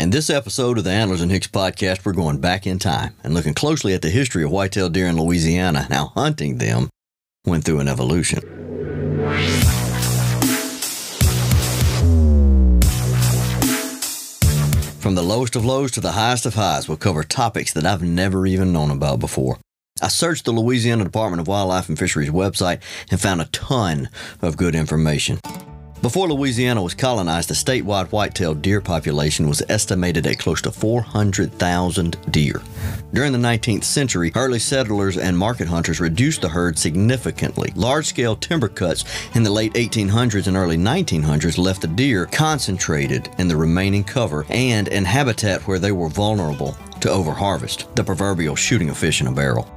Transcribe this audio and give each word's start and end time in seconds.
In 0.00 0.08
this 0.08 0.30
episode 0.30 0.78
of 0.78 0.84
the 0.84 0.90
Antlers 0.90 1.20
and 1.20 1.30
Hicks 1.30 1.48
podcast, 1.48 2.06
we're 2.06 2.14
going 2.14 2.38
back 2.38 2.66
in 2.66 2.78
time 2.78 3.14
and 3.22 3.34
looking 3.34 3.52
closely 3.52 3.92
at 3.92 4.00
the 4.00 4.08
history 4.08 4.42
of 4.42 4.50
white-tailed 4.50 4.94
deer 4.94 5.06
in 5.06 5.20
Louisiana 5.20 5.88
how 5.90 6.06
hunting 6.06 6.56
them 6.56 6.88
went 7.44 7.64
through 7.64 7.80
an 7.80 7.86
evolution. 7.86 8.40
From 15.00 15.16
the 15.16 15.22
lowest 15.22 15.54
of 15.54 15.66
lows 15.66 15.90
to 15.90 16.00
the 16.00 16.12
highest 16.12 16.46
of 16.46 16.54
highs, 16.54 16.88
we'll 16.88 16.96
cover 16.96 17.22
topics 17.22 17.74
that 17.74 17.84
I've 17.84 18.00
never 18.00 18.46
even 18.46 18.72
known 18.72 18.90
about 18.90 19.20
before. 19.20 19.58
I 20.00 20.08
searched 20.08 20.46
the 20.46 20.52
Louisiana 20.52 21.04
Department 21.04 21.42
of 21.42 21.46
Wildlife 21.46 21.90
and 21.90 21.98
Fisheries 21.98 22.30
website 22.30 22.80
and 23.10 23.20
found 23.20 23.42
a 23.42 23.50
ton 23.52 24.08
of 24.40 24.56
good 24.56 24.74
information. 24.74 25.40
Before 26.02 26.30
Louisiana 26.30 26.82
was 26.82 26.94
colonized, 26.94 27.50
the 27.50 27.54
statewide 27.54 28.10
white-tailed 28.10 28.62
deer 28.62 28.80
population 28.80 29.46
was 29.46 29.62
estimated 29.68 30.26
at 30.26 30.38
close 30.38 30.62
to 30.62 30.70
400,000 30.70 32.16
deer. 32.32 32.62
During 33.12 33.32
the 33.32 33.38
19th 33.38 33.84
century, 33.84 34.32
early 34.34 34.60
settlers 34.60 35.18
and 35.18 35.36
market 35.36 35.68
hunters 35.68 36.00
reduced 36.00 36.40
the 36.40 36.48
herd 36.48 36.78
significantly. 36.78 37.70
Large-scale 37.74 38.36
timber 38.36 38.68
cuts 38.68 39.04
in 39.34 39.42
the 39.42 39.50
late 39.50 39.74
1800s 39.74 40.46
and 40.46 40.56
early 40.56 40.78
1900s 40.78 41.58
left 41.58 41.82
the 41.82 41.88
deer 41.88 42.24
concentrated 42.24 43.28
in 43.36 43.46
the 43.46 43.56
remaining 43.56 44.02
cover 44.02 44.46
and 44.48 44.88
in 44.88 45.04
habitat 45.04 45.60
where 45.68 45.78
they 45.78 45.92
were 45.92 46.08
vulnerable 46.08 46.78
to 47.00 47.08
overharvest, 47.08 47.94
the 47.94 48.04
proverbial 48.04 48.56
shooting 48.56 48.88
a 48.88 48.94
fish 48.94 49.20
in 49.20 49.26
a 49.26 49.32
barrel. 49.32 49.70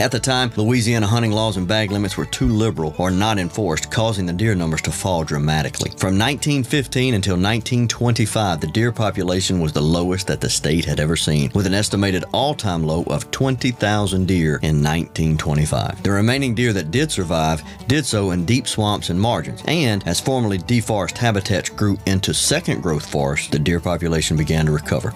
At 0.00 0.10
the 0.10 0.18
time, 0.18 0.50
Louisiana 0.56 1.06
hunting 1.06 1.30
laws 1.30 1.56
and 1.56 1.68
bag 1.68 1.92
limits 1.92 2.16
were 2.16 2.26
too 2.26 2.48
liberal 2.48 2.94
or 2.98 3.12
not 3.12 3.38
enforced, 3.38 3.92
causing 3.92 4.26
the 4.26 4.32
deer 4.32 4.54
numbers 4.54 4.82
to 4.82 4.90
fall 4.90 5.22
dramatically. 5.22 5.90
From 5.90 6.18
1915 6.18 7.14
until 7.14 7.34
1925, 7.34 8.60
the 8.60 8.66
deer 8.66 8.90
population 8.90 9.60
was 9.60 9.72
the 9.72 9.80
lowest 9.80 10.26
that 10.26 10.40
the 10.40 10.50
state 10.50 10.84
had 10.84 10.98
ever 10.98 11.14
seen, 11.14 11.52
with 11.54 11.66
an 11.66 11.74
estimated 11.74 12.24
all 12.32 12.54
time 12.54 12.82
low 12.82 13.04
of 13.04 13.30
20,000 13.30 14.26
deer 14.26 14.56
in 14.62 14.82
1925. 14.82 16.02
The 16.02 16.10
remaining 16.10 16.56
deer 16.56 16.72
that 16.72 16.90
did 16.90 17.12
survive 17.12 17.62
did 17.86 18.04
so 18.04 18.32
in 18.32 18.44
deep 18.44 18.66
swamps 18.66 19.10
and 19.10 19.20
margins, 19.20 19.62
and 19.68 20.04
as 20.08 20.20
formerly 20.20 20.58
deforested 20.58 21.18
habitats 21.18 21.70
grew 21.70 21.96
into 22.06 22.34
second 22.34 22.82
growth 22.82 23.06
forests, 23.06 23.48
the 23.48 23.60
deer 23.60 23.78
population 23.78 24.36
began 24.36 24.66
to 24.66 24.72
recover. 24.72 25.14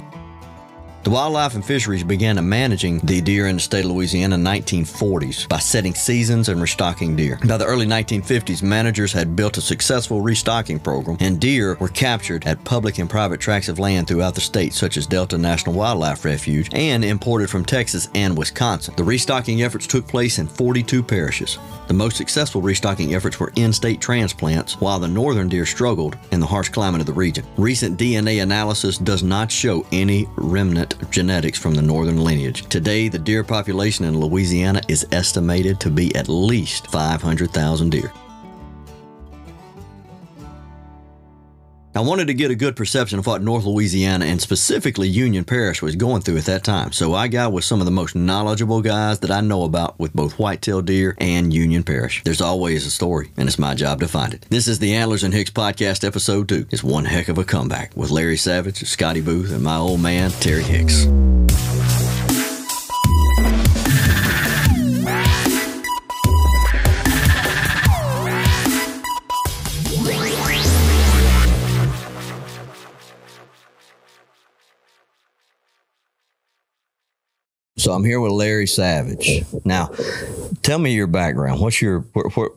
The 1.08 1.14
Wildlife 1.14 1.54
and 1.54 1.64
Fisheries 1.64 2.04
began 2.04 2.46
managing 2.46 2.98
the 2.98 3.22
deer 3.22 3.46
in 3.46 3.56
the 3.56 3.62
state 3.62 3.86
of 3.86 3.92
Louisiana 3.92 4.34
in 4.34 4.44
the 4.44 4.50
1940s 4.50 5.48
by 5.48 5.58
setting 5.58 5.94
seasons 5.94 6.50
and 6.50 6.60
restocking 6.60 7.16
deer. 7.16 7.38
By 7.46 7.56
the 7.56 7.64
early 7.64 7.86
1950s, 7.86 8.62
managers 8.62 9.10
had 9.10 9.34
built 9.34 9.56
a 9.56 9.62
successful 9.62 10.20
restocking 10.20 10.78
program, 10.78 11.16
and 11.18 11.40
deer 11.40 11.78
were 11.80 11.88
captured 11.88 12.46
at 12.46 12.62
public 12.62 12.98
and 12.98 13.08
private 13.08 13.40
tracts 13.40 13.70
of 13.70 13.78
land 13.78 14.06
throughout 14.06 14.34
the 14.34 14.42
state, 14.42 14.74
such 14.74 14.98
as 14.98 15.06
Delta 15.06 15.38
National 15.38 15.74
Wildlife 15.74 16.26
Refuge, 16.26 16.68
and 16.74 17.02
imported 17.02 17.48
from 17.48 17.64
Texas 17.64 18.10
and 18.14 18.36
Wisconsin. 18.36 18.92
The 18.98 19.04
restocking 19.04 19.62
efforts 19.62 19.86
took 19.86 20.06
place 20.06 20.38
in 20.38 20.46
42 20.46 21.02
parishes. 21.02 21.56
The 21.86 21.94
most 21.94 22.18
successful 22.18 22.60
restocking 22.60 23.14
efforts 23.14 23.40
were 23.40 23.50
in 23.56 23.72
state 23.72 24.02
transplants, 24.02 24.78
while 24.78 24.98
the 24.98 25.08
northern 25.08 25.48
deer 25.48 25.64
struggled 25.64 26.18
in 26.32 26.40
the 26.40 26.46
harsh 26.46 26.68
climate 26.68 27.00
of 27.00 27.06
the 27.06 27.14
region. 27.14 27.46
Recent 27.56 27.98
DNA 27.98 28.42
analysis 28.42 28.98
does 28.98 29.22
not 29.22 29.50
show 29.50 29.86
any 29.90 30.28
remnant 30.36 30.97
genetics 31.10 31.58
from 31.58 31.74
the 31.74 31.82
northern 31.82 32.22
lineage. 32.22 32.68
Today, 32.68 33.08
the 33.08 33.18
deer 33.18 33.44
population 33.44 34.04
in 34.04 34.18
Louisiana 34.18 34.80
is 34.88 35.06
estimated 35.12 35.80
to 35.80 35.91
be 35.91 36.14
at 36.14 36.28
least 36.28 36.86
500,000 36.88 37.91
deer. 37.91 38.12
I 41.98 42.00
wanted 42.00 42.28
to 42.28 42.34
get 42.34 42.52
a 42.52 42.54
good 42.54 42.77
perception 42.77 43.18
of 43.18 43.27
what 43.27 43.42
North 43.42 43.64
Louisiana 43.64 44.27
and 44.27 44.41
specifically 44.41 45.08
Union 45.08 45.42
Parish 45.44 45.82
was 45.82 45.96
going 45.96 46.22
through 46.22 46.36
at 46.36 46.44
that 46.44 46.62
time, 46.62 46.92
so 46.92 47.12
I 47.12 47.27
got 47.27 47.52
with 47.52 47.64
some 47.64 47.80
of 47.80 47.86
the 47.86 47.91
most 47.91 48.14
knowledgeable 48.14 48.80
guys 48.82 49.18
that 49.18 49.32
I 49.32 49.41
know 49.41 49.64
about 49.64 49.98
with 49.98 50.12
both 50.12 50.38
whitetail 50.38 50.80
deer 50.80 51.16
and 51.19 51.52
Union 51.52 51.82
Parish. 51.82 52.22
There's 52.22 52.41
always 52.41 52.86
a 52.86 52.91
story, 52.92 53.32
and 53.36 53.48
it's 53.48 53.59
my 53.59 53.75
job 53.75 53.98
to 53.98 54.06
find 54.06 54.32
it. 54.32 54.47
This 54.48 54.69
is 54.69 54.78
the 54.78 54.94
Antlers 54.94 55.25
and 55.25 55.34
Hicks 55.34 55.50
podcast, 55.50 56.06
episode 56.06 56.48
two. 56.48 56.69
It's 56.70 56.84
one 56.84 57.04
heck 57.04 57.26
of 57.26 57.36
a 57.36 57.44
comeback 57.44 57.97
with 57.97 58.10
Larry 58.10 58.36
Savage, 58.36 58.84
Scotty 58.84 59.20
Booth, 59.20 59.50
and 59.50 59.65
my 59.65 59.78
old 59.78 60.00
man, 60.00 60.30
Terry 60.30 60.62
Hicks. 60.62 61.09
So 77.78 77.93
I'm 77.93 78.05
here 78.05 78.21
with 78.21 78.33
Larry 78.33 78.66
Savage. 78.66 79.44
Now, 79.65 79.91
tell 80.62 80.78
me 80.81 80.93
your 80.94 81.06
background. 81.06 81.61
What's 81.61 81.81
your 81.81 82.00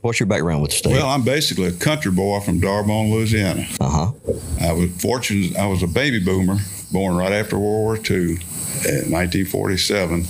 what's 0.01 0.19
your 0.19 0.27
background 0.27 0.63
with 0.63 0.71
the 0.71 0.77
state? 0.77 0.93
Well, 0.93 1.07
I'm 1.07 1.23
basically 1.23 1.67
a 1.67 1.71
country 1.71 2.11
boy 2.11 2.39
from 2.39 2.59
D'Arbonne, 2.59 3.11
Louisiana. 3.11 3.67
Uh 3.79 3.89
huh. 3.89 4.11
I 4.59 4.73
was 4.73 4.89
fortunate. 4.99 5.55
I 5.55 5.67
was 5.67 5.83
a 5.83 5.87
baby 5.87 6.19
boomer, 6.19 6.57
born 6.91 7.15
right 7.15 7.31
after 7.31 7.57
World 7.57 7.83
War 7.83 7.97
II, 7.97 8.39
in 8.85 9.11
1947, 9.11 10.25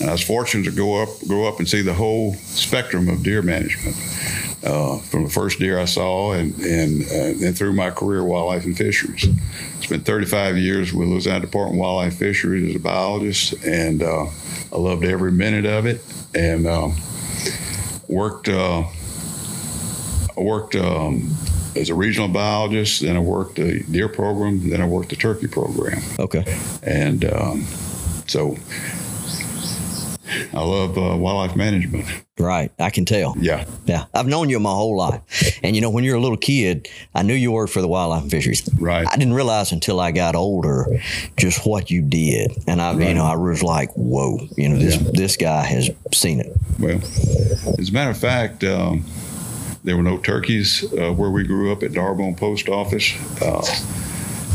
and 0.00 0.08
I 0.08 0.12
was 0.12 0.22
fortunate 0.22 0.64
to 0.64 0.72
go 0.72 1.02
up, 1.02 1.08
grow 1.26 1.46
up, 1.46 1.58
and 1.58 1.68
see 1.68 1.82
the 1.82 1.94
whole 1.94 2.34
spectrum 2.34 3.08
of 3.08 3.22
deer 3.22 3.42
management. 3.42 3.96
Uh, 4.64 4.96
from 4.98 5.24
the 5.24 5.30
first 5.30 5.58
deer 5.58 5.78
I 5.78 5.84
saw, 5.84 6.32
and 6.32 6.58
and 6.60 7.02
uh, 7.02 7.38
then 7.38 7.52
through 7.52 7.74
my 7.74 7.90
career, 7.90 8.24
wildlife 8.24 8.64
and 8.64 8.76
fisheries. 8.76 9.28
Spent 9.80 10.06
35 10.06 10.56
years 10.56 10.94
with 10.94 11.08
Louisiana 11.08 11.40
Department 11.40 11.76
of 11.76 11.80
Wildlife 11.80 12.16
Fisheries 12.16 12.70
as 12.70 12.76
a 12.76 12.78
biologist, 12.78 13.52
and 13.62 14.02
uh, 14.02 14.24
I 14.72 14.78
loved 14.78 15.04
every 15.04 15.32
minute 15.32 15.66
of 15.66 15.84
it. 15.84 16.02
And 16.34 16.66
um, 16.66 16.96
worked 18.08 18.48
uh, 18.48 18.84
worked 20.34 20.76
um, 20.76 21.36
as 21.76 21.90
a 21.90 21.94
regional 21.94 22.28
biologist, 22.28 23.02
then 23.02 23.16
I 23.16 23.20
worked 23.20 23.56
the 23.56 23.82
deer 23.90 24.08
program, 24.08 24.70
then 24.70 24.80
I 24.80 24.86
worked 24.86 25.10
the 25.10 25.16
turkey 25.16 25.48
program. 25.48 26.02
Okay. 26.18 26.44
And 26.82 27.24
um, 27.32 27.66
so 28.26 28.56
I 30.52 30.62
love 30.62 30.96
uh, 30.96 31.16
wildlife 31.16 31.56
management. 31.56 32.06
Right. 32.38 32.72
I 32.80 32.90
can 32.90 33.04
tell. 33.04 33.34
Yeah. 33.38 33.64
Yeah. 33.84 34.06
I've 34.12 34.26
known 34.26 34.50
you 34.50 34.58
my 34.58 34.70
whole 34.70 34.96
life. 34.96 35.20
And, 35.62 35.76
you 35.76 35.82
know, 35.82 35.90
when 35.90 36.02
you're 36.02 36.16
a 36.16 36.20
little 36.20 36.36
kid, 36.36 36.88
I 37.14 37.22
knew 37.22 37.34
you 37.34 37.52
worked 37.52 37.72
for 37.72 37.80
the 37.80 37.86
wildlife 37.86 38.22
and 38.22 38.30
fisheries. 38.30 38.68
Right. 38.80 39.06
I 39.06 39.16
didn't 39.16 39.34
realize 39.34 39.70
until 39.70 40.00
I 40.00 40.10
got 40.10 40.34
older 40.34 40.86
just 41.36 41.64
what 41.64 41.90
you 41.92 42.02
did. 42.02 42.50
And 42.66 42.82
I, 42.82 42.94
right. 42.94 43.08
you 43.08 43.14
know, 43.14 43.24
I 43.24 43.36
was 43.36 43.62
like, 43.62 43.92
whoa, 43.92 44.38
you 44.56 44.68
know, 44.68 44.78
this, 44.78 44.96
yeah. 45.00 45.10
this 45.12 45.36
guy 45.36 45.62
has 45.62 45.90
seen 46.12 46.40
it. 46.40 46.56
Well, 46.80 47.00
as 47.78 47.90
a 47.90 47.92
matter 47.92 48.10
of 48.10 48.18
fact, 48.18 48.64
um, 48.64 49.04
there 49.84 49.96
were 49.96 50.02
no 50.02 50.18
turkeys 50.18 50.84
uh, 50.94 51.12
where 51.12 51.30
we 51.30 51.44
grew 51.44 51.70
up 51.70 51.82
at 51.82 51.92
D'Arbonne 51.92 52.34
Post 52.34 52.68
Office. 52.68 53.12
Uh, 53.40 53.64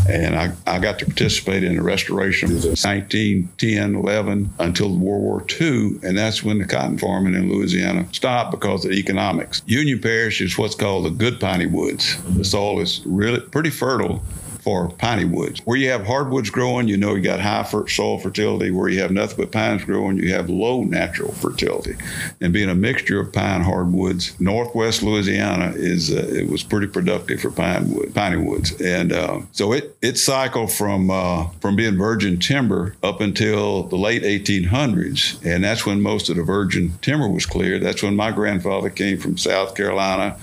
and 0.09 0.35
I, 0.35 0.51
I 0.65 0.79
got 0.79 0.97
to 0.99 1.05
participate 1.05 1.63
in 1.63 1.75
the 1.75 1.83
restoration 1.83 2.49
of 2.49 2.63
1910, 2.63 3.95
11 3.95 4.53
until 4.57 4.89
World 4.97 5.21
War 5.21 5.45
II. 5.61 5.99
And 6.01 6.17
that's 6.17 6.43
when 6.43 6.57
the 6.57 6.65
cotton 6.65 6.97
farming 6.97 7.35
in 7.35 7.51
Louisiana 7.51 8.07
stopped 8.11 8.49
because 8.49 8.85
of 8.85 8.91
economics. 8.91 9.61
Union 9.67 10.01
Parish 10.01 10.41
is 10.41 10.57
what's 10.57 10.73
called 10.73 11.05
the 11.05 11.11
good 11.11 11.39
piney 11.39 11.67
woods. 11.67 12.19
The 12.35 12.43
soil 12.43 12.79
is 12.79 13.01
really 13.05 13.39
pretty 13.39 13.69
fertile 13.69 14.23
for 14.69 14.87
piney 14.87 15.25
woods. 15.25 15.61
Where 15.65 15.77
you 15.77 15.89
have 15.89 16.05
hardwoods 16.05 16.51
growing, 16.51 16.87
you 16.87 16.95
know 16.95 17.15
you 17.15 17.23
got 17.23 17.39
high 17.39 17.63
soil 17.63 18.19
fertility. 18.19 18.69
Where 18.69 18.87
you 18.87 19.01
have 19.01 19.09
nothing 19.09 19.37
but 19.37 19.51
pines 19.51 19.83
growing, 19.83 20.17
you 20.17 20.31
have 20.33 20.47
low 20.47 20.83
natural 20.83 21.31
fertility. 21.31 21.95
And 22.39 22.53
being 22.53 22.69
a 22.69 22.75
mixture 22.75 23.19
of 23.19 23.33
pine 23.33 23.61
hardwoods, 23.61 24.39
northwest 24.39 25.01
Louisiana 25.01 25.73
is 25.75 26.11
uh, 26.11 26.17
it 26.31 26.47
was 26.49 26.61
pretty 26.61 26.85
productive 26.85 27.41
for 27.41 27.49
pine 27.49 27.89
wood, 27.91 28.13
piney 28.13 28.37
woods. 28.37 28.79
And 28.79 29.11
uh, 29.11 29.41
so 29.53 29.73
it 29.73 29.97
it 30.03 30.19
cycled 30.19 30.71
from 30.71 31.09
uh, 31.09 31.49
from 31.61 31.75
being 31.75 31.97
virgin 31.97 32.39
timber 32.39 32.95
up 33.01 33.21
until 33.21 33.83
the 33.83 33.97
late 33.97 34.21
1800s, 34.21 35.43
and 35.43 35.63
that's 35.63 35.87
when 35.87 35.99
most 35.99 36.29
of 36.29 36.35
the 36.35 36.43
virgin 36.43 36.93
timber 37.01 37.27
was 37.27 37.47
cleared. 37.47 37.81
That's 37.81 38.03
when 38.03 38.15
my 38.15 38.31
grandfather 38.31 38.91
came 38.91 39.17
from 39.17 39.35
South 39.35 39.73
Carolina 39.73 40.37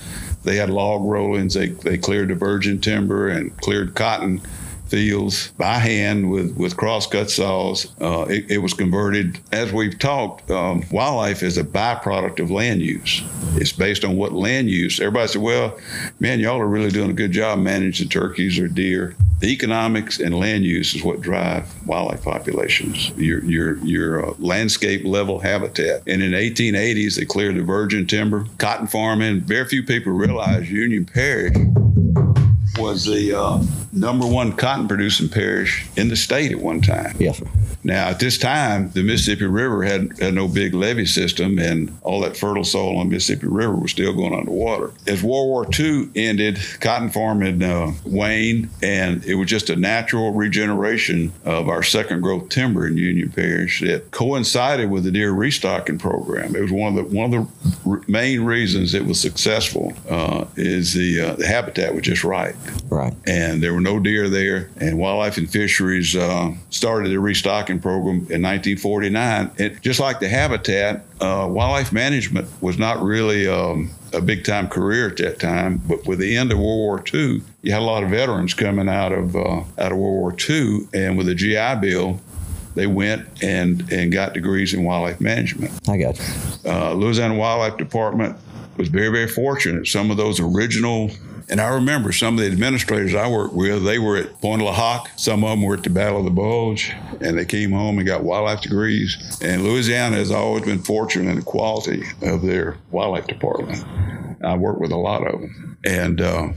they 0.47 0.55
had 0.55 0.69
log 0.69 1.03
rollings. 1.03 1.53
They, 1.53 1.67
they 1.67 1.97
cleared 1.97 2.29
the 2.29 2.35
virgin 2.35 2.79
timber 2.79 3.27
and 3.27 3.55
cleared 3.57 3.95
cotton 3.95 4.41
fields 4.87 5.51
by 5.57 5.75
hand 5.75 6.29
with, 6.29 6.55
with 6.57 6.75
crosscut 6.75 7.29
saws. 7.29 7.93
Uh, 7.99 8.25
it, 8.29 8.51
it, 8.51 8.57
was 8.59 8.73
converted, 8.73 9.39
as 9.51 9.71
we've 9.71 9.97
talked, 9.99 10.49
um, 10.51 10.83
wildlife 10.91 11.43
is 11.43 11.57
a 11.57 11.63
byproduct 11.63 12.39
of 12.39 12.51
land 12.51 12.81
use. 12.81 13.21
It's 13.55 13.71
based 13.71 14.03
on 14.03 14.17
what 14.17 14.33
land 14.33 14.69
use. 14.69 14.99
Everybody 14.99 15.27
said, 15.27 15.41
well, 15.41 15.77
man, 16.19 16.39
y'all 16.39 16.59
are 16.59 16.67
really 16.67 16.89
doing 16.89 17.09
a 17.09 17.13
good 17.13 17.31
job 17.31 17.59
managing 17.59 18.09
turkeys 18.09 18.59
or 18.59 18.67
deer. 18.67 19.15
The 19.39 19.47
economics 19.47 20.19
and 20.19 20.37
land 20.37 20.65
use 20.65 20.95
is 20.95 21.03
what 21.03 21.21
drive 21.21 21.67
wildlife 21.85 22.23
populations, 22.23 23.09
your, 23.11 23.43
your, 23.43 23.77
your 23.85 24.25
uh, 24.25 24.33
landscape 24.39 25.05
level 25.05 25.39
habitat. 25.39 26.01
And 26.07 26.23
in 26.23 26.31
the 26.31 26.37
1880s, 26.37 27.17
they 27.17 27.25
cleared 27.25 27.55
the 27.55 27.61
virgin 27.61 28.07
timber, 28.07 28.45
cotton 28.57 28.87
farming. 28.87 29.41
Very 29.41 29.65
few 29.65 29.83
people 29.83 30.13
realize 30.13 30.71
Union 30.71 31.05
Parish 31.05 31.55
was 32.77 33.05
the 33.05 33.33
uh, 33.33 33.61
number 33.91 34.25
one 34.25 34.53
cotton 34.53 34.87
producing 34.87 35.29
parish 35.29 35.87
in 35.95 36.09
the 36.09 36.15
state 36.15 36.51
at 36.51 36.59
one 36.59 36.81
time. 36.81 37.15
Yes, 37.19 37.39
sir. 37.39 37.47
Now, 37.87 38.09
at 38.09 38.19
this 38.19 38.37
time, 38.37 38.91
the 38.91 39.01
Mississippi 39.01 39.45
River 39.45 39.81
had, 39.81 40.19
had 40.19 40.33
no 40.33 40.49
big 40.49 40.73
levee 40.73 41.05
system, 41.05 41.57
and 41.57 41.97
all 42.01 42.19
that 42.19 42.35
fertile 42.35 42.65
soil 42.65 42.97
on 42.97 43.07
the 43.07 43.13
Mississippi 43.13 43.47
River 43.47 43.75
was 43.75 43.91
still 43.91 44.13
going 44.13 44.33
underwater. 44.33 44.91
As 45.07 45.23
World 45.23 45.47
War 45.47 45.65
II 45.79 46.09
ended, 46.13 46.59
cotton 46.81 47.09
farming 47.09 47.63
uh, 47.63 47.93
waned, 48.03 48.69
and 48.83 49.23
it 49.23 49.35
was 49.35 49.47
just 49.47 49.69
a 49.69 49.77
natural 49.77 50.33
regeneration 50.33 51.31
of 51.45 51.69
our 51.69 51.81
second 51.81 52.19
growth 52.19 52.49
timber 52.49 52.85
in 52.85 52.97
Union 52.97 53.31
Parish 53.31 53.79
that 53.79 54.11
coincided 54.11 54.91
with 54.91 55.05
the 55.05 55.11
deer 55.11 55.31
restocking 55.31 55.97
program. 55.97 56.57
It 56.57 56.61
was 56.61 56.73
one 56.73 56.97
of 56.97 57.09
the 57.09 57.15
one 57.15 57.33
of 57.33 57.47
the 57.85 58.03
main 58.09 58.41
reasons 58.41 58.95
it 58.95 59.05
was 59.05 59.17
successful. 59.17 59.93
Uh, 60.09 60.43
is 60.57 60.93
the 60.93 61.21
uh, 61.21 61.35
the 61.35 61.47
habitat 61.47 61.95
was 61.95 62.03
just 62.03 62.25
right, 62.25 62.55
right, 62.89 63.13
and 63.25 63.63
there 63.63 63.73
were 63.73 63.79
no 63.79 63.97
deer 63.97 64.27
there, 64.27 64.69
and 64.75 64.99
Wildlife 64.99 65.37
and 65.37 65.49
Fisheries 65.49 66.17
uh, 66.17 66.53
started 66.69 67.09
the 67.11 67.19
restocking 67.21 67.76
program 67.79 68.15
in 68.29 68.41
1949. 68.41 69.51
And 69.57 69.81
just 69.81 69.99
like 69.99 70.19
the 70.19 70.29
habitat, 70.29 71.03
uh, 71.19 71.47
wildlife 71.49 71.91
management 71.91 72.47
was 72.61 72.77
not 72.77 73.01
really 73.01 73.47
um, 73.47 73.89
a 74.13 74.21
big 74.21 74.43
time 74.43 74.67
career 74.67 75.07
at 75.07 75.17
that 75.17 75.39
time. 75.39 75.81
But 75.87 76.05
with 76.05 76.19
the 76.19 76.35
end 76.35 76.51
of 76.51 76.57
World 76.57 76.77
War 76.77 77.03
II, 77.13 77.41
you 77.61 77.71
had 77.71 77.81
a 77.81 77.85
lot 77.85 78.03
of 78.03 78.09
veterans 78.09 78.53
coming 78.53 78.89
out 78.89 79.11
of 79.11 79.35
uh, 79.35 79.63
out 79.77 79.91
of 79.91 79.97
World 79.97 80.15
War 80.15 80.35
II, 80.49 80.87
and 80.93 81.17
with 81.17 81.27
the 81.27 81.35
GI 81.35 81.75
Bill, 81.81 82.19
they 82.75 82.87
went 82.87 83.27
and 83.41 83.91
and 83.91 84.11
got 84.11 84.33
degrees 84.33 84.73
in 84.73 84.83
wildlife 84.83 85.19
management. 85.19 85.71
I 85.89 85.97
got 85.97 86.19
you. 86.19 86.25
Uh, 86.65 86.93
Louisiana 86.93 87.35
Wildlife 87.35 87.77
Department 87.77 88.37
was 88.77 88.89
very 88.89 89.09
very 89.09 89.27
fortunate. 89.27 89.87
Some 89.87 90.11
of 90.11 90.17
those 90.17 90.39
original 90.39 91.11
and 91.49 91.61
I 91.61 91.69
remember 91.69 92.11
some 92.11 92.37
of 92.37 92.41
the 92.41 92.51
administrators 92.51 93.15
I 93.15 93.29
worked 93.29 93.53
with, 93.53 93.83
they 93.85 93.99
were 93.99 94.17
at 94.17 94.41
Pointe 94.41 94.61
du 94.61 94.71
Hoc. 94.71 95.09
Some 95.15 95.43
of 95.43 95.51
them 95.51 95.61
were 95.61 95.75
at 95.75 95.83
the 95.83 95.89
Battle 95.89 96.19
of 96.19 96.25
the 96.25 96.31
Bulge, 96.31 96.93
and 97.21 97.37
they 97.37 97.45
came 97.45 97.71
home 97.71 97.97
and 97.97 98.07
got 98.07 98.23
wildlife 98.23 98.61
degrees. 98.61 99.39
And 99.41 99.63
Louisiana 99.63 100.17
has 100.17 100.29
always 100.29 100.65
been 100.65 100.79
fortunate 100.79 101.29
in 101.29 101.37
the 101.37 101.43
quality 101.43 102.03
of 102.21 102.41
their 102.41 102.77
wildlife 102.91 103.27
department. 103.27 103.85
I 104.43 104.55
worked 104.57 104.81
with 104.81 104.91
a 104.91 104.97
lot 104.97 105.25
of 105.25 105.39
them. 105.39 105.77
And 105.85 106.19
uh, 106.19 106.49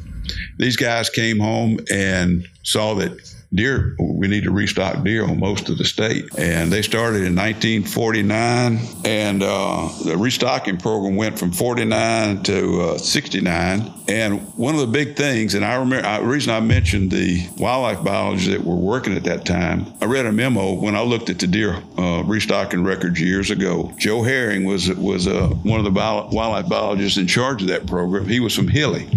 these 0.59 0.77
guys 0.77 1.09
came 1.09 1.39
home 1.39 1.79
and 1.91 2.47
saw 2.65 2.95
that 2.95 3.17
deer, 3.53 3.97
we 3.99 4.29
need 4.29 4.45
to 4.45 4.51
restock 4.51 5.03
deer 5.05 5.25
on 5.25 5.41
most 5.41 5.69
of 5.69 5.79
the 5.79 5.85
state. 5.85 6.27
And 6.39 6.73
they 6.73 6.83
started 6.83 7.23
in 7.23 7.35
1949, 7.35 8.79
and 9.05 9.43
uh, 9.43 9.89
the 10.05 10.17
restocking 10.17 10.77
program 10.77 11.17
went 11.17 11.39
from 11.39 11.53
49 11.53 12.43
to 12.45 12.81
uh, 12.83 12.99
69. 12.99 13.93
And 14.09 14.41
one 14.57 14.75
of 14.75 14.81
the 14.81 14.87
big 14.87 15.17
things, 15.17 15.55
and 15.55 15.65
I 15.65 15.75
remember, 15.77 16.21
the 16.21 16.27
reason 16.27 16.53
I 16.53 16.61
mentioned 16.61 17.11
the 17.11 17.49
wildlife 17.59 18.05
biologists 18.05 18.51
that 18.51 18.65
were 18.65 18.77
working 18.77 19.17
at 19.17 19.25
that 19.25 19.45
time, 19.45 19.87
I 20.01 20.07
read 20.07 20.27
a 20.27 20.33
memo 20.33 20.75
when 20.75 20.95
I 20.95 21.03
looked 21.03 21.31
at 21.31 21.39
the 21.39 21.47
deer 21.47 21.83
uh, 21.99 22.23
restocking 22.25 22.85
records 22.85 23.21
years 23.21 23.51
ago. 23.51 23.93
Joe 23.99 24.23
Herring 24.23 24.65
was 24.65 24.89
was 24.95 25.27
uh, 25.27 25.49
one 25.49 25.79
of 25.79 25.85
the 25.85 25.91
bio- 25.91 26.29
wildlife 26.29 26.69
biologists 26.69 27.19
in 27.19 27.27
charge 27.27 27.63
of 27.63 27.69
that 27.69 27.87
program. 27.87 28.27
He 28.27 28.41
was 28.41 28.55
from 28.55 28.69
Hilly 28.69 29.09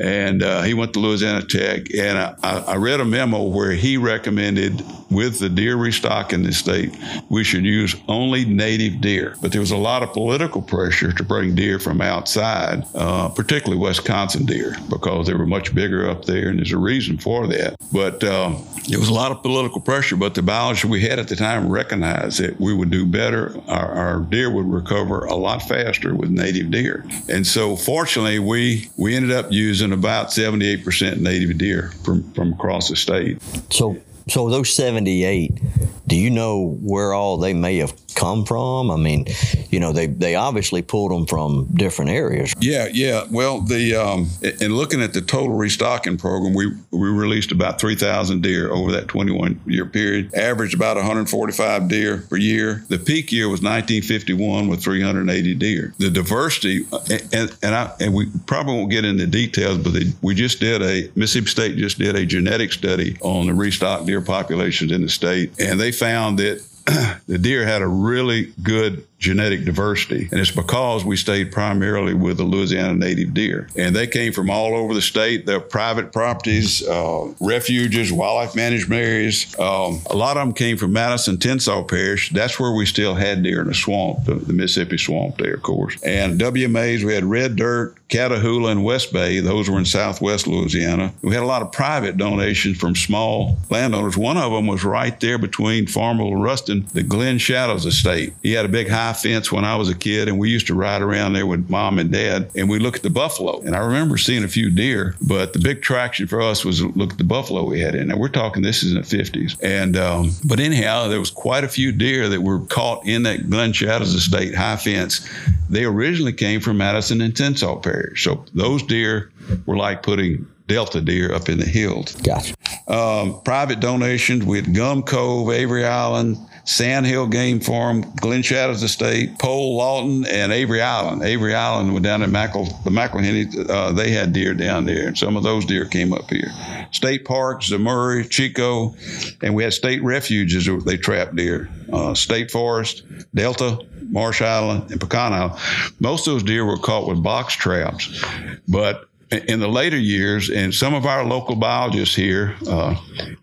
and 0.00 0.42
uh, 0.42 0.62
he 0.62 0.74
went 0.74 0.94
to 0.94 1.00
Louisiana 1.00 1.44
Tech. 1.44 1.92
And 1.94 2.18
I, 2.18 2.34
I, 2.42 2.76
read 2.76 3.00
a 3.00 3.04
memo 3.04 3.42
where 3.42 3.72
he 3.72 3.96
recommended, 3.96 4.82
with 5.12 5.38
the 5.38 5.48
deer 5.48 5.76
restock 5.76 6.32
in 6.32 6.42
the 6.42 6.52
state, 6.52 6.96
we 7.28 7.44
should 7.44 7.64
use 7.64 7.94
only 8.08 8.44
native 8.44 9.00
deer. 9.00 9.36
But 9.40 9.52
there 9.52 9.60
was 9.60 9.70
a 9.70 9.76
lot 9.76 10.02
of 10.02 10.12
political 10.12 10.62
pressure 10.62 11.12
to 11.12 11.24
bring 11.24 11.54
deer 11.54 11.78
from 11.78 12.00
outside, 12.00 12.84
uh, 12.94 13.28
particularly 13.28 13.80
Wisconsin 13.80 14.46
deer, 14.46 14.76
because 14.88 15.26
they 15.26 15.34
were 15.34 15.46
much 15.46 15.74
bigger 15.74 16.08
up 16.08 16.24
there, 16.24 16.48
and 16.48 16.58
there's 16.58 16.72
a 16.72 16.78
reason 16.78 17.18
for 17.18 17.46
that. 17.48 17.76
But 17.92 18.22
uh, 18.24 18.56
there 18.88 18.98
was 18.98 19.08
a 19.08 19.14
lot 19.14 19.32
of 19.32 19.42
political 19.42 19.80
pressure, 19.80 20.16
but 20.16 20.34
the 20.34 20.42
biologists 20.42 20.84
we 20.84 21.02
had 21.02 21.18
at 21.18 21.28
the 21.28 21.36
time 21.36 21.70
recognized 21.70 22.40
that 22.40 22.60
we 22.60 22.74
would 22.74 22.90
do 22.90 23.06
better. 23.06 23.54
Our, 23.68 23.92
our 23.92 24.20
deer 24.20 24.50
would 24.50 24.66
recover 24.66 25.24
a 25.24 25.34
lot 25.34 25.62
faster 25.62 26.14
with 26.14 26.30
native 26.30 26.70
deer. 26.70 27.04
And 27.28 27.46
so, 27.46 27.76
fortunately, 27.76 28.38
we, 28.38 28.90
we 28.96 29.14
ended 29.14 29.32
up 29.32 29.52
using 29.52 29.92
about 29.92 30.28
78% 30.28 31.20
native 31.20 31.58
deer 31.58 31.92
from, 32.04 32.30
from 32.32 32.52
across 32.52 32.88
the 32.88 32.96
state. 32.96 33.40
So, 33.70 33.96
so 34.28 34.48
those 34.48 34.72
78, 34.72 35.60
do 36.06 36.16
you 36.16 36.30
know 36.30 36.76
where 36.80 37.12
all 37.12 37.36
they 37.36 37.54
may 37.54 37.78
have 37.78 38.01
come 38.12 38.44
from? 38.44 38.90
I 38.90 38.96
mean, 38.96 39.26
you 39.70 39.80
know, 39.80 39.92
they, 39.92 40.06
they 40.06 40.34
obviously 40.34 40.82
pulled 40.82 41.10
them 41.10 41.26
from 41.26 41.68
different 41.74 42.10
areas. 42.10 42.54
Yeah, 42.60 42.88
yeah. 42.92 43.24
Well, 43.30 43.60
the 43.60 43.94
um, 43.94 44.28
in 44.60 44.74
looking 44.74 45.02
at 45.02 45.12
the 45.14 45.20
total 45.20 45.56
restocking 45.56 46.16
program, 46.16 46.54
we 46.54 46.72
we 46.90 47.08
released 47.08 47.52
about 47.52 47.80
3,000 47.80 48.42
deer 48.42 48.70
over 48.70 48.92
that 48.92 49.08
21 49.08 49.60
year 49.66 49.86
period, 49.86 50.34
averaged 50.34 50.74
about 50.74 50.96
145 50.96 51.88
deer 51.88 52.24
per 52.28 52.36
year. 52.36 52.84
The 52.88 52.98
peak 52.98 53.32
year 53.32 53.48
was 53.48 53.60
1951 53.60 54.68
with 54.68 54.82
380 54.82 55.54
deer. 55.54 55.94
The 55.98 56.10
diversity, 56.10 56.84
and 57.32 57.56
and, 57.62 57.74
I, 57.74 57.92
and 58.00 58.14
we 58.14 58.26
probably 58.46 58.74
won't 58.74 58.90
get 58.90 59.04
into 59.04 59.26
details, 59.26 59.78
but 59.78 59.92
they, 59.92 60.04
we 60.22 60.34
just 60.34 60.60
did 60.60 60.82
a 60.82 61.10
Mississippi 61.14 61.46
State 61.46 61.76
just 61.76 61.98
did 61.98 62.16
a 62.16 62.24
genetic 62.26 62.72
study 62.72 63.16
on 63.20 63.46
the 63.46 63.54
restock 63.54 64.04
deer 64.04 64.20
populations 64.20 64.92
in 64.92 65.02
the 65.02 65.08
state, 65.08 65.52
and 65.58 65.80
they 65.80 65.92
found 65.92 66.38
that 66.38 66.62
the 67.26 67.38
deer 67.38 67.64
had 67.64 67.82
a 67.82 67.86
really 67.86 68.52
good 68.62 69.06
genetic 69.22 69.64
diversity. 69.64 70.28
And 70.30 70.40
it's 70.40 70.50
because 70.50 71.04
we 71.04 71.16
stayed 71.16 71.52
primarily 71.52 72.12
with 72.12 72.36
the 72.36 72.44
Louisiana 72.44 72.94
native 72.94 73.32
deer. 73.32 73.68
And 73.76 73.94
they 73.94 74.08
came 74.08 74.32
from 74.32 74.50
all 74.50 74.74
over 74.74 74.92
the 74.92 75.00
state. 75.00 75.46
They're 75.46 75.60
private 75.60 76.12
properties, 76.12 76.86
uh, 76.86 77.32
refuges, 77.40 78.12
wildlife 78.12 78.56
management 78.56 79.00
areas. 79.00 79.58
Um, 79.58 80.00
a 80.10 80.16
lot 80.16 80.36
of 80.36 80.46
them 80.46 80.52
came 80.52 80.76
from 80.76 80.92
Madison, 80.92 81.36
Tensas 81.36 81.88
Parish. 81.88 82.30
That's 82.30 82.58
where 82.58 82.72
we 82.72 82.84
still 82.84 83.14
had 83.14 83.42
deer 83.44 83.60
in 83.60 83.68
the 83.68 83.74
swamp, 83.74 84.24
the, 84.24 84.34
the 84.34 84.52
Mississippi 84.52 84.98
swamp 84.98 85.38
there, 85.38 85.54
of 85.54 85.62
course. 85.62 86.02
And 86.02 86.40
WMAs, 86.40 87.04
we 87.04 87.14
had 87.14 87.24
Red 87.24 87.54
Dirt, 87.56 87.94
Catahoula, 88.08 88.72
and 88.72 88.84
West 88.84 89.12
Bay. 89.12 89.38
Those 89.38 89.70
were 89.70 89.78
in 89.78 89.84
southwest 89.84 90.48
Louisiana. 90.48 91.14
We 91.22 91.32
had 91.32 91.44
a 91.44 91.46
lot 91.46 91.62
of 91.62 91.70
private 91.70 92.16
donations 92.16 92.76
from 92.76 92.96
small 92.96 93.56
landowners. 93.70 94.16
One 94.16 94.36
of 94.36 94.50
them 94.50 94.66
was 94.66 94.84
right 94.84 95.18
there 95.20 95.38
between 95.38 95.86
Farmerville 95.86 96.32
and 96.32 96.42
Ruston, 96.42 96.86
the 96.92 97.04
Glen 97.04 97.38
Shadows 97.38 97.86
Estate. 97.86 98.34
He 98.42 98.52
had 98.52 98.64
a 98.64 98.68
big 98.68 98.88
high 98.88 99.11
fence 99.12 99.50
when 99.50 99.64
I 99.64 99.76
was 99.76 99.88
a 99.88 99.94
kid, 99.94 100.28
and 100.28 100.38
we 100.38 100.50
used 100.50 100.66
to 100.68 100.74
ride 100.74 101.02
around 101.02 101.32
there 101.32 101.46
with 101.46 101.68
mom 101.68 101.98
and 101.98 102.10
dad, 102.10 102.50
and 102.54 102.68
we 102.68 102.78
look 102.78 102.96
at 102.96 103.02
the 103.02 103.10
buffalo. 103.10 103.60
And 103.60 103.74
I 103.74 103.78
remember 103.78 104.18
seeing 104.18 104.44
a 104.44 104.48
few 104.48 104.70
deer, 104.70 105.14
but 105.20 105.52
the 105.52 105.58
big 105.58 105.82
traction 105.82 106.26
for 106.26 106.40
us 106.40 106.64
was 106.64 106.82
look 106.82 107.12
at 107.12 107.18
the 107.18 107.24
buffalo 107.24 107.64
we 107.64 107.80
had 107.80 107.94
in 107.94 108.08
there. 108.08 108.16
We're 108.16 108.28
talking 108.28 108.62
this 108.62 108.82
is 108.82 108.92
in 108.92 109.00
the 109.00 109.06
50s. 109.06 109.58
And 109.62 109.96
um, 109.96 110.30
but 110.44 110.60
anyhow, 110.60 111.08
there 111.08 111.20
was 111.20 111.30
quite 111.30 111.64
a 111.64 111.68
few 111.68 111.92
deer 111.92 112.28
that 112.28 112.40
were 112.40 112.60
caught 112.60 113.06
in 113.06 113.24
that 113.24 113.48
Glen 113.50 113.72
Shadows 113.72 114.14
Estate 114.14 114.54
high 114.54 114.76
fence. 114.76 115.28
They 115.68 115.84
originally 115.84 116.32
came 116.32 116.60
from 116.60 116.78
Madison 116.78 117.20
and 117.20 117.34
Tensas 117.34 117.82
Parish, 117.82 118.24
so 118.24 118.44
those 118.54 118.82
deer 118.82 119.30
were 119.66 119.76
like 119.76 120.02
putting 120.02 120.46
Delta 120.68 121.00
deer 121.00 121.34
up 121.34 121.48
in 121.48 121.58
the 121.58 121.66
hills. 121.66 122.14
Gotcha. 122.16 122.54
Um, 122.88 123.40
private 123.42 123.80
donations 123.80 124.44
with 124.44 124.74
Gum 124.74 125.02
Cove, 125.02 125.50
Avery 125.50 125.84
Island, 125.84 126.38
Sandhill 126.64 127.26
Game 127.26 127.60
Farm, 127.60 128.02
Glen 128.16 128.42
Shadows 128.42 128.82
Estate, 128.82 129.38
Pole, 129.38 129.76
Lawton, 129.76 130.24
and 130.26 130.52
Avery 130.52 130.80
Island. 130.80 131.22
Avery 131.22 131.54
Island 131.54 131.92
was 131.92 132.02
down 132.02 132.22
in 132.22 132.30
Mackle, 132.30 132.64
the 132.84 132.90
McIlhenny. 132.90 133.68
Uh, 133.68 133.92
they 133.92 134.10
had 134.10 134.32
deer 134.32 134.54
down 134.54 134.84
there, 134.84 135.08
and 135.08 135.18
some 135.18 135.36
of 135.36 135.42
those 135.42 135.64
deer 135.64 135.84
came 135.86 136.12
up 136.12 136.30
here. 136.30 136.52
State 136.92 137.24
parks, 137.24 137.70
Murray, 137.70 138.24
Chicot, 138.24 138.94
and 139.42 139.54
we 139.54 139.64
had 139.64 139.72
state 139.72 140.02
refuges 140.02 140.68
where 140.68 140.80
they 140.80 140.96
trapped 140.96 141.34
deer. 141.34 141.68
Uh, 141.92 142.14
state 142.14 142.50
forest, 142.50 143.02
Delta, 143.34 143.78
Marsh 144.10 144.42
Island, 144.42 144.90
and 144.90 145.00
Pecan 145.00 145.32
Island. 145.32 145.60
Most 146.00 146.26
of 146.26 146.34
those 146.34 146.42
deer 146.42 146.64
were 146.64 146.78
caught 146.78 147.08
with 147.08 147.22
box 147.22 147.54
traps, 147.54 148.22
but 148.68 149.08
in 149.32 149.60
the 149.60 149.68
later 149.68 149.98
years, 149.98 150.50
and 150.50 150.74
some 150.74 150.94
of 150.94 151.06
our 151.06 151.24
local 151.24 151.56
biologists 151.56 152.14
here, 152.14 152.54
uh, 152.68 152.94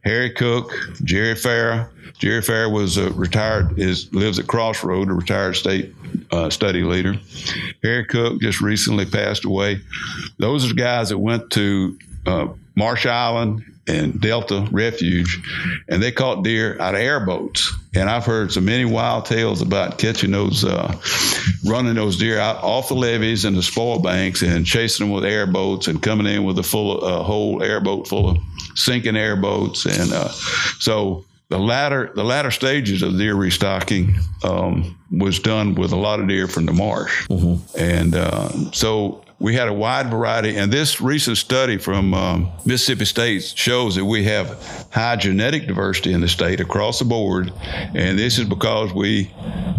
Harry 0.03 0.29
Cook, 0.31 0.71
Jerry 1.03 1.35
Farah, 1.35 1.89
Jerry 2.19 2.41
Fair 2.41 2.69
was 2.69 2.97
a 2.97 3.11
retired, 3.11 3.79
is 3.79 4.13
lives 4.13 4.39
at 4.39 4.47
Crossroad, 4.47 5.09
a 5.09 5.13
retired 5.13 5.55
state 5.55 5.95
uh, 6.31 6.49
study 6.49 6.83
leader. 6.83 7.15
Harry 7.81 8.05
Cook 8.05 8.41
just 8.41 8.59
recently 8.61 9.05
passed 9.05 9.45
away. 9.45 9.79
Those 10.37 10.65
are 10.65 10.69
the 10.69 10.73
guys 10.73 11.09
that 11.09 11.17
went 11.17 11.49
to 11.51 11.97
uh, 12.25 12.47
Marsh 12.75 13.05
Island 13.05 13.63
and 13.89 14.21
Delta 14.21 14.67
Refuge, 14.71 15.39
and 15.87 16.01
they 16.01 16.11
caught 16.11 16.43
deer 16.43 16.79
out 16.79 16.95
of 16.95 17.01
airboats. 17.01 17.73
And 17.95 18.09
I've 18.09 18.25
heard 18.25 18.51
so 18.51 18.61
many 18.61 18.85
wild 18.85 19.25
tales 19.25 19.61
about 19.61 19.97
catching 19.97 20.31
those, 20.31 20.63
uh, 20.63 20.95
running 21.65 21.95
those 21.95 22.17
deer 22.17 22.39
out 22.39 22.63
off 22.63 22.89
the 22.89 22.93
levees 22.93 23.45
and 23.45 23.57
the 23.57 23.63
spoil 23.63 23.99
banks 23.99 24.43
and 24.43 24.65
chasing 24.65 25.07
them 25.07 25.15
with 25.15 25.25
airboats 25.25 25.87
and 25.87 26.01
coming 26.01 26.27
in 26.27 26.43
with 26.43 26.59
a 26.59 26.63
full, 26.63 27.01
a 27.01 27.23
whole 27.23 27.63
airboat 27.63 28.07
full 28.07 28.29
of 28.29 28.37
sinking 28.75 29.17
airboats. 29.17 29.85
And 29.85 30.13
uh, 30.13 30.29
so 30.79 31.25
the 31.49 31.57
latter 31.57 32.11
the 32.13 32.23
latter 32.23 32.51
stages 32.51 33.01
of 33.01 33.17
deer 33.17 33.35
restocking 33.35 34.15
um, 34.43 34.97
was 35.11 35.39
done 35.39 35.73
with 35.73 35.91
a 35.91 35.95
lot 35.95 36.19
of 36.19 36.27
deer 36.27 36.47
from 36.47 36.67
the 36.67 36.73
marsh, 36.73 37.27
mm-hmm. 37.27 37.55
and 37.77 38.15
uh, 38.15 38.49
so 38.71 39.23
we 39.39 39.55
had 39.55 39.67
a 39.67 39.73
wide 39.73 40.09
variety. 40.09 40.57
And 40.57 40.71
this 40.71 40.99
recent 41.01 41.37
study 41.37 41.77
from 41.77 42.13
um, 42.13 42.51
Mississippi 42.65 43.05
State 43.05 43.43
shows 43.43 43.95
that 43.95 44.05
we 44.05 44.23
have 44.25 44.87
high 44.91 45.15
genetic 45.15 45.67
diversity 45.67 46.13
in 46.13 46.21
the 46.21 46.27
state 46.27 46.59
across 46.59 46.99
the 46.99 47.05
board. 47.05 47.51
And 47.63 48.19
this 48.19 48.37
is 48.37 48.45
because 48.45 48.93
we 48.93 49.33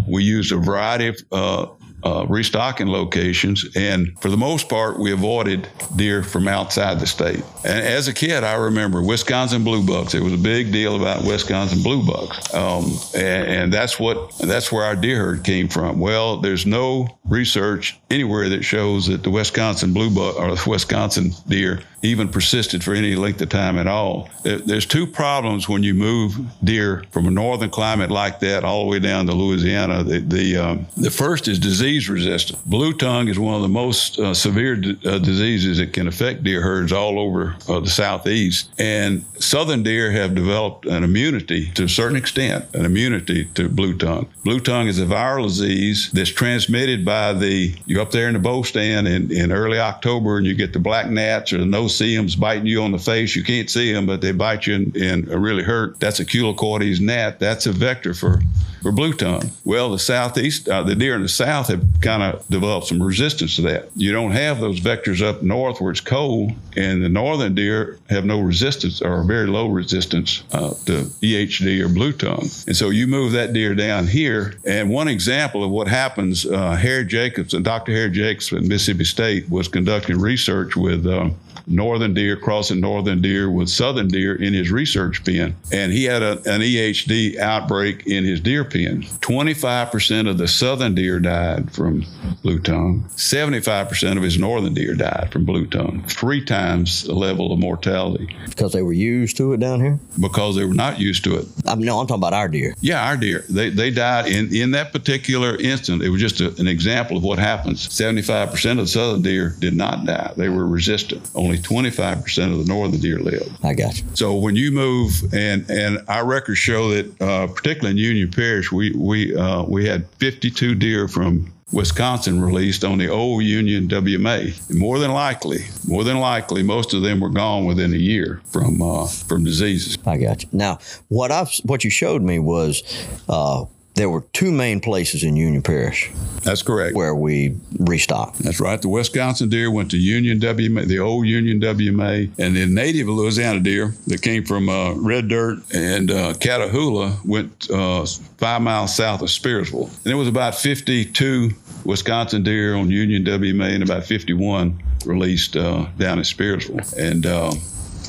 we 0.09 0.25
used 0.25 0.53
a 0.53 0.57
variety 0.57 1.09
of 1.09 1.17
uh, 1.31 1.67
uh, 2.05 2.27
restocking 2.29 2.89
locations, 2.89 3.67
and 3.77 4.19
for 4.21 4.29
the 4.29 4.37
most 4.37 4.69
part, 4.69 4.99
we 4.99 5.13
avoided 5.13 5.69
deer 5.97 6.23
from 6.23 6.49
outside 6.49 7.01
the 7.01 7.07
state. 7.07 7.43
And 7.65 7.87
as 7.87 8.09
a 8.09 8.13
kid, 8.13 8.45
I 8.45 8.55
remember 8.55 9.03
Wisconsin 9.03 9.65
blue 9.65 9.87
bucks. 9.87 10.15
It 10.15 10.23
was 10.23 10.33
a 10.33 10.39
big 10.39 10.73
deal 10.73 10.97
about 10.97 11.25
Wisconsin 11.25 11.83
blue 11.83 12.07
bucks, 12.07 12.53
um, 12.55 12.99
and, 13.15 13.49
and, 13.49 13.71
that's 13.71 14.01
what 14.01 14.37
that's 14.39 14.73
where 14.73 14.85
our 14.85 14.97
deer 14.97 15.19
herd 15.25 15.45
came 15.45 15.69
from. 15.69 16.01
Well, 16.01 16.39
there's 16.39 16.67
no 16.67 17.19
research 17.25 17.99
anywhere 18.11 18.49
that 18.49 18.65
shows 18.65 19.07
that 19.07 19.23
the 19.23 19.31
Wisconsin 19.31 19.93
blue 19.93 20.11
buck 20.11 20.37
or 20.39 20.55
the 20.55 20.69
Wisconsin 20.69 21.33
deer 21.47 21.83
even 22.03 22.29
persisted 22.29 22.83
for 22.83 22.95
any 22.95 23.15
length 23.15 23.41
of 23.43 23.49
time 23.49 23.79
at 23.79 23.87
all. 23.87 24.29
There's 24.43 24.87
two 24.87 25.07
problems 25.07 25.69
when 25.69 25.83
you 25.83 25.95
move 25.95 26.39
deer 26.65 27.05
from 27.11 27.27
a 27.27 27.31
northern 27.31 27.71
climate 27.71 28.11
like 28.11 28.41
that 28.41 28.65
all 28.65 28.85
the 28.85 28.91
way 28.91 28.99
down 28.99 29.27
to 29.27 29.33
Louisiana. 29.33 30.03
The 30.03 30.21
the, 30.21 30.57
um, 30.57 30.87
the 30.97 31.11
first 31.11 31.49
is 31.49 31.59
disease 31.59 32.09
resistant. 32.09 32.65
Blue 32.65 32.93
tongue 32.93 33.29
is 33.29 33.39
one 33.39 33.55
of 33.55 33.63
the 33.63 33.69
most 33.69 34.19
uh, 34.19 34.33
severe 34.33 34.77
d- 34.77 34.99
uh, 35.05 35.19
diseases 35.19 35.79
that 35.79 35.93
can 35.93 36.09
affect 36.09 36.45
deer 36.45 36.63
herds 36.63 36.93
all 36.93 37.19
over 37.19 37.57
uh, 37.69 37.81
the 37.81 37.91
southeast. 37.91 38.71
And 38.79 39.25
southern 39.39 39.83
deer 39.83 40.11
have 40.11 40.35
developed 40.35 40.87
an 40.87 41.05
immunity 41.05 41.71
to 41.73 41.85
a 41.85 41.89
certain 41.89 42.17
extent, 42.17 42.67
an 42.75 42.85
immunity 42.85 43.47
to 43.55 43.69
blue 43.69 43.97
tongue. 43.97 44.29
Blue 44.45 44.61
tongue 44.61 44.87
is 44.87 44.99
a 44.99 45.07
viral 45.07 45.45
disease 45.45 46.11
that's 46.13 46.31
transmitted 46.31 47.05
by 47.05 47.33
the 47.33 47.75
you're 47.87 48.01
up 48.01 48.11
there 48.11 48.29
in 48.29 48.35
the 48.35 48.41
bow 48.41 48.63
stand 48.63 49.07
in, 49.07 49.31
in 49.31 49.53
early 49.53 49.79
October 49.79 50.39
and 50.39 50.47
you 50.47 50.55
get 50.55 50.73
the 50.73 50.79
black 50.79 51.11
gnats 51.11 51.53
or 51.53 51.59
the 51.59 51.67
nose 51.67 51.90
see 51.91 52.17
them 52.17 52.29
biting 52.39 52.67
you 52.67 52.83
on 52.83 52.93
the 52.93 52.99
face. 52.99 53.37
You 53.37 53.45
can't 53.45 53.69
see 53.69 53.93
them, 53.93 54.07
but 54.07 54.21
they 54.21 54.33
bite 54.33 54.67
you 54.67 54.75
and, 54.75 54.97
and 54.97 55.29
really 55.29 55.63
hurt. 55.63 56.01
That's 56.01 56.21
a 56.21 56.25
culicoides 56.25 57.01
gnat. 57.01 57.41
That's 57.41 57.67
a 57.67 57.73
vector 57.73 58.15
for 58.15 58.41
for 58.83 58.93
blue 58.93 59.13
tongue. 59.13 59.51
Well, 59.65 59.91
the 59.91 59.99
southeast, 59.99 60.69
uh, 60.69 60.83
the 60.83 60.95
deer 60.95 61.15
in 61.15 61.23
the 61.23 61.29
south 61.29 61.69
have 61.69 61.85
kind 62.01 62.23
of 62.23 62.47
developed 62.49 62.87
some 62.87 63.03
resistance 63.03 63.57
to 63.57 63.63
that. 63.63 63.91
You 63.95 64.13
don't 64.13 64.31
have 64.33 64.61
those 64.61 64.81
vectors 64.81 65.23
up 65.23 65.43
north 65.43 65.81
where 65.81 65.91
it's 65.91 66.01
cold, 66.01 66.53
and 66.77 67.03
the 67.03 67.09
northern 67.09 67.55
deer 67.55 67.99
have 68.09 68.25
no 68.25 68.41
resistance 68.41 69.03
or 69.03 69.23
very 69.25 69.47
low 69.47 69.69
resistance 69.69 70.43
uh, 70.53 70.71
to 70.87 71.05
EHD 71.23 71.85
or 71.85 71.89
blue 71.89 72.13
tongue. 72.13 72.49
And 72.67 72.77
so 72.77 72.91
you 72.91 73.07
move 73.07 73.33
that 73.33 73.53
deer 73.53 73.75
down 73.75 74.07
here. 74.07 74.55
And 74.67 74.91
one 74.91 75.09
example 75.09 75.63
of 75.63 75.71
what 75.71 75.89
happens, 75.89 76.47
uh, 76.47 76.73
Harry 76.73 77.05
Jacobs 77.05 77.55
and 77.55 77.65
Dr. 77.65 77.93
Harry 77.93 78.11
Jacobs 78.11 78.53
at 78.53 78.63
Mississippi 78.63 79.05
State 79.05 79.51
was 79.51 79.69
conducting 79.69 80.19
research 80.19 80.77
with 80.77 81.07
uh, 81.07 81.31
northern 81.71 82.15
deer 82.15 82.37
crossing 82.37 82.81
northern 82.81 83.23
deer 83.23 83.51
with 83.51 83.69
southern 83.69 84.09
deer 84.09 84.35
in 84.35 84.53
his 84.53 84.71
research 84.71 85.25
pen. 85.25 85.57
And 85.73 85.93
he 85.93 86.05
had 86.05 86.23
a, 86.23 86.33
an 86.53 86.61
EHD 86.61 87.39
outbreak 87.39 88.07
in 88.07 88.25
his 88.25 88.41
deer 88.41 88.65
pen. 88.65 89.03
25% 89.03 90.29
of 90.29 90.39
the 90.39 90.49
southern 90.49 90.95
deer 90.95 91.21
died 91.21 91.73
from 91.73 92.05
blue 92.43 92.59
tongue. 92.59 93.05
75% 93.11 94.17
of 94.17 94.23
his 94.23 94.39
northern 94.39 94.75
deer 94.75 94.95
died 94.95 95.31
from 95.33 95.45
blue 95.45 95.67
tongue. 95.67 96.03
Three 96.09 96.45
times 96.45 97.05
the 97.05 97.15
level 97.15 97.53
of 97.53 97.59
mortality. 97.59 98.37
Because 98.47 98.73
they 98.73 98.83
were 98.83 98.93
used 98.93 99.37
to 99.37 99.53
it 99.53 99.61
down 99.61 99.81
here? 99.81 99.99
Because 100.21 100.57
they 100.57 100.65
were 100.65 100.75
not 100.75 100.99
used 100.99 101.25
to 101.25 101.37
it. 101.37 101.47
I 101.67 101.75
mean, 101.75 101.87
no, 101.87 102.01
I'm 102.01 102.07
talking 102.07 102.21
about 102.21 102.35
our 102.35 102.49
deer. 102.49 102.75
Yeah, 102.81 103.07
our 103.07 103.17
deer. 103.17 103.45
They, 103.49 103.71
they 103.71 103.91
died 103.91 104.27
in, 104.27 104.55
in 104.55 104.73
that 104.73 104.93
particular 104.93 105.57
instant. 105.57 106.03
It 106.03 106.11
was 106.11 106.21
just 106.21 106.41
a, 106.41 106.55
an 106.61 106.67
example 106.67 107.17
of 107.17 107.23
what 107.23 107.39
happens. 107.39 107.87
75% 107.89 108.71
of 108.73 108.77
the 108.79 108.87
southern 108.87 109.23
deer 109.23 109.55
did 109.59 109.75
not 109.75 110.05
die. 110.05 110.33
They 110.37 110.49
were 110.49 110.67
resistant. 110.67 111.31
Only 111.35 111.60
25% 111.61 112.53
of 112.53 112.59
the 112.59 112.73
northern 112.73 113.01
deer 113.01 113.19
live. 113.19 113.53
I 113.63 113.75
got 113.75 113.99
you. 113.99 114.05
So 114.15 114.35
when 114.35 114.57
you 114.57 114.73
move, 114.73 115.23
and 115.33 115.69
and 115.71 116.05
our 116.09 116.27
records 116.27 116.59
show 116.59 116.91
that, 116.91 117.23
uh, 117.23 117.47
particularly 117.49 117.93
in 117.93 117.97
Union 117.97 118.31
Parish, 118.31 118.73
we 118.73 118.93
we 118.93 119.35
uh, 119.35 119.63
we 119.65 119.87
had 119.87 120.09
52 120.19 120.75
deer 120.75 121.09
from 121.09 121.53
Wisconsin 121.73 122.41
released 122.41 122.85
on 122.85 122.99
the 122.99 123.09
old 123.09 123.45
Union 123.45 123.87
WMA. 123.87 124.75
More 124.75 124.99
than 124.99 125.13
likely, 125.13 125.65
more 125.87 126.03
than 126.03 126.19
likely, 126.19 126.63
most 126.63 126.95
of 126.95 127.03
them 127.03 127.21
were 127.21 127.31
gone 127.31 127.65
within 127.65 127.93
a 127.93 127.97
year 127.97 128.41
from 128.47 128.83
uh, 128.83 129.07
from 129.07 129.45
diseases. 129.45 129.97
I 130.05 130.17
got 130.17 130.43
you. 130.43 130.49
Now, 130.53 130.79
what 131.09 131.31
I 131.31 131.47
what 131.65 131.85
you 131.85 131.91
showed 131.91 132.23
me 132.23 132.39
was 132.39 132.83
uh, 133.29 133.67
there 133.95 134.09
were 134.09 134.23
two 134.33 134.51
main 134.53 134.81
places 134.81 135.23
in 135.23 135.37
Union 135.37 135.63
Parish. 135.63 136.11
That's 136.43 136.63
correct. 136.63 136.97
Where 136.97 137.15
we 137.15 137.57
restocked. 137.79 138.39
That's 138.39 138.61
right. 138.61 138.81
The 138.81 138.89
Wisconsin 138.89 139.49
deer 139.49 139.71
went 139.71 139.91
to 139.91 139.99
Union 139.99 140.39
WMA, 140.39 140.87
the 140.87 141.01
old 141.01 141.27
Union 141.27 141.61
WMA, 141.61 142.31
and 142.39 142.57
the 142.57 142.67
native 142.67 143.09
Louisiana 143.09 143.61
deer 143.61 143.95
that 144.07 144.23
came 144.23 144.45
from 144.45 144.69
uh, 144.69 144.95
Red 144.95 145.29
Dirt 145.29 145.59
and 145.75 146.11
uh, 146.11 146.35
Catahoula 146.35 147.25
went 147.25 147.71
uh, 147.71 148.07
five 148.39 148.63
miles 148.63 148.95
south 148.95 149.23
of 149.23 149.29
Spearsville. 149.29 149.89
And 149.89 150.05
there 150.05 150.17
was 150.17 150.29
about 150.29 150.55
52 150.55 151.51
Wisconsin 151.85 152.43
deer 152.43 152.77
on 152.77 152.91
Union 152.91 153.25
WMA 153.25 153.75
and 153.75 153.83
about 153.83 154.05
51 154.05 154.83
released 155.05 155.57
uh, 155.57 155.87
down 155.99 156.19
at 156.19 156.25
Spearsville. 156.25 156.97
And 156.97 157.27
uh, 157.27 157.53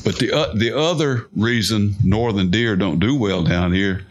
but 0.04 0.18
the 0.18 0.32
uh, 0.32 0.52
the 0.54 0.76
other 0.76 1.28
reason 1.36 1.94
northern 2.04 2.50
deer 2.50 2.76
don't 2.76 2.98
do 2.98 3.16
well 3.16 3.42
down 3.42 3.72
here 3.72 4.04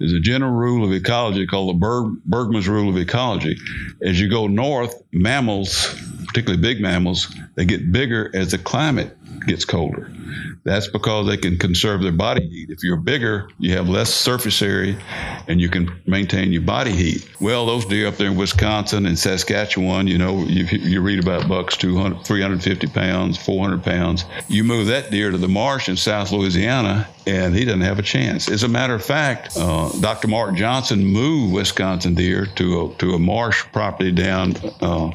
is 0.00 0.12
a 0.12 0.20
general 0.20 0.52
rule 0.52 0.84
of 0.84 0.92
ecology 0.92 1.46
called 1.46 1.70
the 1.70 1.78
Berg, 1.78 2.14
Bergmann's 2.24 2.68
rule 2.68 2.88
of 2.88 2.96
ecology. 2.96 3.56
As 4.02 4.20
you 4.20 4.28
go 4.30 4.46
north, 4.46 5.02
mammals, 5.12 5.94
particularly 6.26 6.60
big 6.60 6.80
mammals, 6.80 7.34
they 7.54 7.64
get 7.64 7.92
bigger 7.92 8.30
as 8.34 8.50
the 8.50 8.58
climate 8.58 9.16
gets 9.46 9.64
colder. 9.64 10.10
That's 10.64 10.88
because 10.88 11.26
they 11.26 11.36
can 11.36 11.58
conserve 11.58 12.02
their 12.02 12.12
body 12.12 12.48
heat. 12.48 12.70
If 12.70 12.82
you're 12.82 12.96
bigger, 12.96 13.48
you 13.58 13.76
have 13.76 13.88
less 13.88 14.12
surface 14.12 14.62
area 14.62 14.98
and 15.46 15.60
you 15.60 15.68
can 15.68 15.94
maintain 16.06 16.52
your 16.52 16.62
body 16.62 16.92
heat. 16.92 17.28
Well, 17.40 17.66
those 17.66 17.84
deer 17.84 18.08
up 18.08 18.16
there 18.16 18.28
in 18.28 18.36
Wisconsin 18.36 19.04
and 19.04 19.18
Saskatchewan, 19.18 20.06
you 20.06 20.16
know, 20.16 20.42
you, 20.44 20.64
you 20.64 21.00
read 21.02 21.22
about 21.22 21.48
bucks 21.48 21.76
200, 21.76 22.24
350 22.24 22.86
pounds, 22.88 23.36
400 23.36 23.82
pounds. 23.84 24.24
You 24.48 24.64
move 24.64 24.86
that 24.86 25.10
deer 25.10 25.30
to 25.30 25.38
the 25.38 25.48
marsh 25.48 25.88
in 25.88 25.96
South 25.96 26.32
Louisiana 26.32 27.06
and 27.26 27.54
he 27.54 27.64
doesn't 27.64 27.82
have 27.82 27.98
a 27.98 28.02
chance. 28.02 28.48
As 28.48 28.62
a 28.62 28.68
matter 28.68 28.94
of 28.94 29.04
fact, 29.04 29.56
uh, 29.56 29.90
Dr. 30.00 30.28
Mark 30.28 30.56
Johnson 30.56 31.04
moved 31.04 31.52
Wisconsin 31.52 32.14
deer 32.14 32.46
to 32.56 32.86
a, 32.86 32.94
to 32.96 33.14
a 33.14 33.18
marsh 33.18 33.64
property 33.72 34.12
down 34.12 34.54
uh, 34.80 35.10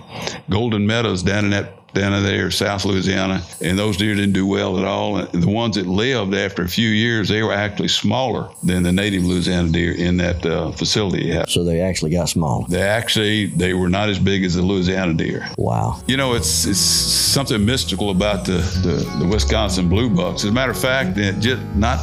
Golden 0.49 0.85
Meadows 0.85 1.23
down 1.23 1.45
in 1.45 1.51
that 1.51 1.78
down 1.93 2.13
in 2.13 2.23
there, 2.23 2.51
South 2.51 2.85
Louisiana, 2.85 3.41
and 3.61 3.77
those 3.77 3.97
deer 3.97 4.15
didn't 4.15 4.33
do 4.33 4.45
well 4.45 4.77
at 4.77 4.85
all. 4.85 5.17
And 5.17 5.43
the 5.43 5.49
ones 5.49 5.75
that 5.75 5.87
lived 5.87 6.33
after 6.33 6.63
a 6.63 6.67
few 6.67 6.89
years, 6.89 7.29
they 7.29 7.43
were 7.43 7.53
actually 7.53 7.87
smaller 7.87 8.49
than 8.63 8.83
the 8.83 8.91
native 8.91 9.25
Louisiana 9.25 9.69
deer 9.69 9.93
in 9.93 10.17
that 10.17 10.45
uh, 10.45 10.71
facility. 10.71 11.39
So 11.47 11.63
they 11.63 11.81
actually 11.81 12.11
got 12.11 12.29
smaller. 12.29 12.65
They 12.67 12.81
actually 12.81 13.47
they 13.47 13.73
were 13.73 13.89
not 13.89 14.09
as 14.09 14.19
big 14.19 14.43
as 14.43 14.55
the 14.55 14.61
Louisiana 14.61 15.13
deer. 15.13 15.47
Wow. 15.57 16.01
You 16.07 16.17
know, 16.17 16.33
it's 16.33 16.65
it's 16.65 16.79
something 16.79 17.63
mystical 17.63 18.11
about 18.11 18.45
the 18.45 18.59
the, 18.83 19.23
the 19.23 19.27
Wisconsin 19.27 19.89
blue 19.89 20.09
bucks. 20.09 20.43
As 20.43 20.49
a 20.49 20.53
matter 20.53 20.71
of 20.71 20.79
fact, 20.79 21.15
that 21.15 21.39
just 21.39 21.61
not 21.75 21.99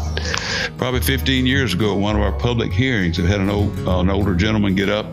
probably 0.79 1.01
15 1.01 1.47
years 1.47 1.75
ago 1.75 1.93
at 1.93 1.99
one 1.99 2.17
of 2.17 2.23
our 2.23 2.33
public 2.33 2.73
hearings, 2.73 3.19
we 3.19 3.27
had 3.27 3.41
an 3.41 3.51
old 3.51 3.77
uh, 3.87 4.01
an 4.01 4.11
older 4.11 4.35
gentleman 4.35 4.75
get 4.75 4.89
up, 4.89 5.07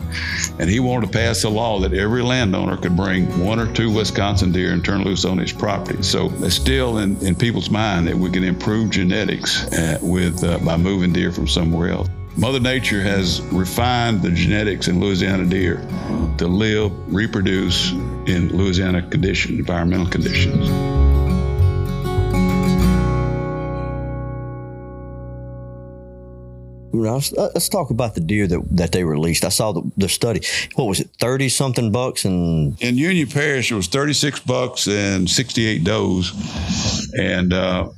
and 0.58 0.68
he 0.68 0.80
wanted 0.80 1.06
to 1.06 1.12
pass 1.12 1.44
a 1.44 1.48
law 1.48 1.78
that 1.80 1.92
every 1.92 2.22
landowner 2.22 2.76
could 2.76 2.96
bring 2.96 3.26
one 3.44 3.58
or 3.58 3.72
two 3.72 3.90
Wisconsin 3.90 4.52
deer 4.52 4.63
and 4.72 4.84
turn 4.84 5.02
loose 5.02 5.24
on 5.24 5.38
his 5.38 5.52
property. 5.52 6.02
So 6.02 6.32
it's 6.38 6.54
still 6.54 6.98
in, 6.98 7.16
in 7.24 7.34
people's 7.34 7.70
mind 7.70 8.06
that 8.08 8.16
we 8.16 8.30
can 8.30 8.44
improve 8.44 8.90
genetics 8.90 9.64
uh, 9.72 9.98
with 10.02 10.42
uh, 10.44 10.58
by 10.58 10.76
moving 10.76 11.12
deer 11.12 11.32
from 11.32 11.48
somewhere 11.48 11.90
else. 11.90 12.08
Mother 12.36 12.58
Nature 12.58 13.00
has 13.00 13.40
refined 13.52 14.22
the 14.22 14.30
genetics 14.30 14.88
in 14.88 14.98
Louisiana 14.98 15.46
deer 15.46 15.76
to 16.38 16.48
live, 16.48 16.92
reproduce 17.14 17.92
in 18.26 18.48
Louisiana 18.56 19.02
conditions, 19.08 19.58
environmental 19.58 20.08
conditions. 20.08 21.03
Let's, 26.94 27.32
let's 27.32 27.68
talk 27.68 27.90
about 27.90 28.14
the 28.14 28.20
deer 28.20 28.46
that, 28.46 28.62
that 28.70 28.92
they 28.92 29.04
released. 29.04 29.44
I 29.44 29.48
saw 29.50 29.72
the, 29.72 29.82
the 29.96 30.08
study. 30.08 30.40
What 30.74 30.86
was 30.86 31.00
it, 31.00 31.10
30 31.18 31.48
something 31.48 31.92
bucks? 31.92 32.24
And 32.24 32.80
in 32.80 32.96
Union 32.96 33.28
Parish, 33.28 33.70
it 33.70 33.74
was 33.74 33.86
36 33.88 34.40
bucks 34.40 34.86
and 34.86 35.28
68 35.28 35.84
does. 35.84 36.32
And 37.18 37.52
uh, 37.52 37.88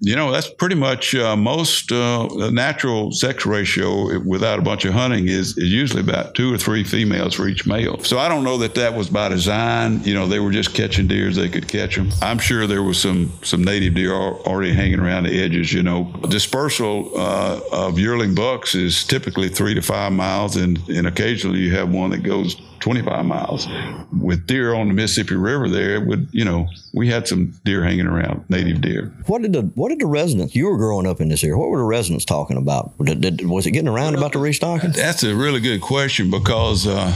You 0.00 0.16
know, 0.16 0.30
that's 0.30 0.50
pretty 0.50 0.74
much 0.74 1.14
uh, 1.14 1.36
most 1.36 1.90
uh, 1.92 2.26
natural 2.50 3.12
sex 3.12 3.46
ratio 3.46 4.18
without 4.20 4.58
a 4.58 4.62
bunch 4.62 4.84
of 4.84 4.92
hunting 4.92 5.28
is, 5.28 5.56
is 5.56 5.72
usually 5.72 6.00
about 6.02 6.34
two 6.34 6.52
or 6.52 6.58
three 6.58 6.84
females 6.84 7.34
for 7.34 7.48
each 7.48 7.66
male. 7.66 8.02
So 8.04 8.18
I 8.18 8.28
don't 8.28 8.44
know 8.44 8.58
that 8.58 8.74
that 8.74 8.94
was 8.94 9.08
by 9.08 9.28
design. 9.28 10.02
You 10.04 10.14
know, 10.14 10.26
they 10.26 10.40
were 10.40 10.50
just 10.50 10.74
catching 10.74 11.06
deer 11.06 11.28
as 11.28 11.36
they 11.36 11.48
could 11.48 11.68
catch 11.68 11.96
them. 11.96 12.10
I'm 12.20 12.38
sure 12.38 12.66
there 12.66 12.82
was 12.82 13.00
some 13.00 13.32
some 13.42 13.64
native 13.64 13.94
deer 13.94 14.12
already 14.12 14.72
hanging 14.72 15.00
around 15.00 15.24
the 15.24 15.42
edges. 15.42 15.72
You 15.72 15.82
know, 15.82 16.12
dispersal 16.28 17.10
uh, 17.16 17.60
of 17.72 17.98
yearling 17.98 18.34
bucks 18.34 18.74
is 18.74 19.04
typically 19.04 19.48
three 19.48 19.74
to 19.74 19.82
five 19.82 20.12
miles, 20.12 20.56
and 20.56 20.78
and 20.88 21.06
occasionally 21.06 21.60
you 21.60 21.74
have 21.74 21.90
one 21.90 22.10
that 22.10 22.22
goes 22.22 22.56
25 22.84 23.24
miles. 23.24 23.66
With 24.12 24.46
deer 24.46 24.74
on 24.74 24.88
the 24.88 24.94
Mississippi 24.94 25.36
River 25.36 25.70
there, 25.70 25.94
it 25.94 26.06
would, 26.06 26.28
you 26.32 26.44
know, 26.44 26.66
we 26.92 27.08
had 27.08 27.26
some 27.26 27.54
deer 27.64 27.82
hanging 27.82 28.06
around, 28.06 28.44
native 28.50 28.82
deer. 28.82 29.10
What 29.26 29.40
did 29.40 29.54
the 29.54 29.63
what 29.74 29.90
did 29.90 30.00
the 30.00 30.06
residents, 30.06 30.54
you 30.54 30.66
were 30.66 30.76
growing 30.76 31.06
up 31.06 31.20
in 31.20 31.28
this 31.28 31.42
area, 31.44 31.56
what 31.56 31.70
were 31.70 31.78
the 31.78 31.84
residents 31.84 32.24
talking 32.24 32.56
about? 32.56 32.92
Did, 32.98 33.20
did, 33.20 33.48
was 33.48 33.66
it 33.66 33.72
getting 33.72 33.88
around 33.88 34.14
about 34.14 34.32
the 34.32 34.38
restocking? 34.38 34.92
That's 34.92 35.22
a 35.22 35.34
really 35.34 35.60
good 35.60 35.80
question 35.80 36.30
because 36.30 36.86
uh, 36.86 37.12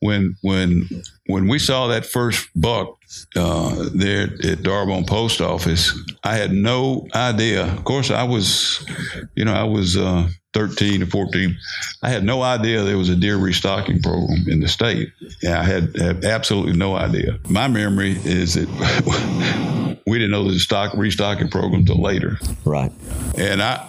when 0.00 0.36
when 0.42 0.88
when 1.26 1.48
we 1.48 1.58
saw 1.58 1.88
that 1.88 2.06
first 2.06 2.48
buck 2.54 2.98
uh, 3.34 3.88
there 3.94 4.28
at 4.44 4.62
D'Arbonne 4.62 5.04
Post 5.04 5.40
Office, 5.40 5.92
I 6.22 6.36
had 6.36 6.52
no 6.52 7.06
idea. 7.14 7.64
Of 7.72 7.84
course, 7.84 8.10
I 8.10 8.22
was, 8.22 8.84
you 9.34 9.44
know, 9.44 9.54
I 9.54 9.64
was 9.64 9.96
uh, 9.96 10.28
13 10.56 11.02
or 11.02 11.06
14. 11.06 11.56
I 12.02 12.08
had 12.08 12.24
no 12.24 12.42
idea 12.42 12.82
there 12.82 12.96
was 12.96 13.10
a 13.10 13.16
deer 13.16 13.36
restocking 13.36 14.00
program 14.00 14.46
in 14.48 14.60
the 14.60 14.68
state. 14.68 15.12
Yeah, 15.42 15.60
I 15.60 15.64
had, 15.64 15.96
had 15.96 16.24
absolutely 16.24 16.72
no 16.72 16.96
idea. 16.96 17.38
My 17.48 17.68
memory 17.68 18.12
is 18.24 18.54
that 18.54 18.68
we 20.06 20.18
didn't 20.18 20.30
know 20.30 20.50
the 20.50 20.58
stock 20.58 20.94
restocking 20.94 21.48
program 21.48 21.80
until 21.80 22.00
later. 22.00 22.38
Right. 22.64 22.92
And 23.36 23.60
I, 23.60 23.86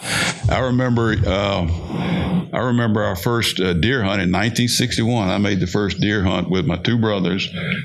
I 0.50 0.58
remember, 0.58 1.14
uh, 1.26 1.66
I 2.52 2.58
remember 2.58 3.02
our 3.02 3.16
first 3.16 3.60
uh, 3.60 3.72
deer 3.72 4.00
hunt 4.00 4.20
in 4.20 4.30
1961. 4.32 5.28
I 5.28 5.38
made 5.38 5.60
the 5.60 5.66
first 5.66 6.00
deer 6.00 6.22
hunt 6.22 6.50
with 6.50 6.66
my 6.66 6.76
two 6.76 6.98
brothers. 6.98 7.27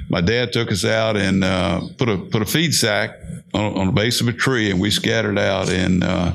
My 0.10 0.22
dad 0.22 0.54
took 0.54 0.72
us 0.72 0.86
out 0.86 1.18
and 1.18 1.44
uh, 1.44 1.82
put 1.98 2.10
a 2.10 2.18
put 2.18 2.42
a 2.42 2.46
feed 2.46 2.74
sack 2.74 3.12
on, 3.54 3.78
on, 3.78 3.88
the 3.88 3.94
base 3.94 4.20
of 4.22 4.28
a 4.28 4.34
tree, 4.34 4.72
and 4.72 4.80
we 4.80 4.90
scattered 4.90 5.38
out 5.38 5.70
and 5.70 6.04
uh, 6.04 6.34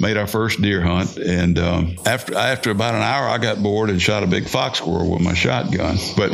made 0.00 0.16
our 0.16 0.26
first 0.26 0.62
deer 0.62 0.80
hunt. 0.80 1.16
And 1.18 1.58
um, 1.58 1.96
after 2.06 2.34
after 2.34 2.70
about 2.70 2.94
an 2.94 3.02
hour, 3.02 3.28
I 3.28 3.38
got 3.38 3.62
bored 3.62 3.90
and 3.90 4.00
shot 4.00 4.22
a 4.22 4.26
big 4.26 4.48
fox 4.48 4.78
squirrel 4.78 5.10
with 5.10 5.22
my 5.22 5.34
shotgun. 5.34 5.96
But 6.16 6.32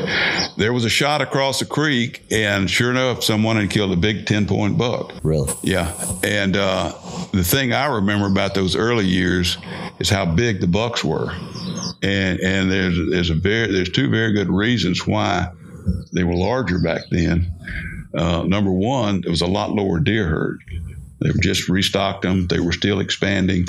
there 0.57 0.73
was 0.73 0.85
a 0.85 0.89
shot 0.89 1.21
across 1.21 1.59
the 1.59 1.67
creek, 1.67 2.25
and 2.31 2.71
sure 2.71 2.91
enough, 2.91 3.25
someone 3.25 3.57
had 3.57 3.71
killed 3.71 3.93
a 3.93 3.97
big 3.97 4.27
ten 4.27 4.47
point 4.47 4.79
buck. 4.79 5.13
Really? 5.23 5.53
Yeah. 5.63 5.95
And 6.23 6.57
uh, 6.57 6.93
the 7.33 7.45
thing 7.45 7.73
I 7.73 7.87
remember 7.87 8.27
about 8.27 8.55
those 8.55 8.77
early 8.77 9.07
years 9.07 9.59
is 9.99 10.09
how 10.09 10.27
big 10.27 10.61
the 10.61 10.69
bucks 10.69 11.03
were, 11.05 11.33
and 12.03 12.41
and 12.41 12.71
there's 12.71 12.99
there's 13.11 13.31
a 13.31 13.35
very 13.35 13.73
there's 13.73 13.91
two 13.91 14.09
very 14.11 14.33
good 14.33 14.49
reasons 14.49 15.07
why 15.07 15.51
they 16.13 16.25
were 16.25 16.35
larger 16.35 16.79
back 16.79 17.03
then. 17.11 17.53
Uh, 18.15 18.43
number 18.43 18.73
one, 18.73 19.23
it 19.25 19.29
was 19.29 19.43
a 19.43 19.47
lot 19.47 19.71
lower 19.71 20.01
deer 20.01 20.27
herd. 20.29 20.61
They 21.21 21.31
just 21.41 21.69
restocked 21.69 22.23
them. 22.23 22.47
They 22.47 22.61
were 22.61 22.73
still 22.73 23.01
expanding, 23.01 23.67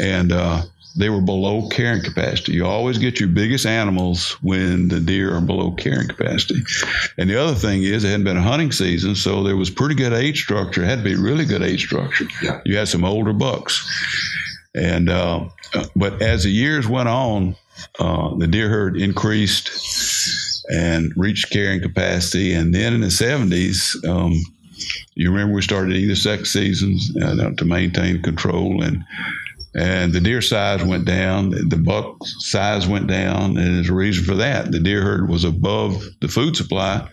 and 0.00 0.32
uh, 0.32 0.62
they 0.96 1.08
were 1.08 1.22
below 1.22 1.68
carrying 1.68 2.04
capacity. 2.04 2.52
You 2.52 2.66
always 2.66 2.98
get 2.98 3.18
your 3.18 3.30
biggest 3.30 3.66
animals 3.66 4.32
when 4.42 4.88
the 4.88 5.00
deer 5.00 5.34
are 5.34 5.40
below 5.40 5.72
carrying 5.72 6.08
capacity. 6.08 6.60
And 7.18 7.28
the 7.28 7.40
other 7.40 7.54
thing 7.54 7.82
is, 7.82 8.04
it 8.04 8.08
hadn't 8.08 8.24
been 8.24 8.36
a 8.36 8.42
hunting 8.42 8.70
season, 8.70 9.14
so 9.16 9.42
there 9.42 9.56
was 9.56 9.70
pretty 9.70 9.94
good 9.94 10.12
age 10.12 10.42
structure. 10.42 10.82
It 10.82 10.88
had 10.88 10.98
to 10.98 11.04
be 11.04 11.16
really 11.16 11.46
good 11.46 11.62
age 11.62 11.84
structure. 11.84 12.26
Yeah. 12.42 12.60
You 12.64 12.76
had 12.76 12.88
some 12.88 13.04
older 13.04 13.32
bucks, 13.32 13.82
and 14.74 15.08
uh, 15.08 15.46
but 15.96 16.22
as 16.22 16.44
the 16.44 16.50
years 16.50 16.86
went 16.86 17.08
on, 17.08 17.56
uh, 17.98 18.34
the 18.36 18.46
deer 18.46 18.68
herd 18.68 18.96
increased 18.96 19.68
and 20.70 21.12
reached 21.16 21.50
carrying 21.50 21.80
capacity. 21.80 22.52
And 22.52 22.74
then 22.74 22.94
in 22.94 23.00
the 23.00 23.08
70s, 23.08 24.06
um, 24.08 24.32
you 25.14 25.30
remember 25.30 25.54
we 25.54 25.62
started 25.62 25.96
either 25.96 26.16
sex 26.16 26.52
seasons 26.52 27.16
uh, 27.22 27.50
to 27.56 27.64
maintain 27.64 28.22
control 28.22 28.82
and 28.82 29.04
and 29.76 30.12
the 30.12 30.20
deer 30.20 30.40
size 30.40 30.84
went 30.84 31.04
down, 31.04 31.50
the 31.50 31.76
buck 31.76 32.18
size 32.24 32.86
went 32.86 33.08
down, 33.08 33.56
and 33.56 33.76
there's 33.76 33.88
a 33.88 33.94
reason 33.94 34.24
for 34.24 34.36
that. 34.36 34.70
The 34.70 34.78
deer 34.78 35.02
herd 35.02 35.28
was 35.28 35.42
above 35.42 36.00
the 36.20 36.28
food 36.28 36.56
supply, 36.56 37.08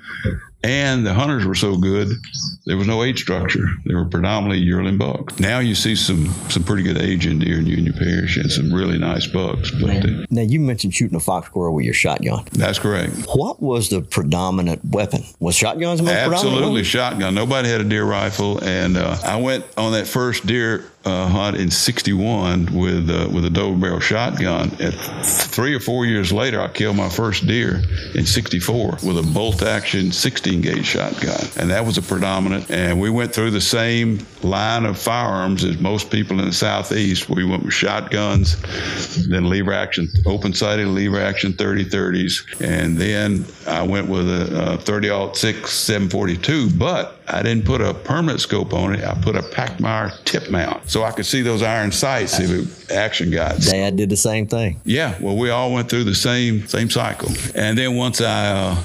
and 0.64 1.06
the 1.06 1.14
hunters 1.14 1.46
were 1.46 1.56
so 1.56 1.78
good, 1.78 2.10
there 2.66 2.78
was 2.78 2.88
no 2.88 3.04
age 3.04 3.22
structure. 3.22 3.66
They 3.86 3.94
were 3.94 4.06
predominantly 4.06 4.60
yearling 4.60 4.98
bucks. 4.98 5.40
Now 5.40 5.60
you 5.60 5.76
see 5.76 5.96
some 5.96 6.28
some 6.50 6.64
pretty 6.64 6.84
good 6.84 6.98
age 6.98 7.26
in 7.26 7.40
deer 7.40 7.58
in 7.58 7.66
Union 7.66 7.94
Parish 7.94 8.38
and 8.38 8.52
some 8.52 8.74
really 8.74 8.98
nice 8.98 9.26
bucks. 9.28 9.72
But 9.72 10.06
uh, 10.06 10.26
now 10.30 10.42
you 10.42 10.60
mentioned 10.60 10.94
shooting 10.94 11.16
a 11.16 11.20
fox 11.20 11.48
squirrel 11.48 11.74
with 11.74 11.86
your 11.86 11.94
shotgun. 11.94 12.46
That's 12.52 12.80
correct. 12.80 13.14
What 13.34 13.62
was 13.62 13.90
the 13.90 14.02
predominant 14.02 14.86
weapon? 14.86 15.24
Was 15.40 15.56
shotguns 15.56 16.00
the 16.00 16.06
most 16.06 16.14
Absolutely 16.16 16.84
shotgun. 16.84 17.34
Nobody 17.34 17.70
had 17.70 17.82
a 17.82 17.86
deer 17.86 18.06
rifle, 18.06 18.64
and 18.64 18.98
uh, 18.98 19.18
I 19.24 19.38
went 19.38 19.66
on 19.78 19.94
that 19.94 20.08
first 20.08 20.46
deer 20.46 20.91
uh, 21.04 21.28
hunt 21.28 21.58
in 21.58 21.72
'61 21.72 22.68
with 22.74 23.10
uh, 23.10 23.28
with 23.34 23.46
a 23.46 23.50
double 23.50 23.76
barrel 23.76 24.00
shotgun. 24.00 24.72
At 24.80 24.94
three 25.24 25.74
or 25.74 25.80
four 25.80 26.06
years 26.06 26.32
later, 26.32 26.62
I 26.62 26.68
killed 26.68 26.96
my 26.96 27.10
first 27.10 27.48
deer 27.48 27.82
in 28.14 28.26
'64 28.26 29.00
with 29.04 29.18
a 29.18 29.32
bolt 29.34 29.64
action 29.64 30.12
16 30.12 30.62
gauge 30.62 30.86
shotgun, 30.86 31.48
and 31.58 31.72
that 31.72 31.86
was 31.86 31.98
a 31.98 32.02
predominant. 32.02 32.70
And 32.70 33.00
we 33.00 33.10
went 33.10 33.34
through 33.34 33.52
the 33.52 33.62
same 33.62 34.26
line 34.44 34.86
of 34.86 34.98
firearms 34.98 35.64
as 35.64 35.80
most 35.80 36.12
people 36.12 36.40
in 36.40 36.46
the 36.46 36.54
southeast. 36.54 37.30
We 37.30 37.46
went 37.46 37.64
with 37.64 37.74
shotguns, 37.74 38.62
then 39.28 39.50
lever 39.50 39.74
action, 39.74 40.08
open 40.26 40.54
sighted 40.54 40.88
lever 40.88 41.20
action 41.20 41.54
30 41.54 41.86
30s, 41.86 42.62
and 42.62 42.98
then 42.98 43.46
I 43.68 43.82
went 43.82 44.08
with 44.08 44.30
a, 44.30 44.74
a 44.74 44.78
30 44.78 45.34
6 45.34 45.72
742. 45.72 46.70
But 46.78 47.18
I 47.28 47.42
didn't 47.42 47.66
put 47.66 47.82
a 47.82 47.94
permanent 47.94 48.42
scope 48.42 48.74
on 48.74 48.94
it. 48.94 49.04
I 49.04 49.14
put 49.16 49.36
a 49.36 49.42
Pachmayr 49.42 50.24
tip 50.26 50.50
mount 50.50 50.91
so 50.92 51.04
I 51.04 51.12
could 51.12 51.26
see 51.26 51.42
those 51.42 51.64
iron 51.64 51.94
sights 51.94 52.38
if 52.38 52.92
action 52.92 53.32
got. 53.32 53.62
Dad 53.62 53.96
did 53.96 54.10
the 54.10 54.18
same 54.18 54.46
thing. 54.46 54.82
Yeah, 54.84 55.16
well, 55.22 55.38
we 55.38 55.50
all 55.50 55.72
went 55.72 55.90
through 55.90 56.04
the 56.04 56.14
same 56.14 56.68
same 56.68 56.90
cycle. 56.90 57.30
And 57.56 57.78
then 57.78 57.96
once 57.96 58.20
I 58.20 58.48
uh, 58.48 58.84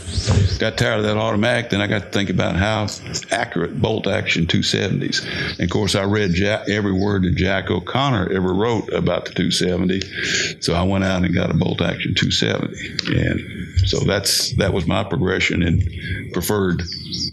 got 0.60 0.78
tired 0.78 0.98
of 0.98 1.02
that 1.02 1.16
automatic, 1.16 1.70
then 1.70 1.80
I 1.80 1.88
got 1.88 2.02
to 2.04 2.08
think 2.10 2.30
about 2.30 2.54
how 2.54 2.86
accurate 3.32 3.82
bolt 3.82 4.06
action 4.06 4.46
270s. 4.46 5.26
And 5.58 5.62
of 5.62 5.70
course, 5.70 5.96
I 5.96 6.04
read 6.04 6.30
Jack, 6.32 6.68
every 6.68 6.92
word 6.92 7.24
that 7.24 7.34
Jack 7.34 7.72
O'Connor 7.72 8.30
ever 8.32 8.54
wrote 8.54 8.92
about 8.92 9.24
the 9.24 9.32
270. 9.34 10.60
So 10.62 10.74
I 10.74 10.84
went 10.84 11.02
out 11.02 11.24
and 11.24 11.34
got 11.34 11.50
a 11.50 11.54
bolt 11.54 11.82
action 11.82 12.14
270, 12.14 13.18
and 13.18 13.88
so 13.88 13.98
that's 14.04 14.52
that 14.58 14.72
was 14.72 14.86
my 14.86 15.02
progression 15.02 15.64
and 15.64 16.32
preferred 16.32 16.84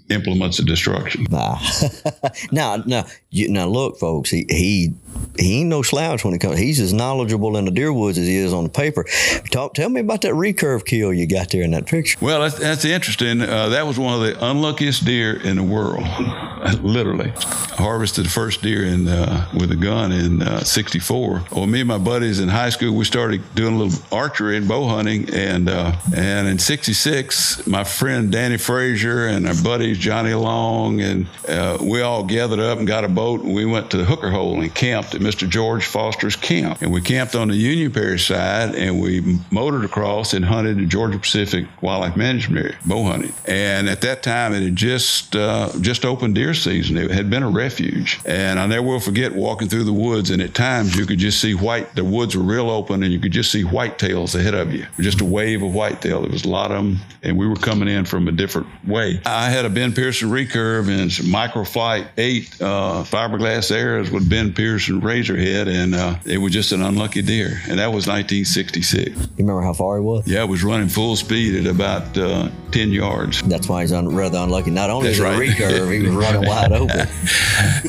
implements 0.10 0.60
of 0.60 0.66
destruction. 0.66 1.26
Nah. 1.30 1.60
now, 2.52 2.78
now, 2.86 3.06
you, 3.30 3.50
now, 3.50 3.68
look, 3.68 3.98
folks. 3.98 4.30
He 4.30 4.46
he 4.50 4.94
he 5.38 5.62
ain't 5.62 5.70
no 5.70 5.82
slouch 5.82 6.24
when 6.24 6.34
it 6.34 6.40
comes. 6.40 6.60
He's 6.60 6.80
as 6.80 6.94
knowledgeable 6.94 7.58
in 7.58 7.66
the 7.66 7.72
deer 7.72 7.92
woods 7.92 8.18
as 8.18 8.28
he 8.28 8.36
is 8.36 8.54
on 8.54 8.64
the 8.64 8.70
paper. 8.70 9.06
Talk, 9.52 9.74
tell 9.74 9.90
me 9.90 10.02
about 10.02 10.22
that 10.22 10.34
recurve 10.34 10.86
kill 10.86 11.12
you 11.14 11.28
got 11.28 11.50
there 11.50 11.64
in 11.64 11.72
that 11.72 11.88
picture. 11.88 12.18
Well, 12.22 12.42
that's, 12.42 12.60
that's 12.60 12.86
interesting. 12.86 13.42
Uh, 13.42 13.70
that 13.70 13.88
was 13.88 13.98
one 13.98 14.14
of 14.14 14.22
the 14.22 14.46
unluckiest 14.46 15.06
deer 15.06 15.42
in 15.42 15.58
the 15.58 15.64
world, 15.64 16.04
literally. 16.82 17.32
I 17.36 17.76
harvested 17.82 18.26
the 18.26 18.30
first 18.30 18.62
deer 18.62 18.84
in 18.84 19.08
uh, 19.08 19.50
with 19.54 19.72
a 19.72 19.76
gun 19.76 20.12
in 20.12 20.66
'64. 20.66 21.36
Uh, 21.36 21.44
well, 21.52 21.68
me 21.68 21.80
and 21.82 21.88
my 21.88 21.98
buddies 21.98 22.40
in 22.40 22.50
high 22.50 22.70
school, 22.70 22.96
we 22.96 23.06
started 23.06 23.42
doing 23.56 23.76
a 23.76 23.78
little 23.78 24.04
archery 24.12 24.58
and 24.58 24.68
bow 24.68 24.88
hunting, 24.88 25.34
and 25.34 25.70
uh, 25.70 25.94
and 26.16 26.48
in 26.48 26.60
'66, 26.60 27.66
my 27.66 27.84
friend 27.84 28.32
Danny 28.32 28.58
Frazier 28.58 29.28
and 29.28 29.48
our 29.48 29.56
Johnny 29.98 30.34
Long, 30.34 31.02
and 31.02 31.28
uh, 31.48 31.78
we 31.82 32.02
all 32.02 32.24
gathered 32.24 32.60
up 32.60 32.78
and 32.78 32.88
got 32.88 33.04
a 33.04 33.08
boat, 33.08 33.42
and 33.42 33.54
we 33.54 33.66
went 33.66 33.92
to 33.92 33.98
the 33.98 34.06
Hooker 34.06 34.30
Hole 34.30 34.62
and 34.62 34.74
camped 34.74 35.16
at 35.16 35.22
Mr. 35.22 35.48
George 35.48 35.86
Foster's 35.86 36.36
camp. 36.36 36.82
And 36.82 36.92
we 36.92 37.02
camped 37.02 37.36
on 37.36 37.48
the 37.48 37.56
Union 37.56 37.92
Parish 37.92 38.28
side, 38.28 38.76
and 38.76 39.02
we 39.02 39.40
motored 39.52 39.86
across 39.86 40.34
and 40.34 40.44
hunted 40.44 40.78
the 40.78 40.86
Georgia 40.86 41.20
Pacific 41.20 41.66
Wildlife 41.82 42.16
Management 42.16 42.66
Area, 42.66 42.78
bow 42.86 43.04
hunting. 43.04 43.34
And 43.48 43.90
at 43.90 44.02
that 44.02 44.24
time, 44.24 44.54
it 44.54 44.64
had 44.64 44.76
just 44.76 45.36
uh, 45.36 45.70
just 45.82 46.06
opened 46.06 46.36
deer 46.36 46.54
season. 46.54 46.98
It 46.98 47.12
had 47.12 47.30
been 47.30 47.44
a 47.44 47.50
refuge, 47.50 48.20
and 48.26 48.60
I 48.60 48.66
never 48.66 48.84
will 48.84 49.00
forget 49.00 49.34
walking 49.34 49.70
through 49.70 49.84
the 49.84 49.94
woods. 49.94 50.30
And 50.30 50.42
at 50.42 50.54
times, 50.54 50.96
you 50.96 51.06
could 51.06 51.20
just 51.20 51.40
see 51.40 51.54
white. 51.54 51.96
The 51.96 52.04
woods 52.04 52.36
were 52.36 52.44
real 52.44 52.70
open, 52.70 53.04
and 53.04 53.12
you 53.12 53.20
could 53.20 53.32
just 53.32 53.52
see 53.52 53.64
whitetails 53.64 54.40
ahead 54.40 54.54
of 54.54 54.74
you. 54.74 54.86
Just 55.00 55.22
a 55.22 55.26
wave 55.26 55.64
of 55.64 55.74
whitetail. 55.74 56.22
There 56.22 56.32
was 56.32 56.46
a 56.46 56.50
lot 56.50 56.72
of 56.72 56.78
them, 56.78 57.00
and 57.22 57.38
we 57.38 57.48
were 57.48 57.56
coming 57.56 57.88
in 57.88 58.06
from 58.06 58.28
a 58.28 58.32
different 58.32 58.68
way. 58.86 59.22
I 59.26 59.50
had 59.50 59.66
a 59.66 59.70
Ben 59.84 59.92
Pearson 59.92 60.30
recurve 60.30 60.88
and 60.88 61.12
some 61.12 61.26
microflight 61.26 62.08
eight 62.18 62.50
uh, 62.62 63.04
fiberglass 63.04 63.70
arrows 63.70 64.10
with 64.10 64.30
Ben 64.30 64.54
Pearson 64.54 65.02
razorhead, 65.02 65.68
and 65.68 65.94
uh, 65.94 66.16
it 66.24 66.38
was 66.38 66.54
just 66.54 66.72
an 66.72 66.82
unlucky 66.82 67.22
deer. 67.22 67.60
And 67.68 67.80
that 67.80 67.88
was 67.88 68.08
1966. 68.08 69.10
You 69.14 69.28
remember 69.40 69.62
how 69.62 69.74
far 69.74 69.98
he 69.98 70.02
was? 70.02 70.26
Yeah, 70.26 70.44
it 70.44 70.48
was 70.48 70.64
running 70.64 70.88
full 70.88 71.18
speed 71.18 71.66
at 71.66 71.70
about 71.70 72.18
uh, 72.18 72.50
10 72.72 72.94
yards. 72.94 73.42
That's 73.42 73.68
why 73.68 73.82
he's 73.82 73.92
un- 73.92 74.16
rather 74.16 74.38
unlucky. 74.38 74.72
Not 74.72 74.90
only 74.90 75.10
That's 75.10 75.20
right. 75.20 75.50
recurve, 75.50 75.92
he 75.94 76.02
was 76.08 76.16
running 76.16 76.46
wide 76.48 76.72
open. 76.72 77.06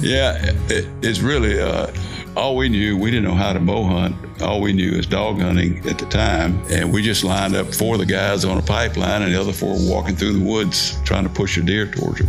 yeah, 0.02 0.52
it, 0.68 0.88
it's 1.00 1.20
really 1.20 1.60
uh, 1.60 1.92
all 2.36 2.56
we 2.56 2.68
knew, 2.68 2.96
we 2.96 3.10
didn't 3.10 3.24
know 3.24 3.34
how 3.34 3.52
to 3.52 3.60
bow 3.60 3.84
hunt. 3.84 4.16
All 4.42 4.60
we 4.60 4.72
knew 4.72 4.90
is 4.92 5.06
dog 5.06 5.40
hunting 5.40 5.86
at 5.88 5.98
the 5.98 6.06
time. 6.06 6.60
And 6.68 6.92
we 6.92 7.02
just 7.02 7.22
lined 7.22 7.54
up 7.54 7.72
four 7.72 7.94
of 7.94 8.00
the 8.00 8.06
guys 8.06 8.44
on 8.44 8.58
a 8.58 8.62
pipeline 8.62 9.22
and 9.22 9.32
the 9.32 9.40
other 9.40 9.52
four 9.52 9.74
were 9.74 9.90
walking 9.90 10.16
through 10.16 10.32
the 10.32 10.44
woods 10.44 10.98
trying 11.04 11.24
to 11.24 11.30
push 11.30 11.56
a 11.56 11.62
deer 11.62 11.86
towards 11.86 12.18
them. 12.18 12.28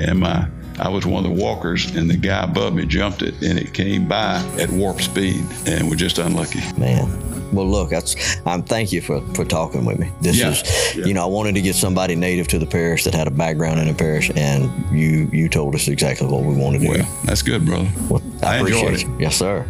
And 0.00 0.20
my 0.20 0.48
I 0.78 0.88
was 0.88 1.06
one 1.06 1.24
of 1.24 1.36
the 1.36 1.42
walkers, 1.42 1.94
and 1.96 2.10
the 2.10 2.16
guy 2.16 2.44
above 2.44 2.74
me 2.74 2.86
jumped 2.86 3.22
it, 3.22 3.34
and 3.42 3.58
it 3.58 3.72
came 3.72 4.06
by 4.06 4.44
at 4.58 4.70
warp 4.70 5.00
speed, 5.00 5.44
and 5.66 5.88
we're 5.88 5.96
just 5.96 6.18
unlucky. 6.18 6.60
Man, 6.78 7.08
well, 7.52 7.66
look, 7.66 7.90
that's 7.90 8.16
I'm 8.44 8.62
thank 8.62 8.92
you 8.92 9.00
for 9.00 9.20
for 9.34 9.44
talking 9.44 9.84
with 9.84 9.98
me. 9.98 10.10
This 10.20 10.38
yeah, 10.38 10.50
is, 10.50 10.96
yeah. 10.96 11.04
you 11.06 11.14
know, 11.14 11.22
I 11.22 11.26
wanted 11.26 11.54
to 11.54 11.62
get 11.62 11.74
somebody 11.74 12.14
native 12.14 12.48
to 12.48 12.58
the 12.58 12.66
parish 12.66 13.04
that 13.04 13.14
had 13.14 13.26
a 13.26 13.30
background 13.30 13.80
in 13.80 13.86
the 13.86 13.94
parish, 13.94 14.30
and 14.34 14.70
you 14.96 15.28
you 15.32 15.48
told 15.48 15.74
us 15.74 15.88
exactly 15.88 16.26
what 16.26 16.42
we 16.42 16.54
wanted 16.54 16.82
to 16.82 16.88
well, 16.88 16.98
do. 16.98 17.04
That's 17.24 17.42
good, 17.42 17.64
brother. 17.64 17.90
Well, 18.08 18.22
I, 18.42 18.56
I 18.56 18.56
appreciate 18.58 19.02
it. 19.02 19.20
Yes, 19.20 19.36
sir. 19.36 19.66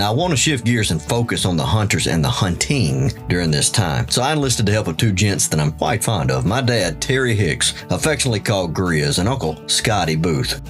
Now, 0.00 0.12
I 0.12 0.14
want 0.14 0.30
to 0.30 0.36
shift 0.38 0.64
gears 0.64 0.92
and 0.92 1.02
focus 1.02 1.44
on 1.44 1.58
the 1.58 1.62
hunters 1.62 2.06
and 2.06 2.24
the 2.24 2.30
hunting 2.30 3.08
during 3.28 3.50
this 3.50 3.68
time. 3.68 4.08
So 4.08 4.22
I 4.22 4.32
enlisted 4.32 4.64
the 4.64 4.72
help 4.72 4.86
of 4.86 4.96
two 4.96 5.12
gents 5.12 5.46
that 5.48 5.60
I'm 5.60 5.72
quite 5.72 6.02
fond 6.02 6.30
of. 6.30 6.46
My 6.46 6.62
dad, 6.62 7.02
Terry 7.02 7.34
Hicks, 7.34 7.74
affectionately 7.90 8.40
called 8.40 8.72
Grizz, 8.72 9.18
and 9.18 9.28
Uncle 9.28 9.62
Scotty 9.68 10.16
Booth. 10.16 10.62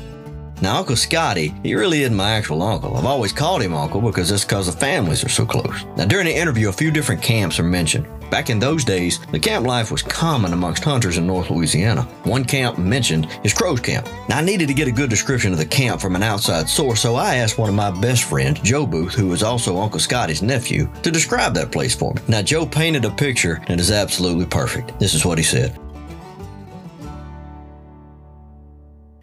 Now, 0.61 0.79
Uncle 0.79 0.97
Scotty, 0.97 1.55
he 1.62 1.77
really 1.77 2.03
isn't 2.03 2.16
my 2.16 2.31
actual 2.31 2.61
uncle. 2.61 2.97
I've 2.97 3.07
always 3.07 3.33
called 3.33 3.62
him 3.62 3.73
uncle 3.73 4.01
because 4.01 4.31
that's 4.31 4.45
because 4.45 4.66
the 4.66 4.73
families 4.73 5.23
are 5.23 5.29
so 5.29 5.47
close. 5.47 5.85
Now, 5.97 6.07
during 6.07 6.27
the 6.27 6.37
interview, 6.37 6.69
a 6.69 6.73
few 6.73 6.90
different 6.90 7.23
camps 7.23 7.61
are 7.61 7.62
mentioned. 7.62 8.09
Back 8.31 8.49
in 8.49 8.61
those 8.61 8.85
days, 8.85 9.19
the 9.33 9.40
camp 9.40 9.66
life 9.66 9.90
was 9.90 10.03
common 10.03 10.53
amongst 10.53 10.85
hunters 10.85 11.19
in 11.19 11.27
North 11.27 11.51
Louisiana. 11.51 12.03
One 12.23 12.45
camp 12.45 12.79
mentioned 12.79 13.29
is 13.43 13.53
Crow's 13.53 13.81
Camp. 13.81 14.09
Now, 14.29 14.38
I 14.38 14.40
needed 14.40 14.69
to 14.69 14.75
get 14.75 14.87
a 14.87 14.93
good 14.93 15.11
description 15.11 15.51
of 15.53 15.59
the 15.59 15.66
camp 15.66 16.01
from 16.01 16.14
an 16.14 16.23
outside 16.23 16.69
source, 16.69 17.01
so 17.01 17.16
I 17.16 17.37
asked 17.37 17.59
one 17.59 17.69
of 17.69 17.75
my 17.75 17.90
best 18.01 18.23
friends, 18.23 18.61
Joe 18.61 18.87
Booth, 18.87 19.14
who 19.14 19.29
was 19.29 19.43
also 19.43 19.79
Uncle 19.79 19.99
Scotty's 19.99 20.43
nephew, 20.43 20.88
to 21.03 21.11
describe 21.11 21.55
that 21.55 21.73
place 21.73 21.95
for 21.95 22.14
me. 22.14 22.23
Now, 22.29 22.43
Joe 22.43 22.64
painted 22.64 23.05
a 23.05 23.11
picture 23.11 23.61
that 23.66 23.81
is 23.81 23.90
absolutely 23.90 24.47
perfect. 24.47 24.99
This 25.01 25.14
is 25.14 25.25
what 25.25 25.38
he 25.38 25.45
said. 25.45 25.77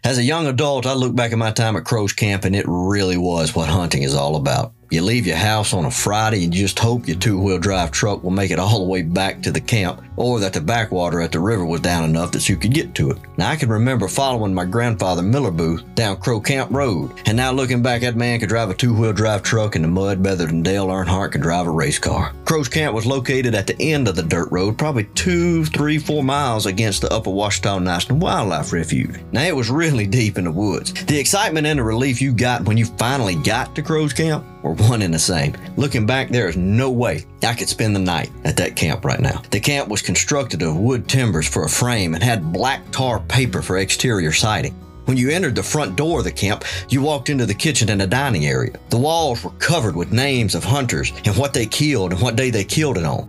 As 0.04 0.18
a 0.18 0.22
young 0.22 0.46
adult, 0.46 0.86
I 0.86 0.92
look 0.94 1.14
back 1.14 1.32
at 1.32 1.38
my 1.38 1.50
time 1.50 1.76
at 1.76 1.84
Crow's 1.84 2.12
Camp 2.12 2.44
and 2.44 2.54
it 2.54 2.64
really 2.68 3.16
was 3.16 3.54
what 3.54 3.68
hunting 3.68 4.02
is 4.02 4.14
all 4.14 4.36
about. 4.36 4.72
You 4.90 5.02
leave 5.02 5.26
your 5.26 5.36
house 5.36 5.74
on 5.74 5.84
a 5.84 5.90
Friday 5.90 6.44
and 6.44 6.52
just 6.52 6.78
hope 6.78 7.06
your 7.06 7.18
two 7.18 7.38
wheel 7.38 7.58
drive 7.58 7.90
truck 7.90 8.22
will 8.22 8.30
make 8.30 8.50
it 8.50 8.58
all 8.58 8.78
the 8.78 8.90
way 8.90 9.02
back 9.02 9.42
to 9.42 9.50
the 9.50 9.60
camp 9.60 10.02
or 10.16 10.40
that 10.40 10.54
the 10.54 10.62
backwater 10.62 11.20
at 11.20 11.30
the 11.30 11.40
river 11.40 11.66
was 11.66 11.82
down 11.82 12.04
enough 12.04 12.32
that 12.32 12.48
you 12.48 12.56
could 12.56 12.72
get 12.72 12.94
to 12.94 13.10
it. 13.10 13.18
Now, 13.36 13.50
I 13.50 13.56
can 13.56 13.68
remember 13.68 14.08
following 14.08 14.54
my 14.54 14.64
grandfather 14.64 15.22
Miller 15.22 15.50
Booth 15.50 15.84
down 15.94 16.16
Crow 16.16 16.40
Camp 16.40 16.70
Road, 16.72 17.12
and 17.26 17.36
now 17.36 17.52
looking 17.52 17.82
back, 17.82 18.00
that 18.00 18.16
man 18.16 18.40
could 18.40 18.48
drive 18.48 18.70
a 18.70 18.74
two 18.74 18.94
wheel 18.94 19.12
drive 19.12 19.42
truck 19.42 19.76
in 19.76 19.82
the 19.82 19.88
mud 19.88 20.22
better 20.22 20.46
than 20.46 20.62
Dale 20.62 20.88
Earnhardt 20.88 21.32
could 21.32 21.42
drive 21.42 21.66
a 21.66 21.70
race 21.70 21.98
car. 21.98 22.32
Crow's 22.46 22.68
Camp 22.68 22.94
was 22.94 23.04
located 23.04 23.54
at 23.54 23.66
the 23.66 23.80
end 23.80 24.08
of 24.08 24.16
the 24.16 24.22
dirt 24.22 24.50
road, 24.50 24.78
probably 24.78 25.04
two, 25.14 25.66
three, 25.66 25.98
four 25.98 26.24
miles 26.24 26.64
against 26.64 27.02
the 27.02 27.12
Upper 27.12 27.30
Ouachita 27.30 27.78
National 27.78 28.18
Wildlife 28.18 28.72
Refuge. 28.72 29.20
Now, 29.32 29.42
it 29.42 29.54
was 29.54 29.68
really 29.68 30.06
deep 30.06 30.38
in 30.38 30.44
the 30.44 30.50
woods. 30.50 30.94
The 31.04 31.18
excitement 31.18 31.66
and 31.66 31.78
the 31.78 31.84
relief 31.84 32.22
you 32.22 32.32
got 32.32 32.64
when 32.64 32.78
you 32.78 32.86
finally 32.86 33.34
got 33.34 33.74
to 33.76 33.82
Crow's 33.82 34.14
Camp 34.14 34.46
were 34.62 34.74
one 34.74 35.02
and 35.02 35.12
the 35.12 35.18
same. 35.18 35.56
Looking 35.76 36.06
back, 36.06 36.28
there 36.28 36.48
is 36.48 36.56
no 36.56 36.90
way 36.90 37.24
I 37.42 37.54
could 37.54 37.68
spend 37.68 37.94
the 37.94 38.00
night 38.00 38.30
at 38.44 38.56
that 38.56 38.76
camp 38.76 39.04
right 39.04 39.20
now. 39.20 39.42
The 39.50 39.60
camp 39.60 39.88
was 39.88 40.02
constructed 40.02 40.62
of 40.62 40.76
wood 40.76 41.08
timbers 41.08 41.48
for 41.48 41.64
a 41.64 41.68
frame 41.68 42.14
and 42.14 42.22
had 42.22 42.52
black 42.52 42.90
tar 42.90 43.20
paper 43.20 43.62
for 43.62 43.78
exterior 43.78 44.32
siding. 44.32 44.74
When 45.04 45.16
you 45.16 45.30
entered 45.30 45.54
the 45.54 45.62
front 45.62 45.96
door 45.96 46.18
of 46.18 46.24
the 46.24 46.32
camp, 46.32 46.64
you 46.90 47.00
walked 47.00 47.30
into 47.30 47.46
the 47.46 47.54
kitchen 47.54 47.88
and 47.88 48.00
the 48.00 48.06
dining 48.06 48.44
area. 48.44 48.78
The 48.90 48.98
walls 48.98 49.42
were 49.42 49.52
covered 49.52 49.96
with 49.96 50.12
names 50.12 50.54
of 50.54 50.64
hunters 50.64 51.12
and 51.24 51.34
what 51.34 51.54
they 51.54 51.64
killed 51.64 52.12
and 52.12 52.20
what 52.20 52.36
day 52.36 52.50
they 52.50 52.64
killed 52.64 52.98
it 52.98 53.04
on. 53.04 53.26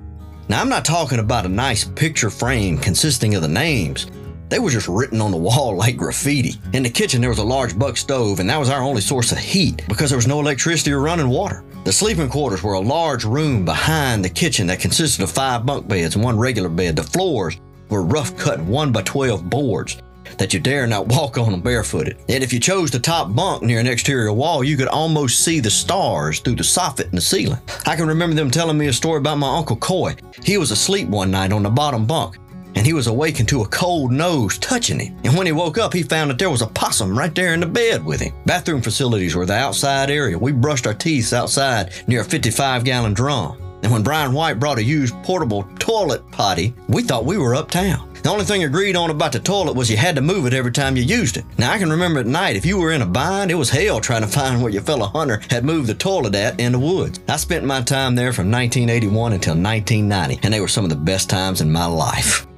Now, 0.49 0.59
I'm 0.59 0.67
not 0.67 0.83
talking 0.83 1.19
about 1.19 1.45
a 1.45 1.49
nice 1.49 1.85
picture 1.85 2.29
frame 2.29 2.79
consisting 2.79 3.35
of 3.35 3.43
the 3.43 3.47
names. 3.47 4.07
They 4.49 4.57
were 4.57 4.71
just 4.71 4.87
written 4.87 5.21
on 5.21 5.29
the 5.29 5.37
wall 5.37 5.75
like 5.75 5.95
graffiti. 5.95 6.55
In 6.73 6.81
the 6.81 6.89
kitchen, 6.89 7.21
there 7.21 7.29
was 7.29 7.37
a 7.37 7.43
large 7.43 7.77
buck 7.77 7.97
stove, 7.97 8.39
and 8.39 8.49
that 8.49 8.59
was 8.59 8.69
our 8.69 8.81
only 8.81 9.01
source 9.01 9.31
of 9.31 9.37
heat 9.37 9.83
because 9.87 10.09
there 10.09 10.17
was 10.17 10.27
no 10.27 10.39
electricity 10.39 10.91
or 10.91 11.01
running 11.01 11.29
water. 11.29 11.63
The 11.83 11.93
sleeping 11.93 12.29
quarters 12.29 12.63
were 12.63 12.73
a 12.73 12.79
large 12.79 13.25
room 13.25 13.63
behind 13.63 14.25
the 14.25 14.29
kitchen 14.29 14.65
that 14.67 14.79
consisted 14.79 15.21
of 15.21 15.29
five 15.29 15.67
bunk 15.67 15.87
beds 15.87 16.15
and 16.15 16.23
one 16.23 16.37
regular 16.37 16.67
bed. 16.67 16.95
The 16.95 17.03
floors 17.03 17.57
were 17.89 18.03
rough 18.03 18.35
cut 18.37 18.59
1 18.59 18.91
by 18.91 19.03
12 19.03 19.49
boards 19.49 20.01
that 20.39 20.53
you 20.53 20.59
dare 20.59 20.87
not 20.87 21.07
walk 21.15 21.37
on 21.37 21.51
them 21.51 21.61
barefooted. 21.61 22.17
And 22.27 22.43
if 22.43 22.51
you 22.51 22.59
chose 22.59 22.89
the 22.89 22.99
top 22.99 23.33
bunk 23.35 23.61
near 23.61 23.79
an 23.79 23.87
exterior 23.87 24.33
wall, 24.33 24.63
you 24.63 24.77
could 24.77 24.87
almost 24.87 25.45
see 25.45 25.59
the 25.59 25.69
stars 25.69 26.39
through 26.39 26.55
the 26.55 26.63
soffit 26.63 27.09
in 27.09 27.15
the 27.15 27.21
ceiling. 27.21 27.59
I 27.85 27.95
can 27.95 28.07
remember 28.07 28.35
them 28.35 28.49
telling 28.49 28.79
me 28.79 28.87
a 28.87 28.93
story 28.93 29.19
about 29.19 29.37
my 29.37 29.57
Uncle 29.57 29.75
Coy. 29.75 30.15
He 30.43 30.57
was 30.57 30.71
asleep 30.71 31.07
one 31.07 31.29
night 31.29 31.53
on 31.53 31.61
the 31.61 31.69
bottom 31.69 32.07
bunk 32.07 32.37
and 32.75 32.85
he 32.85 32.93
was 32.93 33.07
awakened 33.07 33.49
to 33.49 33.61
a 33.61 33.67
cold 33.67 34.11
nose 34.11 34.57
touching 34.57 34.99
him. 34.99 35.17
And 35.23 35.35
when 35.35 35.45
he 35.45 35.51
woke 35.51 35.77
up, 35.77 35.93
he 35.93 36.03
found 36.03 36.31
that 36.31 36.39
there 36.39 36.49
was 36.49 36.61
a 36.61 36.67
possum 36.67 37.17
right 37.17 37.33
there 37.33 37.53
in 37.53 37.59
the 37.59 37.65
bed 37.65 38.05
with 38.05 38.21
him. 38.21 38.33
Bathroom 38.45 38.81
facilities 38.81 39.35
were 39.35 39.45
the 39.45 39.53
outside 39.53 40.09
area. 40.09 40.37
We 40.37 40.51
brushed 40.51 40.87
our 40.87 40.93
teeth 40.93 41.33
outside 41.33 41.91
near 42.07 42.21
a 42.21 42.25
55 42.25 42.83
gallon 42.83 43.13
drum. 43.13 43.57
And 43.81 43.91
when 43.91 44.03
Brian 44.03 44.33
White 44.33 44.59
brought 44.59 44.77
a 44.77 44.83
used 44.83 45.15
portable 45.23 45.63
toilet 45.79 46.29
potty, 46.31 46.73
we 46.87 47.01
thought 47.01 47.25
we 47.25 47.37
were 47.37 47.55
uptown. 47.55 48.09
The 48.21 48.29
only 48.29 48.43
thing 48.43 48.65
agreed 48.65 48.97
on 48.97 49.09
about 49.09 49.31
the 49.31 49.39
toilet 49.39 49.77
was 49.77 49.89
you 49.89 49.95
had 49.95 50.15
to 50.15 50.21
move 50.21 50.45
it 50.45 50.53
every 50.53 50.73
time 50.73 50.97
you 50.97 51.03
used 51.03 51.37
it. 51.37 51.45
Now, 51.57 51.71
I 51.71 51.77
can 51.77 51.89
remember 51.89 52.19
at 52.19 52.25
night, 52.25 52.57
if 52.57 52.65
you 52.65 52.77
were 52.77 52.91
in 52.91 53.01
a 53.01 53.05
bind, 53.05 53.49
it 53.49 53.55
was 53.55 53.69
hell 53.69 54.01
trying 54.01 54.21
to 54.21 54.27
find 54.27 54.61
where 54.61 54.71
your 54.71 54.81
fellow 54.81 55.07
hunter 55.07 55.41
had 55.49 55.63
moved 55.63 55.87
the 55.87 55.93
toilet 55.93 56.35
at 56.35 56.59
in 56.59 56.73
the 56.73 56.79
woods. 56.79 57.21
I 57.29 57.37
spent 57.37 57.63
my 57.63 57.81
time 57.81 58.15
there 58.15 58.33
from 58.33 58.51
1981 58.51 59.33
until 59.33 59.55
1990, 59.55 60.39
and 60.43 60.53
they 60.53 60.59
were 60.59 60.67
some 60.67 60.83
of 60.83 60.89
the 60.89 60.97
best 60.97 61.29
times 61.29 61.61
in 61.61 61.71
my 61.71 61.85
life. 61.85 62.48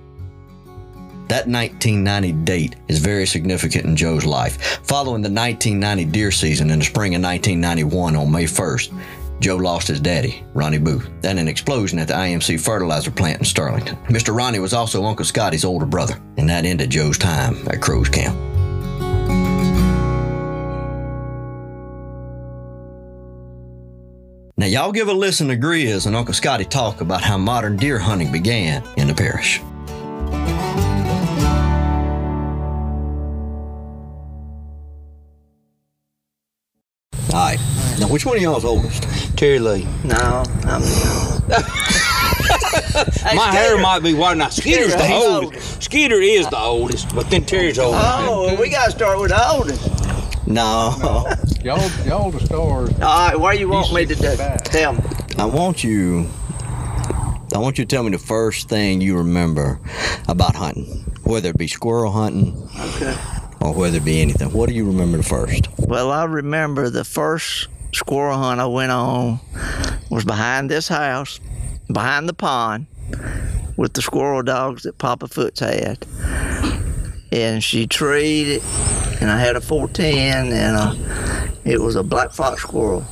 That 1.31 1.47
1990 1.47 2.43
date 2.43 2.75
is 2.89 2.99
very 2.99 3.25
significant 3.25 3.85
in 3.85 3.95
Joe's 3.95 4.25
life. 4.25 4.81
Following 4.83 5.21
the 5.21 5.31
1990 5.31 6.11
deer 6.11 6.29
season 6.29 6.69
in 6.69 6.79
the 6.79 6.83
spring 6.83 7.15
of 7.15 7.21
1991 7.21 8.17
on 8.17 8.29
May 8.29 8.43
1st, 8.43 9.01
Joe 9.39 9.55
lost 9.55 9.87
his 9.87 10.01
daddy, 10.01 10.43
Ronnie 10.53 10.77
Booth, 10.77 11.09
in 11.23 11.37
an 11.37 11.47
explosion 11.47 11.99
at 11.99 12.09
the 12.09 12.15
IMC 12.15 12.59
fertilizer 12.59 13.11
plant 13.11 13.39
in 13.39 13.45
Sterlington. 13.45 13.95
Mr. 14.07 14.35
Ronnie 14.35 14.59
was 14.59 14.73
also 14.73 15.05
Uncle 15.05 15.23
Scotty's 15.23 15.63
older 15.63 15.85
brother, 15.85 16.19
and 16.35 16.49
that 16.49 16.65
ended 16.65 16.89
Joe's 16.89 17.17
time 17.17 17.65
at 17.69 17.81
Crow's 17.81 18.09
Camp. 18.09 18.35
Now, 24.57 24.65
y'all 24.65 24.91
give 24.91 25.07
a 25.07 25.13
listen 25.13 25.47
to 25.47 25.55
Grizz 25.55 26.07
and 26.07 26.15
Uncle 26.17 26.33
Scotty 26.33 26.65
talk 26.65 26.99
about 26.99 27.21
how 27.21 27.37
modern 27.37 27.77
deer 27.77 27.99
hunting 27.99 28.33
began 28.33 28.83
in 28.97 29.07
the 29.07 29.13
parish. 29.13 29.61
Which 38.11 38.25
one 38.25 38.35
of 38.35 38.41
y'all's 38.41 38.65
oldest? 38.65 39.03
Terry 39.37 39.59
Lee. 39.59 39.87
No, 40.03 40.43
I'm 40.65 40.81
the 40.81 41.91
My 43.35 43.51
hair 43.51 43.77
might 43.79 43.99
be 44.03 44.13
white. 44.13 44.37
Now, 44.37 44.49
Skeeter's 44.49 44.95
the 44.95 45.11
oldest. 45.11 45.83
Skeeter 45.83 46.21
is 46.21 46.47
the 46.49 46.57
oldest, 46.57 47.13
but 47.15 47.29
then 47.29 47.45
Terry's 47.45 47.79
oldest. 47.79 48.03
Oh, 48.05 48.45
well, 48.47 48.57
we 48.57 48.69
got 48.69 48.85
to 48.85 48.91
start 48.91 49.19
with 49.19 49.29
the 49.29 49.49
oldest. 49.49 50.47
No. 50.47 50.95
Y'all, 51.63 51.89
y'all 52.07 52.31
the 52.31 52.39
stars. 52.43 52.89
All 52.95 53.27
right, 53.29 53.39
where 53.39 53.53
you 53.53 53.69
want 53.69 53.93
me 53.93 54.03
to 54.07 54.15
do? 54.15 54.35
Tell 54.63 54.93
me. 54.93 54.99
I 55.37 55.45
want 55.45 55.83
you. 55.83 56.27
I 57.53 57.59
want 57.59 57.77
you 57.77 57.85
to 57.85 57.95
tell 57.95 58.01
me 58.01 58.09
the 58.09 58.17
first 58.17 58.67
thing 58.67 58.99
you 58.99 59.17
remember 59.17 59.79
about 60.27 60.55
hunting, 60.55 61.05
whether 61.23 61.49
it 61.49 61.57
be 61.57 61.67
squirrel 61.67 62.11
hunting, 62.11 62.67
Okay. 62.79 63.15
or 63.61 63.73
whether 63.75 63.97
it 63.97 64.05
be 64.05 64.21
anything. 64.21 64.51
What 64.51 64.69
do 64.69 64.75
you 64.75 64.85
remember 64.85 65.17
the 65.17 65.23
first? 65.23 65.67
Well, 65.77 66.11
I 66.11 66.23
remember 66.23 66.89
the 66.89 67.03
first 67.03 67.67
squirrel 67.93 68.37
hunt 68.37 68.59
I 68.61 68.65
went 68.65 68.91
on 68.91 69.39
was 70.09 70.25
behind 70.25 70.69
this 70.69 70.87
house, 70.87 71.39
behind 71.91 72.27
the 72.29 72.33
pond, 72.33 72.87
with 73.77 73.93
the 73.93 74.01
squirrel 74.01 74.43
dogs 74.43 74.83
that 74.83 74.97
Papa 74.97 75.27
Foots 75.27 75.59
had. 75.59 76.05
And 77.31 77.63
she 77.63 77.87
treed 77.87 78.47
it, 78.57 78.63
and 79.21 79.31
I 79.31 79.37
had 79.39 79.55
a 79.55 79.61
410, 79.61 80.51
and 80.51 80.75
a, 80.77 81.51
it 81.63 81.79
was 81.79 81.95
a 81.95 82.03
black 82.03 82.31
fox 82.31 82.61
squirrel. 82.63 83.05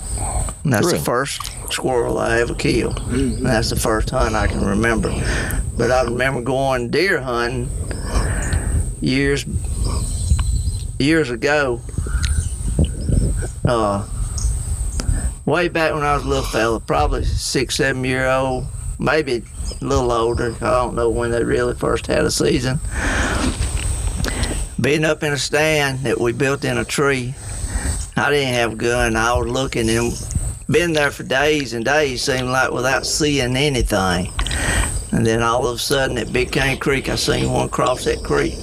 And 0.65 0.73
that's 0.73 0.87
Really? 0.87 0.97
the 0.97 1.03
first 1.05 1.51
squirrel 1.71 2.17
I 2.17 2.39
ever 2.41 2.53
killed. 2.53 2.99
And 3.11 3.45
that's 3.45 3.69
the 3.69 3.77
first 3.77 4.09
hunt 4.09 4.35
I 4.35 4.47
can 4.47 4.65
remember. 4.65 5.09
But 5.77 5.89
I 5.91 6.03
remember 6.03 6.41
going 6.41 6.89
deer 6.89 7.21
hunting 7.21 7.69
years 8.99 9.45
years 10.99 11.29
ago. 11.29 11.79
Uh, 13.65 14.05
way 15.49 15.67
back 15.67 15.93
when 15.93 16.03
I 16.03 16.13
was 16.15 16.23
a 16.23 16.27
little 16.27 16.43
fella, 16.43 16.79
probably 16.79 17.23
six, 17.25 17.75
seven 17.75 18.03
year 18.03 18.27
old, 18.27 18.65
maybe 18.99 19.43
a 19.81 19.83
little 19.85 20.11
older. 20.11 20.55
I 20.61 20.69
don't 20.71 20.95
know 20.95 21.09
when 21.09 21.31
they 21.31 21.43
really 21.43 21.73
first 21.73 22.05
had 22.07 22.23
a 22.25 22.31
season. 22.31 22.79
Being 24.79 25.03
up 25.03 25.23
in 25.23 25.33
a 25.33 25.37
stand 25.37 25.99
that 26.01 26.19
we 26.19 26.31
built 26.31 26.63
in 26.63 26.77
a 26.77 26.85
tree, 26.85 27.33
I 28.15 28.29
didn't 28.29 28.53
have 28.53 28.73
a 28.73 28.75
gun. 28.75 29.15
I 29.15 29.33
was 29.37 29.47
looking 29.47 29.89
and 29.89 30.13
been 30.69 30.93
there 30.93 31.11
for 31.11 31.23
days 31.23 31.73
and 31.73 31.83
days, 31.83 32.21
seemed 32.23 32.49
like 32.49 32.71
without 32.71 33.05
seeing 33.05 33.57
anything. 33.57 34.31
And 35.11 35.25
then 35.25 35.41
all 35.41 35.67
of 35.67 35.75
a 35.75 35.79
sudden 35.79 36.17
at 36.19 36.31
Big 36.31 36.51
Cane 36.51 36.77
Creek, 36.77 37.09
I 37.09 37.15
seen 37.15 37.51
one 37.51 37.67
cross 37.69 38.05
that 38.05 38.23
creek, 38.23 38.53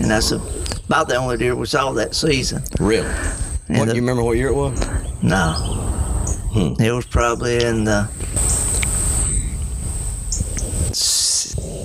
and 0.00 0.10
that's 0.10 0.32
about 0.32 1.08
the 1.08 1.14
only 1.14 1.36
deer 1.38 1.54
we 1.54 1.66
saw 1.66 1.92
that 1.92 2.14
season. 2.14 2.62
Really? 2.80 3.06
And 3.68 3.78
What, 3.78 3.88
the- 3.88 3.94
you 3.94 4.00
remember 4.00 4.24
what 4.24 4.36
year 4.36 4.48
it 4.48 4.54
was? 4.54 4.78
No. 5.22 5.81
It 6.54 6.92
was 6.92 7.06
probably 7.06 7.64
in 7.64 7.84
the 7.84 8.08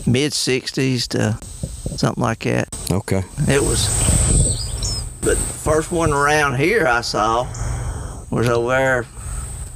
mid 0.05 0.31
60s 0.31 1.07
to 1.09 1.37
something 1.95 2.21
like 2.21 2.39
that. 2.39 2.67
Okay. 2.91 3.23
It 3.47 3.61
was. 3.61 3.87
But 5.21 5.37
the 5.37 5.43
first 5.43 5.91
one 5.91 6.11
around 6.11 6.55
here 6.55 6.85
I 6.85 7.01
saw 7.01 7.43
was 8.29 8.49
over 8.49 8.69
there 8.69 9.05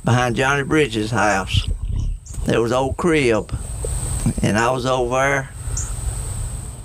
behind 0.04 0.36
Johnny 0.36 0.63
Bridges' 0.63 1.12
house. 1.12 1.67
There 2.45 2.62
was 2.62 2.71
old 2.71 2.97
crib, 2.97 3.56
and 4.41 4.58
I 4.58 4.71
was 4.71 4.86
over 4.86 5.15
there. 5.15 5.49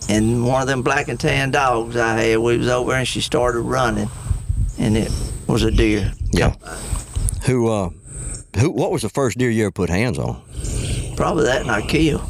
And 0.09 0.47
one 0.47 0.63
of 0.63 0.69
them 0.69 0.83
black 0.83 1.09
and 1.09 1.19
tan 1.19 1.51
dogs 1.51 1.97
I 1.97 2.15
had, 2.15 2.39
we 2.39 2.59
was 2.59 2.69
over 2.69 2.91
there, 2.91 3.01
and 3.01 3.09
she 3.09 3.21
started 3.21 3.61
running, 3.63 4.09
and 4.79 4.97
it 4.97 5.11
was 5.49 5.65
a 5.65 5.71
deer. 5.73 6.13
Yeah. 6.31 6.55
Who? 7.47 7.69
uh 7.69 7.91
Who? 8.59 8.71
What 8.71 8.91
was 8.91 9.03
the 9.03 9.09
first 9.09 9.39
deer 9.39 9.51
you 9.51 9.65
ever 9.65 9.71
put 9.73 9.89
hands 9.89 10.19
on? 10.19 10.43
Probably 11.17 11.45
that 11.45 11.63
and 11.63 11.71
I 11.71 11.83
killed. 11.83 12.23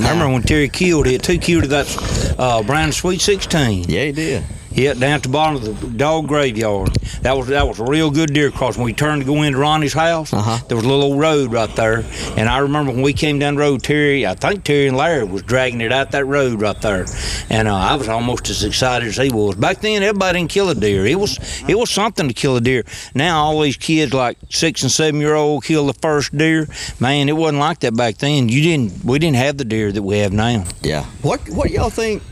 I 0.00 0.10
remember 0.10 0.28
when 0.32 0.42
Terry 0.42 0.68
killed 0.68 1.06
it. 1.06 1.22
Two 1.22 1.38
killed 1.38 1.64
it. 1.64 1.68
That's 1.68 1.96
uh, 2.38 2.62
Brian 2.62 2.92
Sweet 2.92 3.20
16. 3.20 3.84
Yeah, 3.88 4.04
he 4.04 4.12
did. 4.12 4.44
Yeah, 4.74 4.94
down 4.94 5.12
at 5.12 5.22
the 5.22 5.28
bottom 5.28 5.56
of 5.56 5.80
the 5.80 5.86
dog 5.88 6.28
graveyard. 6.28 6.94
That 7.22 7.36
was 7.36 7.48
that 7.48 7.68
was 7.68 7.78
a 7.78 7.84
real 7.84 8.10
good 8.10 8.32
deer 8.32 8.50
crossing. 8.50 8.80
When 8.82 8.86
we 8.86 8.92
turned 8.94 9.22
to 9.22 9.26
go 9.26 9.42
into 9.42 9.58
Ronnie's 9.58 9.92
house, 9.92 10.32
Uh-huh. 10.32 10.58
there 10.68 10.76
was 10.76 10.84
a 10.84 10.88
little 10.88 11.04
old 11.04 11.20
road 11.20 11.52
right 11.52 11.74
there. 11.76 12.04
And 12.36 12.48
I 12.48 12.58
remember 12.58 12.90
when 12.92 13.02
we 13.02 13.12
came 13.12 13.38
down 13.38 13.54
the 13.56 13.60
road, 13.60 13.82
Terry, 13.82 14.26
I 14.26 14.34
think 14.34 14.64
Terry 14.64 14.88
and 14.88 14.96
Larry 14.96 15.24
was 15.24 15.42
dragging 15.42 15.80
it 15.82 15.92
out 15.92 16.10
that 16.12 16.24
road 16.26 16.60
right 16.60 16.80
there. 16.80 17.06
And 17.50 17.68
uh, 17.68 17.74
I 17.76 17.94
was 17.96 18.08
almost 18.08 18.48
as 18.48 18.64
excited 18.64 19.08
as 19.08 19.16
he 19.16 19.30
was. 19.30 19.54
Back 19.56 19.80
then, 19.82 20.02
everybody 20.02 20.38
didn't 20.38 20.50
kill 20.50 20.70
a 20.70 20.74
deer. 20.74 21.06
It 21.06 21.18
was 21.20 21.38
it 21.68 21.78
was 21.78 21.90
something 21.90 22.26
to 22.28 22.34
kill 22.34 22.56
a 22.56 22.60
deer. 22.60 22.84
Now 23.14 23.44
all 23.44 23.60
these 23.60 23.76
kids, 23.76 24.12
like 24.14 24.38
six 24.48 24.82
and 24.82 24.90
seven 24.90 25.20
year 25.20 25.34
old, 25.34 25.64
kill 25.64 25.86
the 25.86 25.94
first 25.94 26.36
deer. 26.36 26.66
Man, 26.98 27.28
it 27.28 27.36
wasn't 27.36 27.58
like 27.60 27.80
that 27.80 27.94
back 27.96 28.16
then. 28.18 28.48
You 28.48 28.62
didn't. 28.62 29.04
We 29.04 29.18
didn't 29.18 29.36
have 29.36 29.58
the 29.58 29.64
deer 29.64 29.92
that 29.92 30.02
we 30.02 30.18
have 30.20 30.32
now. 30.32 30.64
Yeah. 30.82 31.04
What? 31.22 31.40
What 31.50 31.70
y'all 31.70 31.90
think? 31.90 32.22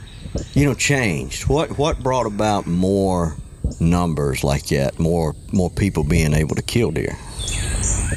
You 0.55 0.64
know, 0.66 0.75
changed. 0.75 1.49
What? 1.49 1.77
What 1.79 2.03
brought 2.03 2.27
about 2.27 2.66
more 2.66 3.37
numbers 3.81 4.45
like 4.45 4.66
that? 4.69 4.99
More 4.99 5.35
more 5.53 5.71
people 5.71 6.05
being 6.05 6.35
able 6.35 6.55
to 6.57 6.62
kill 6.62 6.90
deer. 6.90 7.16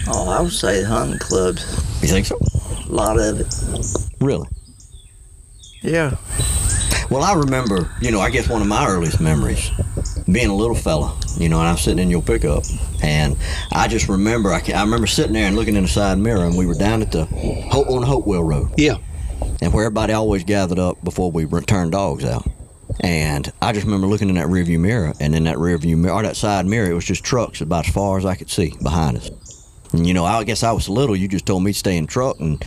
Oh, 0.07 0.29
I 0.29 0.41
would 0.41 0.51
say 0.51 0.83
hunting 0.83 1.19
clubs, 1.19 1.63
You 2.01 2.09
think 2.09 2.25
so? 2.25 2.37
a 2.37 2.91
lot 2.91 3.17
of 3.19 3.39
it. 3.39 3.47
Really? 4.19 4.47
Yeah. 5.81 6.15
Well, 7.09 7.23
I 7.23 7.33
remember, 7.33 7.91
you 8.01 8.11
know, 8.11 8.19
I 8.19 8.29
guess 8.29 8.49
one 8.49 8.61
of 8.61 8.67
my 8.67 8.87
earliest 8.87 9.19
memories 9.21 9.69
being 10.31 10.49
a 10.49 10.55
little 10.55 10.75
fella, 10.75 11.15
you 11.37 11.47
know, 11.47 11.59
and 11.59 11.67
I'm 11.67 11.77
sitting 11.77 11.99
in 11.99 12.09
your 12.09 12.21
pickup, 12.23 12.63
and 13.03 13.37
I 13.71 13.87
just 13.87 14.09
remember, 14.09 14.51
I, 14.51 14.61
I 14.73 14.81
remember 14.81 15.05
sitting 15.05 15.33
there 15.33 15.45
and 15.47 15.55
looking 15.55 15.75
in 15.75 15.83
the 15.83 15.89
side 15.89 16.17
mirror, 16.17 16.45
and 16.45 16.57
we 16.57 16.65
were 16.65 16.73
down 16.73 17.01
at 17.01 17.11
the 17.11 17.25
Hope 17.71 17.87
on 17.89 18.01
Hopewell 18.03 18.43
Road, 18.43 18.71
Yeah. 18.77 18.97
And 19.63 19.73
where 19.73 19.85
everybody 19.85 20.11
always 20.11 20.43
gathered 20.43 20.77
up 20.77 21.01
before 21.05 21.31
we 21.31 21.45
turned 21.61 21.93
dogs 21.93 22.25
out. 22.25 22.45
And 22.99 23.49
I 23.61 23.71
just 23.71 23.85
remember 23.85 24.07
looking 24.07 24.27
in 24.27 24.35
that 24.35 24.47
rearview 24.47 24.77
mirror, 24.77 25.13
and 25.21 25.33
in 25.33 25.45
that 25.45 25.55
rearview 25.55 25.97
mirror, 25.97 26.15
or 26.15 26.23
that 26.23 26.35
side 26.35 26.65
mirror, 26.65 26.91
it 26.91 26.93
was 26.93 27.05
just 27.05 27.23
trucks 27.23 27.61
about 27.61 27.87
as 27.87 27.93
far 27.93 28.17
as 28.17 28.25
I 28.25 28.35
could 28.35 28.49
see 28.49 28.73
behind 28.83 29.17
us. 29.17 29.31
And 29.93 30.05
you 30.05 30.13
know, 30.13 30.25
I 30.25 30.43
guess 30.43 30.63
I 30.63 30.73
was 30.73 30.89
little. 30.89 31.15
You 31.15 31.29
just 31.29 31.45
told 31.45 31.63
me 31.63 31.71
stay 31.71 31.95
in 31.95 32.07
truck, 32.07 32.39
and 32.41 32.61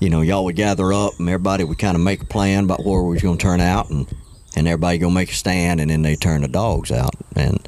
you 0.00 0.10
know, 0.10 0.20
y'all 0.20 0.44
would 0.44 0.56
gather 0.56 0.92
up, 0.92 1.12
and 1.20 1.28
everybody 1.28 1.62
would 1.62 1.78
kind 1.78 1.94
of 1.94 2.02
make 2.02 2.22
a 2.22 2.26
plan 2.26 2.64
about 2.64 2.84
where 2.84 3.02
we 3.02 3.14
was 3.14 3.22
going 3.22 3.38
to 3.38 3.42
turn 3.42 3.60
out, 3.60 3.88
and 3.90 4.12
and 4.56 4.66
everybody 4.66 4.98
gonna 4.98 5.14
make 5.14 5.30
a 5.30 5.34
stand, 5.34 5.80
and 5.80 5.90
then 5.90 6.02
they 6.02 6.16
turn 6.16 6.42
the 6.42 6.48
dogs 6.48 6.90
out. 6.90 7.14
And 7.36 7.66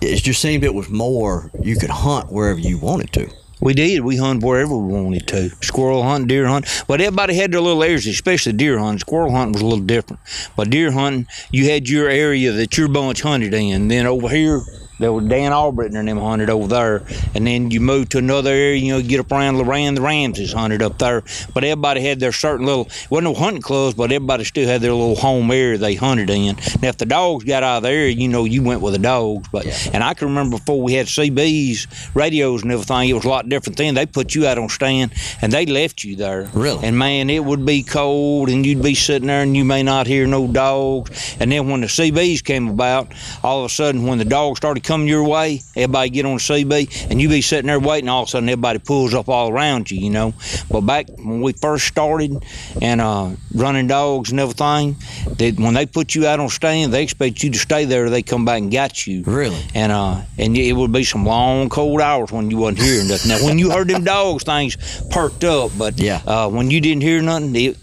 it 0.00 0.22
just 0.22 0.40
seemed 0.40 0.64
it 0.64 0.72
was 0.72 0.88
more 0.88 1.50
you 1.60 1.76
could 1.76 1.90
hunt 1.90 2.30
wherever 2.32 2.60
you 2.60 2.78
wanted 2.78 3.12
to. 3.14 3.28
We 3.60 3.74
did. 3.74 4.00
We 4.00 4.16
hunted 4.16 4.46
wherever 4.46 4.76
we 4.76 4.92
wanted 4.92 5.26
to. 5.28 5.50
Squirrel 5.62 6.02
hunt, 6.02 6.28
deer 6.28 6.46
hunt. 6.46 6.84
But 6.86 7.00
everybody 7.00 7.34
had 7.34 7.52
their 7.52 7.60
little 7.60 7.82
areas, 7.82 8.06
especially 8.06 8.52
deer 8.52 8.78
hunting. 8.78 9.00
Squirrel 9.00 9.32
hunting 9.32 9.52
was 9.52 9.62
a 9.62 9.66
little 9.66 9.84
different. 9.84 10.20
But 10.56 10.70
deer 10.70 10.92
hunting, 10.92 11.26
you 11.50 11.68
had 11.68 11.88
your 11.88 12.08
area 12.08 12.52
that 12.52 12.78
your 12.78 12.88
bunch 12.88 13.22
hunted 13.22 13.54
in. 13.54 13.88
Then 13.88 14.06
over 14.06 14.28
here, 14.28 14.62
there 14.98 15.12
was 15.12 15.24
Dan 15.26 15.52
Albritton 15.52 15.96
and 15.96 16.08
them 16.08 16.18
hunted 16.18 16.50
over 16.50 16.66
there. 16.66 17.02
And 17.34 17.46
then 17.46 17.70
you 17.70 17.80
moved 17.80 18.12
to 18.12 18.18
another 18.18 18.50
area, 18.50 18.76
you 18.76 18.92
know, 18.92 18.98
you 18.98 19.08
get 19.08 19.20
up 19.20 19.30
around 19.30 19.56
Loran, 19.56 19.94
the 19.94 20.02
Ramses 20.02 20.52
hunted 20.52 20.82
up 20.82 20.98
there. 20.98 21.22
But 21.54 21.64
everybody 21.64 22.00
had 22.00 22.20
their 22.20 22.32
certain 22.32 22.66
little, 22.66 22.88
wasn't 23.10 23.24
no 23.24 23.34
hunting 23.34 23.62
clubs, 23.62 23.94
but 23.94 24.10
everybody 24.10 24.44
still 24.44 24.66
had 24.66 24.80
their 24.80 24.92
little 24.92 25.16
home 25.16 25.50
area 25.50 25.78
they 25.78 25.94
hunted 25.94 26.30
in. 26.30 26.56
Now, 26.82 26.88
if 26.88 26.98
the 26.98 27.06
dogs 27.06 27.44
got 27.44 27.62
out 27.62 27.78
of 27.78 27.82
the 27.84 27.90
area, 27.90 28.12
you 28.12 28.28
know, 28.28 28.44
you 28.44 28.62
went 28.62 28.80
with 28.80 28.94
the 28.94 28.98
dogs. 28.98 29.48
But 29.52 29.66
And 29.92 30.02
I 30.02 30.14
can 30.14 30.28
remember 30.28 30.58
before 30.58 30.82
we 30.82 30.94
had 30.94 31.06
CBs, 31.06 32.14
radios 32.14 32.62
and 32.62 32.72
everything, 32.72 33.08
it 33.08 33.12
was 33.14 33.24
a 33.24 33.28
lot 33.28 33.48
different 33.48 33.76
then. 33.76 33.94
They 33.94 34.06
put 34.06 34.34
you 34.34 34.46
out 34.46 34.58
on 34.58 34.68
stand 34.68 35.12
and 35.40 35.52
they 35.52 35.66
left 35.66 36.04
you 36.04 36.16
there. 36.16 36.48
Really? 36.54 36.84
And 36.84 36.98
man, 36.98 37.30
it 37.30 37.44
would 37.44 37.64
be 37.64 37.82
cold 37.82 38.48
and 38.48 38.66
you'd 38.66 38.82
be 38.82 38.94
sitting 38.94 39.28
there 39.28 39.42
and 39.42 39.56
you 39.56 39.64
may 39.64 39.82
not 39.82 40.06
hear 40.06 40.26
no 40.26 40.46
dogs. 40.48 41.36
And 41.38 41.52
then 41.52 41.68
when 41.68 41.82
the 41.82 41.86
CBs 41.86 42.42
came 42.42 42.68
about, 42.68 43.12
all 43.44 43.64
of 43.64 43.70
a 43.70 43.74
sudden 43.74 44.06
when 44.06 44.18
the 44.18 44.24
dogs 44.24 44.58
started 44.58 44.82
coming 44.88 45.06
your 45.06 45.22
way, 45.24 45.60
everybody 45.76 46.08
get 46.10 46.24
on 46.24 46.32
the 46.32 46.38
CB 46.40 47.10
and 47.10 47.20
you 47.20 47.28
be 47.28 47.42
sitting 47.42 47.66
there 47.66 47.78
waiting, 47.78 48.08
all 48.08 48.22
of 48.22 48.28
a 48.28 48.30
sudden 48.30 48.48
everybody 48.48 48.78
pulls 48.78 49.12
up 49.14 49.28
all 49.28 49.50
around 49.50 49.90
you, 49.90 50.00
you 50.00 50.10
know. 50.10 50.32
But 50.70 50.80
back 50.80 51.08
when 51.10 51.42
we 51.42 51.52
first 51.52 51.86
started 51.86 52.42
and 52.80 53.00
uh, 53.00 53.30
running 53.54 53.86
dogs 53.86 54.30
and 54.30 54.40
everything, 54.40 54.96
that 55.36 55.56
when 55.58 55.74
they 55.74 55.84
put 55.86 56.14
you 56.14 56.26
out 56.26 56.40
on 56.40 56.48
stand, 56.48 56.92
they 56.92 57.02
expect 57.02 57.42
you 57.42 57.50
to 57.50 57.58
stay 57.58 57.84
there 57.84 58.08
they 58.08 58.22
come 58.22 58.44
back 58.46 58.62
and 58.62 58.72
got 58.72 59.06
you. 59.06 59.22
Really? 59.24 59.62
And 59.74 59.92
uh, 59.92 60.22
and 60.38 60.56
it 60.56 60.72
would 60.72 60.92
be 60.92 61.04
some 61.04 61.26
long, 61.26 61.68
cold 61.68 62.00
hours 62.00 62.32
when 62.32 62.50
you 62.50 62.56
wasn't 62.56 62.78
hearing 62.82 63.08
nothing. 63.08 63.28
Now, 63.28 63.44
when 63.44 63.58
you 63.58 63.70
heard 63.70 63.88
them 63.88 64.04
dogs, 64.14 64.44
things 64.44 64.76
perked 65.10 65.44
up. 65.44 65.70
But 65.76 65.98
Yeah. 66.00 66.22
uh, 66.26 66.48
when 66.48 66.70
you 66.70 66.80
didn't 66.80 67.02
hear 67.02 67.20
nothing, 67.20 67.54
it, 67.54 67.76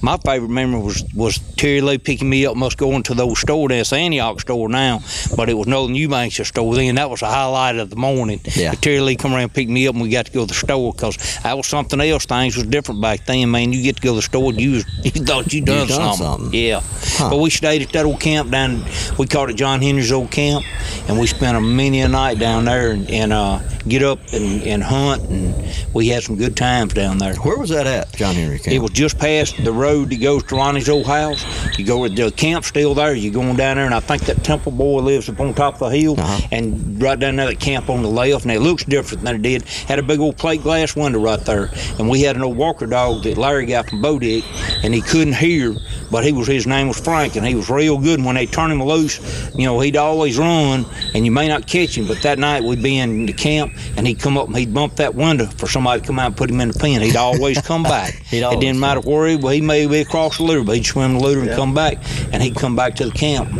my 0.00 0.16
favorite 0.18 0.50
memory 0.50 0.80
was 0.80 1.04
was 1.14 1.38
Terry 1.56 1.80
Lee 1.80 1.98
picking 1.98 2.28
me 2.28 2.46
up, 2.46 2.56
must 2.56 2.78
going 2.78 3.02
to 3.04 3.14
those 3.14 3.40
store 3.40 3.68
that's 3.68 3.90
the 3.90 3.96
Antioch 3.96 4.40
store 4.40 4.68
now, 4.68 5.00
but 5.36 5.48
it 5.48 5.54
was 5.54 5.66
Northern 5.66 5.94
Eubanks 5.94 6.36
store 6.46 6.74
then. 6.74 6.94
That 6.94 7.10
was 7.10 7.20
the 7.20 7.26
highlight 7.26 7.76
of 7.76 7.90
the 7.90 7.96
morning. 7.96 8.40
Yeah. 8.54 8.72
Terry 8.72 9.00
Lee 9.00 9.16
come 9.16 9.32
around 9.32 9.42
and 9.42 9.54
pick 9.54 9.68
me 9.68 9.88
up, 9.88 9.94
and 9.94 10.02
we 10.02 10.08
got 10.08 10.26
to 10.26 10.32
go 10.32 10.42
to 10.42 10.46
the 10.46 10.54
store 10.54 10.92
because 10.92 11.16
that 11.42 11.56
was 11.56 11.66
something 11.66 12.00
else. 12.00 12.26
Things 12.26 12.56
was 12.56 12.66
different 12.66 13.00
back 13.00 13.26
then, 13.26 13.50
man. 13.50 13.72
You 13.72 13.82
get 13.82 13.96
to 13.96 14.02
go 14.02 14.10
to 14.10 14.16
the 14.16 14.22
store, 14.22 14.52
you 14.52 14.72
was, 14.72 14.84
you 15.04 15.10
thought 15.10 15.52
you 15.52 15.62
done, 15.62 15.88
done 15.88 16.16
something. 16.16 16.26
something. 16.26 16.60
Yeah. 16.60 16.80
Huh. 16.82 17.30
But 17.30 17.38
we 17.38 17.50
stayed 17.50 17.82
at 17.82 17.90
that 17.90 18.04
old 18.04 18.20
camp 18.20 18.50
down. 18.50 18.84
We 19.18 19.26
called 19.26 19.50
it 19.50 19.56
John 19.56 19.82
Henry's 19.82 20.12
old 20.12 20.30
camp, 20.30 20.64
and 21.08 21.18
we 21.18 21.26
spent 21.26 21.56
a 21.56 21.60
many 21.60 22.00
a 22.00 22.08
night 22.08 22.38
down 22.38 22.64
there 22.66 22.92
and, 22.92 23.10
and 23.10 23.32
uh, 23.32 23.60
get 23.88 24.02
up 24.02 24.20
and, 24.32 24.62
and 24.62 24.82
hunt, 24.82 25.22
and 25.24 25.54
we 25.92 26.08
had 26.08 26.22
some 26.22 26.36
good 26.36 26.56
times 26.56 26.94
down 26.94 27.18
there. 27.18 27.34
Where 27.36 27.58
was 27.58 27.70
that 27.70 27.86
at, 27.86 28.14
John 28.14 28.34
Henry 28.34 28.58
Camp? 28.58 28.74
It 28.74 28.78
was 28.78 28.90
just 28.90 29.18
past 29.18 29.62
the 29.64 29.72
road 29.72 29.87
that 29.88 30.20
goes 30.20 30.42
to 30.44 30.56
Ronnie's 30.56 30.88
old 30.88 31.06
house. 31.06 31.44
You 31.78 31.84
go 31.84 31.98
with 31.98 32.16
the 32.16 32.30
camp's 32.30 32.68
still 32.68 32.94
there. 32.94 33.14
You're 33.14 33.32
going 33.32 33.56
down 33.56 33.76
there, 33.76 33.86
and 33.86 33.94
I 33.94 34.00
think 34.00 34.22
that 34.22 34.42
Temple 34.44 34.72
boy 34.72 35.00
lives 35.00 35.28
up 35.28 35.40
on 35.40 35.54
top 35.54 35.74
of 35.80 35.90
the 35.90 35.98
hill, 35.98 36.14
Uh-huh. 36.18 36.48
and 36.52 37.00
right 37.02 37.18
down 37.18 37.36
there, 37.36 37.46
the 37.48 37.54
camp 37.54 37.88
on 37.90 38.02
the 38.02 38.08
left. 38.08 38.44
And 38.44 38.52
it 38.52 38.60
looks 38.60 38.84
different 38.84 39.24
than 39.24 39.36
it 39.36 39.42
did. 39.42 39.62
Had 39.86 39.98
a 39.98 40.02
big 40.02 40.20
old 40.20 40.36
plate 40.36 40.62
glass 40.62 40.94
window 40.96 41.20
right 41.20 41.40
there, 41.44 41.70
and 41.98 42.08
we 42.08 42.22
had 42.22 42.36
an 42.36 42.42
old 42.42 42.56
Walker 42.56 42.86
dog 42.86 43.22
that 43.24 43.38
Larry 43.38 43.66
got 43.66 43.88
from 43.90 44.02
Bodick, 44.02 44.44
and 44.84 44.92
he 44.94 45.00
couldn't 45.00 45.34
hear, 45.34 45.74
but 46.10 46.24
he 46.24 46.32
was 46.32 46.46
his 46.46 46.66
name 46.66 46.88
was 46.88 46.98
Frank, 47.00 47.36
and 47.36 47.46
he 47.46 47.54
was 47.54 47.70
real 47.70 47.98
good. 47.98 48.18
And 48.18 48.26
when 48.26 48.34
they 48.36 48.46
turned 48.46 48.72
him 48.72 48.82
loose, 48.82 49.18
you 49.54 49.64
know, 49.66 49.78
he'd 49.80 49.96
always 49.96 50.38
run, 50.38 50.84
and 51.14 51.24
you 51.24 51.30
may 51.30 51.48
not 51.48 51.66
catch 51.66 51.96
him. 51.96 52.06
But 52.06 52.22
that 52.22 52.38
night 52.38 52.62
we'd 52.64 52.82
be 52.82 52.98
in 52.98 53.26
the 53.26 53.32
camp, 53.32 53.72
and 53.96 54.06
he'd 54.06 54.18
come 54.20 54.36
up 54.36 54.46
and 54.48 54.56
he'd 54.56 54.72
bump 54.74 54.96
that 54.96 55.14
window 55.14 55.46
for 55.46 55.66
somebody 55.68 56.00
to 56.00 56.06
come 56.06 56.18
out 56.18 56.26
and 56.26 56.36
put 56.36 56.50
him 56.50 56.60
in 56.60 56.68
the 56.68 56.78
pen. 56.78 57.00
He'd 57.02 57.16
always 57.16 57.60
come 57.62 57.82
back. 57.94 58.14
He'd 58.30 58.42
it 58.42 58.60
didn't 58.60 58.80
matter 58.80 59.00
where 59.00 59.26
he, 59.28 59.36
well, 59.36 59.52
he 59.52 59.60
may 59.60 59.77
be 59.86 60.00
across 60.00 60.38
the 60.38 60.44
lure, 60.44 60.64
but 60.64 60.76
he'd 60.76 60.86
swim 60.86 61.14
the 61.14 61.20
lure 61.20 61.40
and 61.40 61.50
come 61.50 61.74
back, 61.74 61.98
and 62.32 62.42
he'd 62.42 62.56
come 62.56 62.74
back 62.74 62.94
to 62.96 63.04
the 63.06 63.12
camp. 63.12 63.52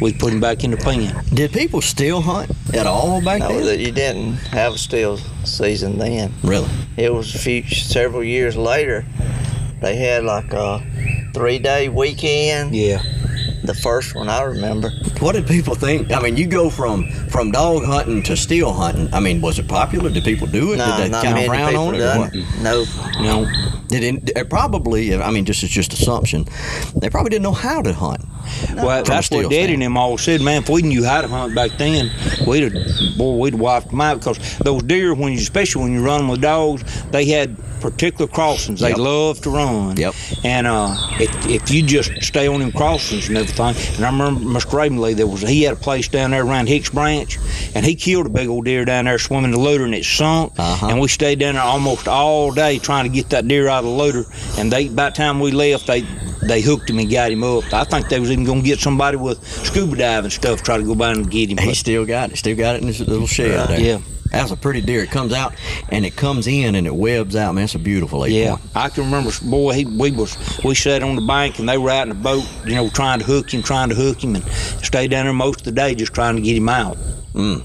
We'd 0.00 0.18
put 0.18 0.32
him 0.32 0.40
back 0.40 0.64
in 0.64 0.70
the 0.70 0.76
pen. 0.78 1.14
Did 1.34 1.52
people 1.52 1.82
still 1.82 2.20
hunt 2.22 2.50
at 2.74 2.86
all 2.86 3.22
back 3.22 3.40
No, 3.40 3.48
then? 3.48 3.66
that 3.66 3.78
you 3.78 3.92
didn't 3.92 4.34
have 4.48 4.74
a 4.74 4.78
still 4.78 5.18
season 5.44 5.98
then. 5.98 6.32
Really? 6.42 6.68
It 6.96 7.12
was 7.12 7.34
a 7.34 7.38
few 7.38 7.62
several 7.68 8.24
years 8.24 8.56
later. 8.56 9.04
They 9.80 9.96
had 9.96 10.24
like 10.24 10.52
a 10.52 10.82
three 11.34 11.58
day 11.58 11.88
weekend. 11.88 12.74
Yeah. 12.74 13.02
The 13.62 13.74
first 13.74 14.14
one 14.14 14.28
I 14.28 14.42
remember. 14.42 14.90
What 15.18 15.32
did 15.32 15.46
people 15.46 15.74
think? 15.74 16.12
I 16.12 16.20
mean, 16.20 16.36
you 16.36 16.46
go 16.46 16.70
from 16.70 17.10
from 17.28 17.50
dog 17.50 17.84
hunting 17.84 18.22
to 18.24 18.36
steel 18.36 18.72
hunting. 18.72 19.12
I 19.12 19.20
mean, 19.20 19.40
was 19.40 19.58
it 19.58 19.68
popular? 19.68 20.08
Did 20.10 20.24
people 20.24 20.46
do 20.46 20.72
it? 20.72 20.76
No, 20.78 20.86
did 20.96 21.04
they 21.04 21.08
not 21.10 21.24
many 21.24 21.48
people 21.48 21.80
on 21.82 21.94
it? 21.94 22.44
No, 22.62 22.84
No. 23.20 23.46
Didn't. 23.88 24.30
It 24.36 24.48
probably. 24.48 25.14
I 25.14 25.30
mean, 25.30 25.44
just 25.44 25.62
it's 25.62 25.72
just 25.72 25.92
assumption. 25.92 26.46
They 26.96 27.10
probably 27.10 27.30
didn't 27.30 27.42
know 27.42 27.52
how 27.52 27.82
to 27.82 27.92
hunt. 27.92 28.20
Well, 28.74 29.02
that's 29.02 29.30
what 29.30 29.50
Daddy 29.50 29.74
and 29.74 29.82
them 29.82 29.96
all 29.96 30.18
said, 30.18 30.40
man. 30.40 30.62
If 30.62 30.68
we 30.68 30.82
knew 30.82 31.04
how 31.04 31.20
to 31.20 31.28
hunt 31.28 31.54
back 31.54 31.72
then, 31.78 32.10
we'd 32.46 32.72
have, 32.72 33.16
boy, 33.18 33.36
we'd 33.36 33.54
have 33.54 33.60
wiped 33.60 33.88
them 33.90 34.00
out 34.00 34.18
because 34.18 34.58
those 34.58 34.82
deer, 34.82 35.14
when 35.14 35.32
you, 35.32 35.38
especially 35.38 35.82
when 35.82 35.92
you 35.92 36.04
run 36.04 36.20
them 36.20 36.28
with 36.28 36.40
dogs, 36.40 36.82
they 37.10 37.24
had 37.26 37.56
particular 37.80 38.26
crossings. 38.26 38.80
They 38.80 38.90
Yep. 38.90 38.98
love 38.98 39.40
to 39.42 39.50
run. 39.50 39.96
Yep. 39.96 40.14
And 40.44 40.66
uh, 40.66 40.94
if, 41.18 41.46
if 41.46 41.70
you 41.70 41.82
just 41.82 42.10
stay 42.22 42.46
on 42.46 42.60
them 42.60 42.72
crossings 42.72 43.28
and 43.28 43.38
everything, 43.38 43.74
and 43.96 44.04
I 44.04 44.10
remember 44.10 44.40
Mr. 44.42 44.72
Ravenley, 44.72 45.14
there 45.14 45.26
was 45.26 45.40
he 45.40 45.62
had 45.62 45.72
a 45.72 45.80
place 45.80 46.06
down 46.08 46.32
there 46.32 46.44
around 46.44 46.68
Hicks 46.68 46.90
Branch, 46.90 47.38
and 47.74 47.86
he 47.86 47.94
killed 47.94 48.26
a 48.26 48.28
big 48.28 48.48
old 48.48 48.66
deer 48.66 48.84
down 48.84 49.06
there 49.06 49.18
swimming 49.18 49.50
the 49.52 49.56
Loutre, 49.58 49.84
and 49.84 49.94
it 49.94 50.04
sunk. 50.04 50.52
Uh-huh. 50.58 50.88
And 50.88 51.00
we 51.00 51.08
stayed 51.08 51.38
down 51.38 51.54
there 51.54 51.62
almost 51.62 52.06
all 52.06 52.52
day 52.52 52.78
trying 52.78 53.04
to 53.04 53.10
get 53.10 53.30
that 53.30 53.48
deer 53.48 53.68
out 53.68 53.84
of 53.84 53.84
the 53.84 53.90
Loutre. 53.96 54.58
And 54.58 54.70
they, 54.70 54.88
by 54.88 55.08
the 55.10 55.16
time 55.16 55.40
we 55.40 55.50
left, 55.50 55.86
they 55.86 56.04
they 56.42 56.60
hooked 56.60 56.88
him 56.88 56.98
and 56.98 57.10
got 57.10 57.30
him 57.30 57.44
up. 57.44 57.72
I 57.72 57.84
think 57.84 58.08
they 58.08 58.20
was 58.20 58.30
even 58.30 58.44
gonna 58.44 58.62
get 58.62 58.78
somebody 58.78 59.16
with 59.16 59.44
scuba 59.66 59.96
diving 59.96 60.30
stuff 60.30 60.62
try 60.62 60.76
to 60.76 60.82
go 60.82 60.94
by 60.94 61.12
and 61.12 61.30
get 61.30 61.50
him. 61.50 61.58
He 61.58 61.66
But, 61.66 61.76
still 61.76 62.06
got 62.06 62.30
it. 62.32 62.36
Still 62.38 62.56
got 62.56 62.76
it 62.76 62.82
in 62.82 62.88
his 62.88 63.00
little 63.00 63.26
shed 63.26 63.68
there. 63.68 63.80
Yeah. 63.80 63.98
That's 64.30 64.52
a 64.52 64.56
pretty 64.56 64.80
deer. 64.80 65.02
It 65.02 65.10
comes 65.10 65.32
out 65.32 65.54
and 65.88 66.06
it 66.06 66.14
comes 66.14 66.46
in 66.46 66.76
and 66.76 66.86
it 66.86 66.94
webs 66.94 67.34
out. 67.34 67.54
Man, 67.54 67.64
it's 67.64 67.74
a 67.74 67.80
beautiful 67.80 68.24
eight 68.24 68.32
yeah. 68.32 68.58
I 68.76 68.88
can 68.88 69.04
remember, 69.04 69.32
boy. 69.42 69.72
He, 69.72 69.84
we 69.84 70.12
was 70.12 70.36
we 70.64 70.76
sat 70.76 71.02
on 71.02 71.16
the 71.16 71.22
bank 71.22 71.58
and 71.58 71.68
they 71.68 71.76
were 71.76 71.90
out 71.90 72.04
in 72.04 72.10
the 72.10 72.14
boat, 72.14 72.44
you 72.64 72.76
know, 72.76 72.88
trying 72.90 73.18
to 73.18 73.24
hook 73.24 73.52
him, 73.52 73.62
trying 73.62 73.88
to 73.88 73.96
hook 73.96 74.22
him, 74.22 74.36
and 74.36 74.44
stayed 74.44 75.10
down 75.10 75.24
there 75.26 75.32
most 75.32 75.60
of 75.60 75.64
the 75.64 75.72
day 75.72 75.96
just 75.96 76.14
trying 76.14 76.36
to 76.36 76.42
get 76.42 76.56
him 76.56 76.68
out. 76.68 76.96
Mm. 77.34 77.64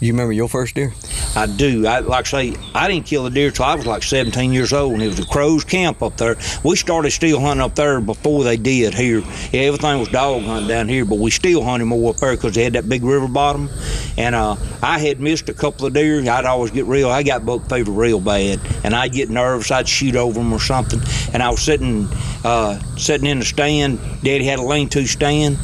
You 0.00 0.14
remember 0.14 0.32
your 0.32 0.48
first 0.48 0.76
deer? 0.76 0.94
I 1.36 1.46
do. 1.46 1.86
I 1.86 1.98
like 1.98 2.26
I 2.32 2.52
say 2.52 2.56
I 2.74 2.88
didn't 2.88 3.04
kill 3.04 3.26
a 3.26 3.30
deer 3.30 3.50
till 3.50 3.66
I 3.66 3.74
was 3.74 3.84
like 3.84 4.02
17 4.02 4.50
years 4.50 4.72
old, 4.72 4.94
and 4.94 5.02
it 5.02 5.08
was 5.08 5.18
a 5.18 5.26
Crows 5.26 5.62
camp 5.62 6.02
up 6.02 6.16
there. 6.16 6.36
We 6.64 6.76
started 6.76 7.10
still 7.10 7.38
hunting 7.38 7.60
up 7.60 7.74
there 7.74 8.00
before 8.00 8.42
they 8.42 8.56
did 8.56 8.94
here. 8.94 9.22
Yeah, 9.52 9.60
everything 9.60 9.98
was 9.98 10.08
dog 10.08 10.42
hunting 10.42 10.68
down 10.68 10.88
here, 10.88 11.04
but 11.04 11.18
we 11.18 11.30
still 11.30 11.62
hunted 11.62 11.84
more 11.84 12.10
up 12.10 12.16
there 12.16 12.34
because 12.34 12.54
they 12.54 12.64
had 12.64 12.72
that 12.72 12.88
big 12.88 13.04
river 13.04 13.28
bottom. 13.28 13.68
And 14.16 14.34
uh, 14.34 14.56
I 14.82 14.98
had 14.98 15.20
missed 15.20 15.50
a 15.50 15.54
couple 15.54 15.84
of 15.84 15.92
deer. 15.92 16.18
I'd 16.30 16.46
always 16.46 16.70
get 16.70 16.86
real. 16.86 17.10
I 17.10 17.22
got 17.22 17.44
buck 17.44 17.68
fever 17.68 17.92
real 17.92 18.20
bad, 18.20 18.58
and 18.82 18.94
I'd 18.94 19.12
get 19.12 19.28
nervous. 19.28 19.70
I'd 19.70 19.86
shoot 19.86 20.16
over 20.16 20.38
them 20.38 20.50
or 20.50 20.60
something. 20.60 21.00
And 21.34 21.42
I 21.42 21.50
was 21.50 21.60
sitting, 21.60 22.08
uh, 22.42 22.78
sitting 22.96 23.26
in 23.26 23.40
the 23.40 23.44
stand. 23.44 23.98
Daddy 24.22 24.44
had 24.44 24.60
a 24.60 24.62
lean-to 24.62 25.06
stand 25.06 25.58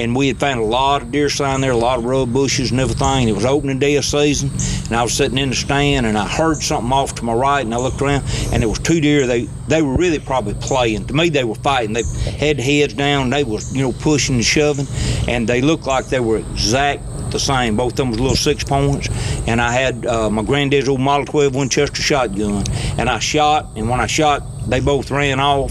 and 0.00 0.16
we 0.16 0.28
had 0.28 0.38
found 0.38 0.60
a 0.60 0.64
lot 0.64 1.02
of 1.02 1.12
deer 1.12 1.28
sign 1.28 1.60
there, 1.60 1.72
a 1.72 1.76
lot 1.76 1.98
of 1.98 2.04
rub 2.04 2.32
bushes 2.32 2.70
and 2.70 2.80
everything. 2.80 3.28
It 3.28 3.34
was 3.34 3.44
opening 3.44 3.78
day 3.78 3.96
of 3.96 4.04
season, 4.04 4.50
and 4.86 4.96
I 4.96 5.02
was 5.02 5.12
sitting 5.12 5.36
in 5.36 5.50
the 5.50 5.54
stand, 5.54 6.06
and 6.06 6.16
I 6.16 6.26
heard 6.26 6.62
something 6.62 6.92
off 6.92 7.14
to 7.16 7.24
my 7.24 7.34
right, 7.34 7.64
and 7.64 7.74
I 7.74 7.78
looked 7.78 8.00
around, 8.00 8.24
and 8.52 8.62
there 8.62 8.68
was 8.68 8.78
two 8.78 9.00
deer. 9.00 9.26
They 9.26 9.44
they 9.68 9.82
were 9.82 9.96
really 9.96 10.18
probably 10.18 10.54
playing. 10.54 11.06
To 11.06 11.14
me, 11.14 11.28
they 11.28 11.44
were 11.44 11.54
fighting. 11.54 11.92
They 11.92 12.02
had 12.02 12.58
heads 12.58 12.94
down. 12.94 13.30
They 13.30 13.44
was 13.44 13.74
you 13.76 13.82
know 13.82 13.92
pushing 13.92 14.36
and 14.36 14.44
shoving, 14.44 14.86
and 15.28 15.48
they 15.48 15.60
looked 15.60 15.86
like 15.86 16.06
they 16.06 16.20
were 16.20 16.38
exact 16.38 17.04
the 17.30 17.38
same. 17.38 17.76
Both 17.76 17.92
of 17.92 17.96
them 17.96 18.10
was 18.10 18.20
little 18.20 18.36
six 18.36 18.64
points, 18.64 19.08
and 19.46 19.60
I 19.60 19.72
had 19.72 20.06
uh, 20.06 20.30
my 20.30 20.42
granddad's 20.42 20.88
old 20.88 21.00
Model 21.00 21.26
12 21.26 21.54
Winchester 21.54 22.02
shotgun, 22.02 22.64
and 22.98 23.08
I 23.08 23.18
shot, 23.18 23.68
and 23.76 23.88
when 23.88 24.00
I 24.00 24.06
shot, 24.06 24.42
they 24.68 24.80
both 24.80 25.10
ran 25.10 25.40
off. 25.40 25.70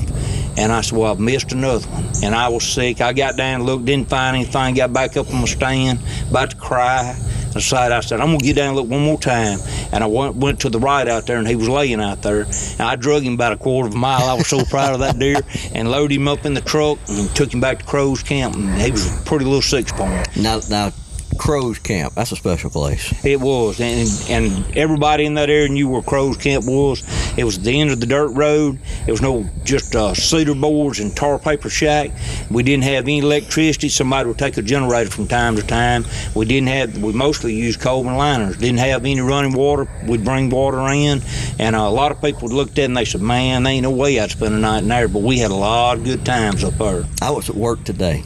And 0.60 0.74
I 0.74 0.82
said, 0.82 0.98
Well, 0.98 1.12
I've 1.12 1.20
missed 1.20 1.54
another 1.54 1.88
one. 1.88 2.06
And 2.22 2.36
I 2.36 2.50
was 2.50 2.68
sick. 2.68 3.00
I 3.00 3.14
got 3.14 3.38
down, 3.38 3.64
looked, 3.64 3.86
didn't 3.86 4.10
find 4.10 4.36
anything, 4.36 4.76
got 4.76 4.92
back 4.92 5.16
up 5.16 5.30
on 5.34 5.40
my 5.40 5.46
stand, 5.46 6.00
about 6.30 6.52
to 6.52 6.58
cry. 6.58 7.16
I 7.50 7.54
decided, 7.54 7.96
I 7.96 8.02
said, 8.02 8.20
I'm 8.20 8.28
going 8.28 8.40
to 8.40 8.46
get 8.46 8.58
down 8.58 8.68
and 8.68 8.76
look 8.76 8.90
one 8.90 9.02
more 9.02 9.20
time. 9.20 9.58
And 9.94 10.04
I 10.04 10.08
went, 10.08 10.36
went 10.36 10.60
to 10.62 10.70
the 10.70 10.78
right 10.78 11.08
out 11.08 11.26
there, 11.26 11.38
and 11.38 11.48
he 11.48 11.56
was 11.56 11.70
laying 11.70 12.02
out 12.02 12.22
there. 12.22 12.42
And 12.42 12.82
I 12.82 12.96
drug 12.98 13.24
him 13.24 13.34
about 13.34 13.54
a 13.54 13.58
quarter 13.58 13.88
of 13.88 13.96
a 13.96 13.98
mile. 13.98 14.30
I 14.30 14.34
was 14.34 14.48
so 14.48 14.64
proud 14.66 14.94
of 14.94 15.00
that 15.00 15.18
deer. 15.18 15.42
And 15.74 15.90
loaded 15.90 16.16
him 16.16 16.28
up 16.28 16.46
in 16.46 16.54
the 16.54 16.62
truck 16.62 16.98
and 17.08 17.30
took 17.36 17.54
him 17.54 17.62
back 17.62 17.80
to 17.80 17.86
Crow's 17.86 18.24
Camp. 18.24 18.56
And 18.56 18.82
he 18.82 18.92
was 18.92 19.22
a 19.22 19.24
pretty 19.24 19.46
little 19.46 19.62
six 19.62 19.92
point. 19.92 20.36
Now, 20.36 20.60
now, 20.70 20.92
Crow's 21.40 21.80
Camp. 21.80 22.14
That's 22.16 22.34
a 22.34 22.36
special 22.36 22.70
place. 22.70 23.26
It 23.26 23.40
was, 23.40 23.80
and 23.80 24.08
and 24.30 24.78
everybody 24.78 25.26
in 25.26 25.36
that 25.36 25.50
area 25.50 25.70
knew 25.70 25.88
where 25.88 26.02
Crow's 26.02 26.38
Camp 26.38 26.66
was. 26.66 27.02
It 27.38 27.46
was 27.46 27.58
at 27.58 27.64
the 27.64 27.80
end 27.80 27.92
of 27.92 28.00
the 28.02 28.06
dirt 28.06 28.32
road. 28.32 28.78
It 29.08 29.12
was 29.12 29.22
no 29.22 29.50
just 29.64 29.96
uh, 29.96 30.14
cedar 30.14 30.54
boards 30.54 31.00
and 31.00 31.16
tar 31.16 31.40
paper 31.40 31.70
shack. 31.70 32.12
We 32.52 32.62
didn't 32.62 32.84
have 32.84 33.06
any 33.06 33.20
electricity. 33.20 33.88
Somebody 33.88 34.28
would 34.28 34.38
take 34.38 34.58
a 34.58 34.62
generator 34.62 35.10
from 35.10 35.28
time 35.28 35.56
to 35.56 35.66
time. 35.66 36.06
We 36.36 36.46
didn't 36.46 36.68
have. 36.68 37.02
We 37.02 37.14
mostly 37.14 37.56
used 37.56 37.80
Coleman 37.80 38.18
liners. 38.18 38.58
Didn't 38.58 38.80
have 38.80 39.06
any 39.06 39.22
running 39.22 39.54
water. 39.54 39.88
We'd 40.06 40.26
bring 40.26 40.50
water 40.50 40.86
in, 40.90 41.22
and 41.58 41.76
uh, 41.76 41.80
a 41.80 41.90
lot 41.90 42.12
of 42.12 42.22
people 42.22 42.50
looked 42.50 42.74
at 42.74 42.80
it 42.80 42.86
and 42.86 42.98
they 42.98 43.06
said, 43.06 43.22
"Man, 43.22 43.64
there 43.64 43.74
ain't 43.74 43.84
no 43.84 43.92
way 43.92 44.20
I'd 44.20 44.32
spend 44.32 44.54
a 44.56 44.60
night 44.60 44.84
in 44.84 44.90
there." 44.90 45.08
But 45.08 45.22
we 45.22 45.40
had 45.40 45.52
a 45.52 45.56
lot 45.56 45.98
of 45.98 46.04
good 46.04 46.26
times 46.26 46.66
up 46.66 46.74
there. 46.74 47.06
I 47.22 47.32
was 47.32 47.50
at 47.50 47.56
work 47.56 47.86
today, 47.86 48.24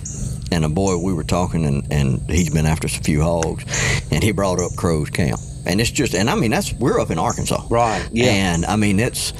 and 0.54 0.64
a 0.66 0.70
boy 0.70 0.98
we 0.98 1.14
were 1.14 1.24
talking, 1.24 1.66
and, 1.66 1.92
and 1.92 2.22
he's 2.30 2.50
been 2.54 2.66
after 2.66 2.86
us 2.86 2.98
a 2.98 3.02
few 3.04 3.22
hogs, 3.22 3.64
and 4.12 4.24
he 4.24 4.32
brought 4.32 4.60
up 4.60 4.76
Crow's 4.76 5.10
Camp, 5.10 5.40
and 5.66 5.82
it's 5.82 5.92
just, 5.92 6.14
and 6.16 6.30
I 6.30 6.36
mean 6.36 6.52
that's 6.52 6.74
we're 6.74 7.00
up 7.00 7.10
in 7.12 7.20
Arkansas, 7.20 7.66
Right, 7.70 8.08
yeah. 8.12 8.26
and 8.32 8.66
I 8.66 8.76
mean 8.76 9.00
it's 9.00 9.34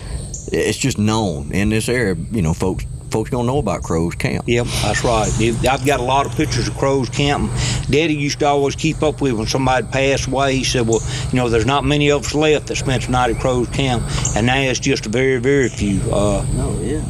it's 0.52 0.78
just 0.78 0.98
known 0.98 1.52
in 1.52 1.70
this 1.70 1.88
area. 1.90 2.16
You 2.32 2.42
know, 2.42 2.54
folks 2.54 2.86
folks 3.12 3.30
gonna 3.30 3.46
know 3.46 3.60
about 3.60 3.84
Crow's 3.84 4.16
Camp. 4.16 4.46
Yep, 4.48 4.66
that's 4.82 5.04
right. 5.04 5.30
I've 5.70 5.86
got 5.86 6.00
a 6.00 6.04
lot 6.04 6.26
of 6.26 6.32
pictures 6.36 6.68
of 6.68 6.76
Crow's 6.78 7.10
Camp. 7.10 7.52
Daddy 7.90 8.16
used 8.16 8.40
to 8.40 8.48
always 8.48 8.76
keep 8.76 9.04
up 9.04 9.22
with 9.22 9.34
when 9.34 9.46
somebody 9.48 9.86
passed 9.88 10.28
away. 10.28 10.56
He 10.58 10.64
said, 10.64 10.88
"Well, 10.88 11.00
you 11.32 11.38
know, 11.38 11.48
there's 11.50 11.66
not 11.68 11.86
many 11.86 12.10
of 12.12 12.26
us 12.26 12.34
left 12.34 12.68
that 12.68 12.76
spent 12.78 13.04
the 13.04 13.12
night 13.12 13.30
at 13.30 13.40
Crow's 13.40 13.70
Camp, 13.70 14.04
and 14.36 14.48
now 14.48 14.58
it's 14.60 14.80
just 14.80 15.06
a 15.06 15.10
very, 15.10 15.40
very 15.40 15.70
few." 15.70 16.00
Uh, 16.12 16.44
Oh 16.58 16.82
yeah, 16.82 17.06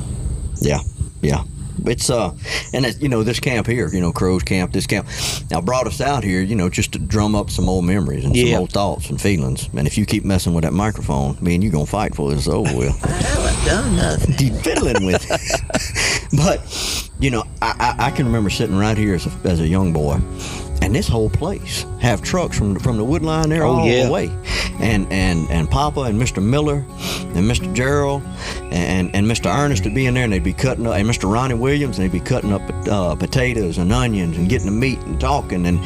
yeah, 0.61 0.79
yeah. 1.21 1.43
It's 1.85 2.09
uh, 2.09 2.33
and 2.73 2.85
it, 2.85 3.01
you 3.01 3.09
know 3.09 3.23
this 3.23 3.39
camp 3.39 3.67
here, 3.67 3.89
you 3.89 3.99
know 4.01 4.11
Crow's 4.11 4.43
Camp, 4.43 4.71
this 4.71 4.87
camp, 4.87 5.07
now 5.51 5.61
brought 5.61 5.87
us 5.87 5.99
out 6.01 6.23
here, 6.23 6.41
you 6.41 6.55
know, 6.55 6.69
just 6.69 6.93
to 6.93 6.99
drum 6.99 7.35
up 7.35 7.49
some 7.49 7.67
old 7.69 7.85
memories 7.85 8.23
and 8.25 8.35
some 8.35 8.59
old 8.59 8.71
thoughts 8.71 9.09
and 9.09 9.19
feelings. 9.21 9.69
And 9.75 9.87
if 9.87 9.97
you 9.97 10.05
keep 10.05 10.23
messing 10.25 10.53
with 10.53 10.63
that 10.63 10.73
microphone, 10.73 11.37
man, 11.41 11.61
you're 11.61 11.71
gonna 11.71 11.85
fight 11.85 12.15
for 12.15 12.31
this 12.33 12.47
over 12.47 12.75
with. 12.77 13.03
I 13.05 13.09
haven't 13.09 13.65
done 13.65 13.95
nothing. 13.95 14.35
Keep 14.35 14.53
fiddling 14.55 15.05
with 15.05 15.25
it. 15.29 16.27
but 16.37 17.09
you 17.19 17.29
know, 17.29 17.43
I, 17.61 17.95
I, 17.99 18.05
I 18.07 18.11
can 18.11 18.25
remember 18.25 18.49
sitting 18.49 18.77
right 18.77 18.97
here 18.97 19.15
as 19.15 19.25
a, 19.27 19.31
as 19.47 19.59
a 19.59 19.67
young 19.67 19.93
boy, 19.93 20.19
and 20.81 20.93
this 20.95 21.07
whole 21.07 21.29
place 21.29 21.85
have 22.01 22.21
trucks 22.21 22.57
from 22.57 22.77
from 22.79 22.97
the 22.97 23.03
wood 23.03 23.23
line 23.23 23.49
there 23.49 23.63
Oh, 23.63 23.73
all 23.79 23.87
yeah. 23.87 24.05
the 24.05 24.11
way, 24.11 24.29
and 24.79 25.11
and 25.11 25.49
and 25.49 25.69
Papa 25.69 26.01
and 26.01 26.21
Mr. 26.21 26.41
Miller 26.43 26.85
and 27.35 27.49
Mr. 27.49 27.71
Gerald 27.73 28.21
and 28.73 29.15
and 29.15 29.27
Mr. 29.27 29.53
Ernest 29.53 29.83
would 29.83 29.93
be 29.93 30.05
in 30.07 30.15
there, 30.15 30.23
and 30.23 30.33
they'd 30.33 30.43
be 30.43 30.53
cutting 30.53 30.87
up, 30.87 30.95
and 30.95 31.07
Mr. 31.07 31.31
Ronnie 31.31 31.53
Williams, 31.53 31.97
and 31.97 32.05
they'd 32.05 32.11
be 32.11 32.23
cutting 32.23 32.51
up 32.51 32.61
uh, 32.87 33.15
potatoes 33.15 33.77
and 33.77 33.93
onions 33.93 34.35
and 34.35 34.49
getting 34.49 34.65
the 34.65 34.71
meat 34.71 34.99
and 34.99 35.19
talking, 35.19 35.65
and 35.65 35.79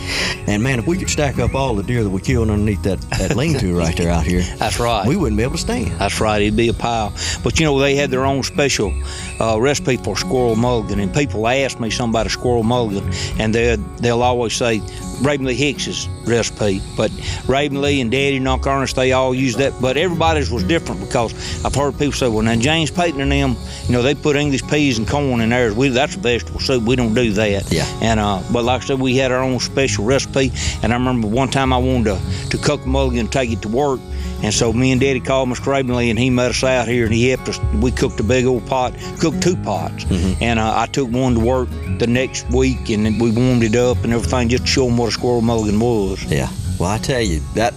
and 0.48 0.64
man, 0.64 0.80
if 0.80 0.88
we 0.88 0.98
could 0.98 1.10
stack 1.10 1.38
up 1.40 1.54
all 1.54 1.76
the 1.76 1.84
deer 1.84 2.04
that 2.04 2.10
we 2.10 2.22
killed 2.22 2.50
underneath 2.50 2.82
that 2.84 3.02
that 3.12 3.36
lean-to 3.36 3.78
right 3.78 3.96
there 3.98 4.12
out 4.12 4.26
here, 4.26 4.42
that's 4.58 4.80
right. 4.80 5.06
we 5.06 5.16
wouldn't 5.16 5.38
be 5.38 5.44
able 5.44 5.54
to 5.54 5.60
stand. 5.60 5.92
That's 6.00 6.20
right. 6.22 6.42
It'd 6.42 6.56
be 6.56 6.70
a 6.70 6.74
pile. 6.74 7.14
But 7.44 7.60
you 7.60 7.66
know, 7.66 7.78
they 7.80 7.96
had 7.96 8.10
their 8.10 8.26
own 8.26 8.44
special 8.44 8.94
uh, 9.40 9.60
recipe 9.60 9.98
for 9.98 10.16
squirrel 10.16 10.56
mulligan, 10.56 11.00
and 11.00 11.14
people 11.14 11.46
ask 11.48 11.80
me 11.80 11.90
something 11.90 12.14
about 12.14 12.28
a 12.28 12.30
squirrel 12.30 12.64
mulligan, 12.64 13.12
and 13.38 13.54
they 13.54 13.76
they'll 14.00 14.24
always 14.24 14.54
say 14.54 14.82
Raven 15.22 15.46
Lee 15.46 15.56
Hicks's 15.56 16.08
recipe. 16.26 16.82
But 16.96 17.12
Raven 17.48 17.82
Lee 17.82 18.02
and 18.02 18.12
Daddy 18.12 18.38
and 18.38 18.48
Uncle 18.48 18.72
Ernest, 18.72 18.96
they 18.96 19.12
all 19.14 19.34
use 19.34 19.56
that. 19.58 19.74
But 19.82 19.98
everybody's 19.98 20.52
was 20.52 20.64
different 20.64 21.02
because 21.02 21.34
I've 21.66 21.76
heard 21.76 21.94
people 21.94 22.14
say, 22.14 22.28
well, 22.28 22.42
now 22.42 22.56
James 22.56 22.92
Payton 22.92 23.22
and 23.22 23.32
them, 23.32 23.56
you 23.86 23.94
know, 23.94 24.02
they 24.02 24.16
put 24.16 24.36
English 24.36 24.66
peas 24.68 24.98
and 24.98 25.08
corn 25.08 25.42
in 25.42 25.50
theirs. 25.50 25.76
We 25.76 25.90
that's 25.90 26.16
a 26.16 26.20
vegetable 26.20 26.60
soup. 26.60 26.84
We 26.84 26.96
don't 26.96 27.14
do 27.14 27.32
that. 27.34 27.72
Yeah. 27.72 27.86
And 28.02 28.20
uh, 28.20 28.42
but 28.52 28.64
like 28.64 28.84
I 28.84 28.86
said, 28.86 29.00
we 29.00 29.16
had 29.16 29.32
our 29.32 29.42
own 29.44 29.60
special 29.60 30.06
recipe. 30.06 30.52
And 30.84 30.94
I 30.94 30.98
remember 30.98 31.28
one 31.28 31.50
time 31.50 31.74
I 31.74 31.78
wanted 31.78 32.20
to, 32.20 32.50
to 32.50 32.58
cook 32.58 32.84
a 32.86 32.88
mulligan 32.88 33.22
and 33.22 33.32
take 33.32 33.52
it 33.52 33.62
to 33.64 33.68
work. 33.68 34.00
And 34.44 34.54
so 34.54 34.72
me 34.72 34.92
and 34.92 35.02
Daddy 35.02 35.20
called 35.20 35.50
Mr. 35.50 35.66
Ravenley 35.74 36.10
and 36.12 36.20
he 36.20 36.30
met 36.30 36.52
us 36.52 36.64
out 36.64 36.88
here 36.88 37.06
and 37.06 37.14
he 37.14 37.30
helped 37.30 37.50
us. 37.50 37.60
We 37.82 37.92
cooked 37.92 38.20
a 38.20 38.24
big 38.24 38.46
old 38.46 38.68
pot, 38.68 38.94
cooked 39.20 39.42
two 39.42 39.56
pots. 39.58 40.06
And 40.42 40.60
uh, 40.60 40.74
I 40.76 40.86
took 40.86 41.10
one 41.10 41.34
to 41.34 41.40
work 41.40 41.70
the 41.98 42.06
next 42.08 42.48
week 42.52 42.90
and 42.92 43.06
then 43.06 43.18
we 43.18 43.32
warmed 43.32 43.64
it 43.64 43.76
up 43.76 44.04
and 44.04 44.14
everything 44.14 44.50
just 44.50 44.64
to 44.66 44.70
show 44.70 44.86
them 44.86 44.98
what 44.98 45.10
a 45.10 45.12
squirrel 45.12 45.42
mulligan 45.42 45.80
was. 45.80 46.24
Yeah. 46.26 46.50
Well, 46.80 46.90
I 46.90 47.00
tell 47.00 47.22
you 47.22 47.42
that 47.56 47.74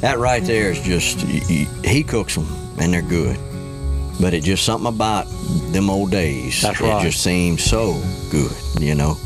that 0.00 0.18
right 0.18 0.44
there 0.44 0.70
is 0.70 0.80
just 0.82 1.24
y- 1.24 1.66
he 1.84 2.04
cooks 2.04 2.36
them 2.36 2.46
and 2.78 2.92
they're 2.92 3.02
good, 3.02 3.36
but 4.20 4.34
it 4.34 4.44
just 4.44 4.64
something 4.64 4.86
about 4.88 5.26
them 5.72 5.90
old 5.90 6.12
days. 6.12 6.62
That's 6.62 6.80
right. 6.80 7.00
It 7.04 7.10
just 7.10 7.24
seems 7.24 7.64
so 7.64 8.00
good, 8.30 8.52
you 8.78 8.94
know. 8.94 9.16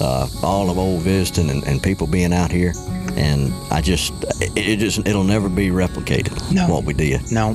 Uh, 0.00 0.28
all 0.44 0.70
of 0.70 0.78
old 0.78 1.02
visiting 1.02 1.50
and, 1.50 1.64
and 1.66 1.82
people 1.82 2.06
being 2.06 2.32
out 2.32 2.52
here, 2.52 2.72
and 3.18 3.52
I 3.72 3.80
just 3.80 4.12
it, 4.40 4.56
it 4.56 4.78
just 4.78 5.06
it'll 5.06 5.24
never 5.24 5.48
be 5.48 5.68
replicated. 5.68 6.52
No. 6.52 6.68
what 6.68 6.84
we 6.84 6.94
did. 6.94 7.32
No. 7.32 7.54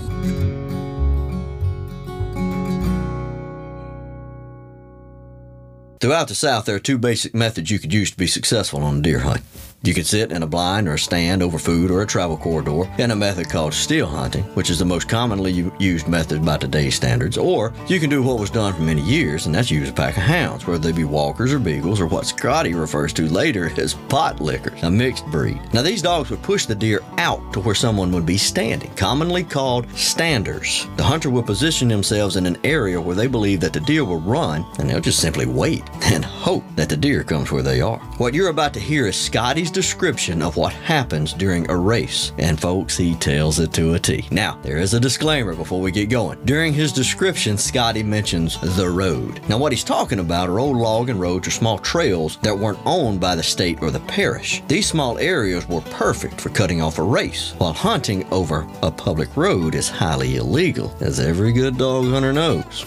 Throughout 5.99 6.27
the 6.27 6.35
South, 6.35 6.65
there 6.65 6.75
are 6.75 6.79
two 6.79 6.97
basic 6.97 7.33
methods 7.33 7.71
you 7.71 7.79
could 7.79 7.93
use 7.93 8.11
to 8.11 8.17
be 8.17 8.27
successful 8.27 8.83
on 8.83 8.97
a 8.97 9.01
deer 9.01 9.19
hunt. 9.19 9.41
You 9.85 9.93
can 9.93 10.05
sit 10.05 10.31
in 10.31 10.43
a 10.43 10.47
blind 10.47 10.87
or 10.87 10.93
a 10.93 10.97
stand 10.97 11.43
over 11.43 11.59
food 11.59 11.91
or 11.91 12.01
a 12.01 12.07
travel 12.07 12.37
corridor, 12.37 12.89
in 12.99 13.11
a 13.11 13.15
method 13.17 13.49
called 13.49 13.73
still 13.73 14.07
hunting, 14.07 14.43
which 14.55 14.69
is 14.69 14.79
the 14.79 14.85
most 14.85 15.09
commonly 15.09 15.69
used 15.77 16.07
method 16.07 16.45
by 16.45 16.55
today's 16.55 16.95
standards. 16.95 17.37
Or 17.37 17.73
you 17.87 17.99
can 17.99 18.09
do 18.09 18.23
what 18.23 18.39
was 18.39 18.49
done 18.49 18.71
for 18.71 18.81
many 18.81 19.01
years, 19.01 19.45
and 19.45 19.53
that's 19.53 19.69
use 19.69 19.89
a 19.89 19.91
pack 19.91 20.15
of 20.15 20.23
hounds, 20.23 20.65
whether 20.65 20.79
they 20.79 20.93
be 20.93 21.03
walkers 21.03 21.51
or 21.51 21.59
beagles, 21.59 21.99
or 21.99 22.07
what 22.07 22.25
Scotty 22.25 22.73
refers 22.73 23.11
to 23.11 23.27
later 23.27 23.69
as 23.77 23.95
pot 24.07 24.39
lickers, 24.39 24.81
a 24.83 24.89
mixed 24.89 25.25
breed. 25.25 25.59
Now, 25.73 25.81
these 25.81 26.01
dogs 26.01 26.29
would 26.29 26.41
push 26.43 26.65
the 26.65 26.75
deer 26.75 27.01
out 27.17 27.51
to 27.51 27.59
where 27.59 27.75
someone 27.75 28.13
would 28.13 28.25
be 28.25 28.37
standing, 28.37 28.89
commonly 28.95 29.43
called 29.43 29.91
standers. 29.97 30.87
The 30.95 31.03
hunter 31.03 31.29
will 31.29 31.43
position 31.43 31.89
themselves 31.89 32.37
in 32.37 32.45
an 32.45 32.55
area 32.63 33.01
where 33.01 33.17
they 33.17 33.27
believe 33.27 33.59
that 33.59 33.73
the 33.73 33.81
deer 33.81 34.05
will 34.05 34.21
run, 34.21 34.65
and 34.79 34.89
they'll 34.89 35.01
just 35.01 35.19
simply 35.19 35.45
wait 35.45 35.83
and 36.03 36.23
hope 36.23 36.63
that 36.77 36.87
the 36.87 36.95
deer 36.95 37.25
comes 37.25 37.51
where 37.51 37.63
they 37.63 37.81
are. 37.81 37.99
What 38.17 38.33
you're 38.33 38.47
about 38.47 38.73
to 38.75 38.79
hear 38.79 39.07
is 39.07 39.17
Scotty's 39.17 39.72
description 39.73 40.41
of 40.41 40.55
what 40.55 40.71
happens 40.71 41.33
during 41.33 41.69
a 41.69 41.75
race. 41.75 42.31
And 42.37 42.59
folks, 42.59 42.95
he 42.95 43.15
tells 43.15 43.59
it 43.59 43.73
to 43.73 43.95
a 43.95 43.99
T. 43.99 44.25
Now, 44.31 44.57
there 44.61 44.77
is 44.77 44.93
a 44.93 44.99
disclaimer 44.99 45.55
before 45.55 45.81
we 45.81 45.91
get 45.91 46.09
going. 46.09 46.39
During 46.45 46.73
his 46.73 46.93
description, 46.93 47.57
Scotty 47.57 48.03
mentions 48.03 48.59
the 48.77 48.89
road. 48.89 49.41
Now, 49.49 49.57
what 49.57 49.71
he's 49.71 49.83
talking 49.83 50.19
about 50.19 50.49
are 50.49 50.59
old 50.59 50.77
logging 50.77 51.19
roads 51.19 51.47
or 51.47 51.51
small 51.51 51.77
trails 51.79 52.37
that 52.37 52.57
weren't 52.57 52.79
owned 52.85 53.19
by 53.19 53.35
the 53.35 53.43
state 53.43 53.81
or 53.81 53.91
the 53.91 53.99
parish. 54.01 54.61
These 54.67 54.87
small 54.87 55.17
areas 55.17 55.67
were 55.67 55.81
perfect 55.81 56.39
for 56.39 56.49
cutting 56.49 56.81
off 56.81 56.99
a 56.99 57.03
race, 57.03 57.53
while 57.57 57.73
hunting 57.73 58.25
over 58.31 58.67
a 58.81 58.91
public 58.91 59.35
road 59.35 59.75
is 59.75 59.89
highly 59.89 60.37
illegal, 60.37 60.95
as 61.01 61.19
every 61.19 61.51
good 61.51 61.77
dog 61.77 62.05
hunter 62.05 62.31
knows. 62.31 62.85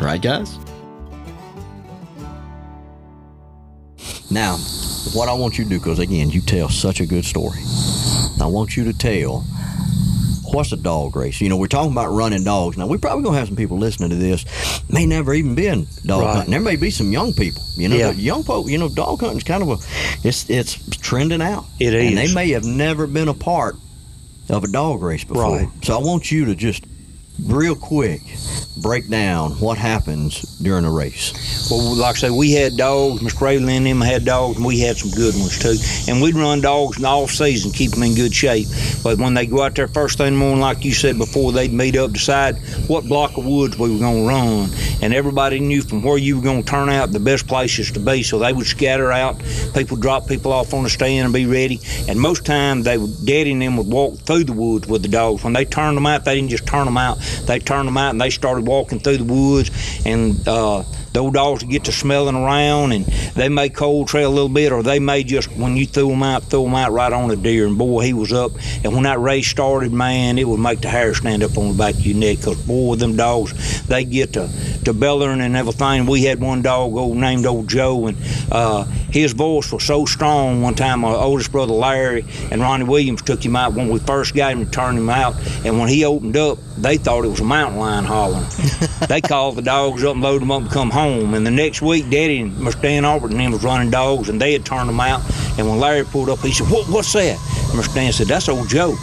Right, 0.00 0.22
guys? 0.22 0.58
Now, 4.30 4.56
what 5.14 5.28
I 5.28 5.32
want 5.32 5.58
you 5.58 5.64
to 5.64 5.70
do, 5.70 5.78
because 5.78 5.98
again, 5.98 6.30
you 6.30 6.40
tell 6.40 6.68
such 6.68 7.00
a 7.00 7.06
good 7.06 7.24
story. 7.24 7.58
I 8.40 8.46
want 8.46 8.76
you 8.76 8.84
to 8.84 8.92
tell 8.92 9.40
what's 10.52 10.72
a 10.72 10.76
dog 10.76 11.16
race. 11.16 11.40
You 11.40 11.48
know, 11.48 11.56
we're 11.56 11.66
talking 11.66 11.92
about 11.92 12.08
running 12.12 12.44
dogs. 12.44 12.76
Now, 12.76 12.86
we're 12.86 12.98
probably 12.98 13.24
gonna 13.24 13.38
have 13.38 13.48
some 13.48 13.56
people 13.56 13.78
listening 13.78 14.10
to 14.10 14.16
this 14.16 14.44
may 14.90 15.06
never 15.06 15.34
even 15.34 15.54
been 15.54 15.86
dog 16.06 16.22
Right. 16.24 16.34
hunting. 16.36 16.50
There 16.52 16.60
may 16.60 16.76
be 16.76 16.90
some 16.90 17.12
young 17.12 17.32
people. 17.32 17.62
You 17.76 17.88
know, 17.88 17.96
Yeah. 17.96 18.12
young 18.12 18.42
folk. 18.42 18.68
You 18.68 18.78
know, 18.78 18.88
dog 18.88 19.20
hunting's 19.20 19.44
kind 19.44 19.62
of 19.62 19.68
a 19.70 20.26
it's 20.26 20.48
it's 20.48 20.78
trending 21.00 21.42
out. 21.42 21.64
It 21.78 21.94
and 21.94 22.16
they 22.16 22.32
may 22.32 22.50
have 22.50 22.64
never 22.64 23.06
been 23.06 23.28
a 23.28 23.34
part 23.34 23.76
of 24.48 24.64
a 24.64 24.68
dog 24.68 25.02
race 25.02 25.24
before. 25.24 25.56
Right. 25.58 25.68
So 25.82 25.98
I 25.98 26.02
want 26.02 26.30
you 26.30 26.46
to 26.46 26.54
just 26.54 26.84
real 27.44 27.74
quick 27.74 28.22
break 28.82 29.08
down 29.08 29.52
what 29.52 29.76
happens 29.76 30.42
during 30.58 30.84
a 30.84 30.90
race. 30.90 31.68
Well, 31.70 31.96
like 31.96 32.16
I 32.16 32.18
say, 32.18 32.30
we 32.30 32.52
had 32.52 32.76
dogs. 32.76 33.22
Miss 33.22 33.34
Raylan 33.34 33.68
and 33.68 33.86
them 33.86 34.00
had 34.00 34.24
dogs, 34.24 34.56
and 34.56 34.64
we 34.64 34.80
had 34.80 34.96
some 34.96 35.10
good 35.10 35.34
ones 35.34 35.58
too. 35.58 35.76
And 36.10 36.22
we'd 36.22 36.34
run 36.34 36.60
dogs 36.60 36.98
in 36.98 37.04
off 37.04 37.30
season, 37.30 37.72
keep 37.72 37.92
them 37.92 38.02
in 38.02 38.14
good 38.14 38.34
shape. 38.34 38.68
But 39.02 39.18
when 39.18 39.34
they 39.34 39.46
go 39.46 39.62
out 39.62 39.74
there 39.74 39.88
first 39.88 40.18
thing 40.18 40.28
in 40.28 40.34
the 40.34 40.38
morning, 40.38 40.60
like 40.60 40.84
you 40.84 40.92
said 40.92 41.18
before, 41.18 41.52
they'd 41.52 41.72
meet 41.72 41.96
up, 41.96 42.12
decide 42.12 42.56
what 42.86 43.04
block 43.04 43.36
of 43.36 43.44
woods 43.44 43.78
we 43.78 43.90
were 43.92 43.98
going 43.98 44.22
to 44.22 44.28
run, 44.28 44.70
and 45.02 45.12
everybody 45.12 45.60
knew 45.60 45.82
from 45.82 46.02
where 46.02 46.18
you 46.18 46.36
were 46.36 46.42
going 46.42 46.62
to 46.62 46.68
turn 46.68 46.88
out 46.88 47.10
the 47.10 47.20
best 47.20 47.46
places 47.46 47.90
to 47.92 48.00
be. 48.00 48.22
So 48.22 48.38
they 48.38 48.52
would 48.52 48.66
scatter 48.66 49.12
out. 49.12 49.42
People 49.74 49.96
drop 49.96 50.28
people 50.28 50.52
off 50.52 50.72
on 50.72 50.84
the 50.84 50.90
stand 50.90 51.24
and 51.24 51.34
be 51.34 51.46
ready. 51.46 51.80
And 52.08 52.20
most 52.20 52.44
time 52.44 52.82
they 52.82 52.98
would, 52.98 53.24
Daddy 53.24 53.52
and 53.52 53.62
them 53.62 53.76
would 53.76 53.88
walk 53.88 54.18
through 54.20 54.44
the 54.44 54.52
woods 54.52 54.86
with 54.86 55.02
the 55.02 55.08
dogs. 55.08 55.44
When 55.44 55.52
they 55.52 55.64
turned 55.64 55.96
them 55.96 56.06
out, 56.06 56.24
they 56.24 56.34
didn't 56.34 56.50
just 56.50 56.66
turn 56.66 56.84
them 56.84 56.96
out. 56.96 57.18
They 57.46 57.58
turned 57.58 57.88
them 57.88 57.96
out 57.96 58.10
and 58.10 58.20
they 58.20 58.30
started 58.30 58.66
walking 58.66 59.00
through 59.00 59.18
the 59.18 59.24
woods 59.24 59.70
and. 60.04 60.46
Uh, 60.46 60.84
old 61.18 61.34
dogs 61.34 61.62
get 61.64 61.84
to 61.84 61.92
smelling 61.92 62.34
around 62.34 62.92
and 62.92 63.04
they 63.34 63.48
may 63.48 63.68
cold 63.68 64.08
trail 64.08 64.30
a 64.30 64.32
little 64.32 64.48
bit 64.48 64.72
or 64.72 64.82
they 64.82 64.98
may 64.98 65.22
just 65.22 65.50
when 65.56 65.76
you 65.76 65.86
threw 65.86 66.08
them 66.08 66.22
out 66.22 66.44
throw 66.44 66.64
them 66.64 66.74
out 66.74 66.92
right 66.92 67.12
on 67.12 67.30
a 67.30 67.36
deer. 67.36 67.66
And 67.66 67.76
boy 67.76 68.04
he 68.04 68.12
was 68.12 68.32
up. 68.32 68.52
And 68.84 68.94
when 68.94 69.02
that 69.02 69.20
race 69.20 69.48
started 69.48 69.92
man 69.92 70.38
it 70.38 70.48
would 70.48 70.60
make 70.60 70.80
the 70.80 70.88
hair 70.88 71.14
stand 71.14 71.42
up 71.42 71.56
on 71.58 71.68
the 71.68 71.74
back 71.74 71.94
of 71.94 72.06
your 72.06 72.16
neck 72.16 72.38
because 72.38 72.60
boy 72.66 72.96
them 72.96 73.16
dogs 73.16 73.86
they 73.86 74.04
get 74.04 74.32
to 74.34 74.48
to 74.84 74.94
bellering 74.94 75.40
and 75.40 75.56
everything. 75.56 76.06
We 76.06 76.24
had 76.24 76.40
one 76.40 76.62
dog 76.62 76.94
old 76.94 77.16
named 77.16 77.46
old 77.46 77.68
joe 77.68 78.06
and 78.06 78.16
uh, 78.50 78.84
his 78.84 79.32
voice 79.32 79.72
was 79.72 79.84
so 79.84 80.04
strong 80.04 80.62
one 80.62 80.74
time 80.74 81.00
my 81.00 81.12
oldest 81.14 81.52
brother 81.52 81.72
larry 81.72 82.24
and 82.50 82.60
ronnie 82.60 82.84
williams 82.84 83.22
took 83.22 83.44
him 83.44 83.56
out 83.56 83.72
when 83.74 83.88
we 83.88 83.98
first 83.98 84.34
got 84.34 84.52
him 84.52 84.64
to 84.64 84.70
turn 84.70 84.96
him 84.96 85.10
out. 85.10 85.34
And 85.64 85.78
when 85.78 85.88
he 85.88 86.04
opened 86.04 86.36
up 86.36 86.58
they 86.76 86.96
thought 86.96 87.24
it 87.24 87.28
was 87.28 87.40
a 87.40 87.44
mountain 87.44 87.78
lion 87.78 88.04
hollering. 88.04 88.46
They 89.08 89.20
called 89.20 89.56
the 89.56 89.62
dogs 89.62 90.04
up 90.04 90.14
and 90.14 90.22
loaded 90.22 90.42
them 90.42 90.50
up 90.50 90.62
and 90.62 90.70
come 90.70 90.90
home. 90.90 91.07
And 91.08 91.46
the 91.46 91.50
next 91.50 91.80
week, 91.82 92.10
Daddy 92.10 92.40
and 92.40 92.52
Mr. 92.52 92.82
Dan 92.82 93.04
Albert 93.04 93.30
and 93.30 93.40
them 93.40 93.52
was 93.52 93.64
running 93.64 93.90
dogs, 93.90 94.28
and 94.28 94.40
they 94.40 94.52
had 94.52 94.64
turned 94.64 94.88
them 94.88 95.00
out. 95.00 95.22
And 95.58 95.68
when 95.68 95.80
Larry 95.80 96.04
pulled 96.04 96.28
up, 96.28 96.40
he 96.40 96.52
said, 96.52 96.70
what, 96.70 96.86
"What's 96.88 97.12
that?" 97.14 97.38
And 97.70 97.80
Mr. 97.80 97.94
Dan 97.94 98.12
said, 98.12 98.26
"That's 98.26 98.48
old 98.48 98.68
Joe." 98.68 98.96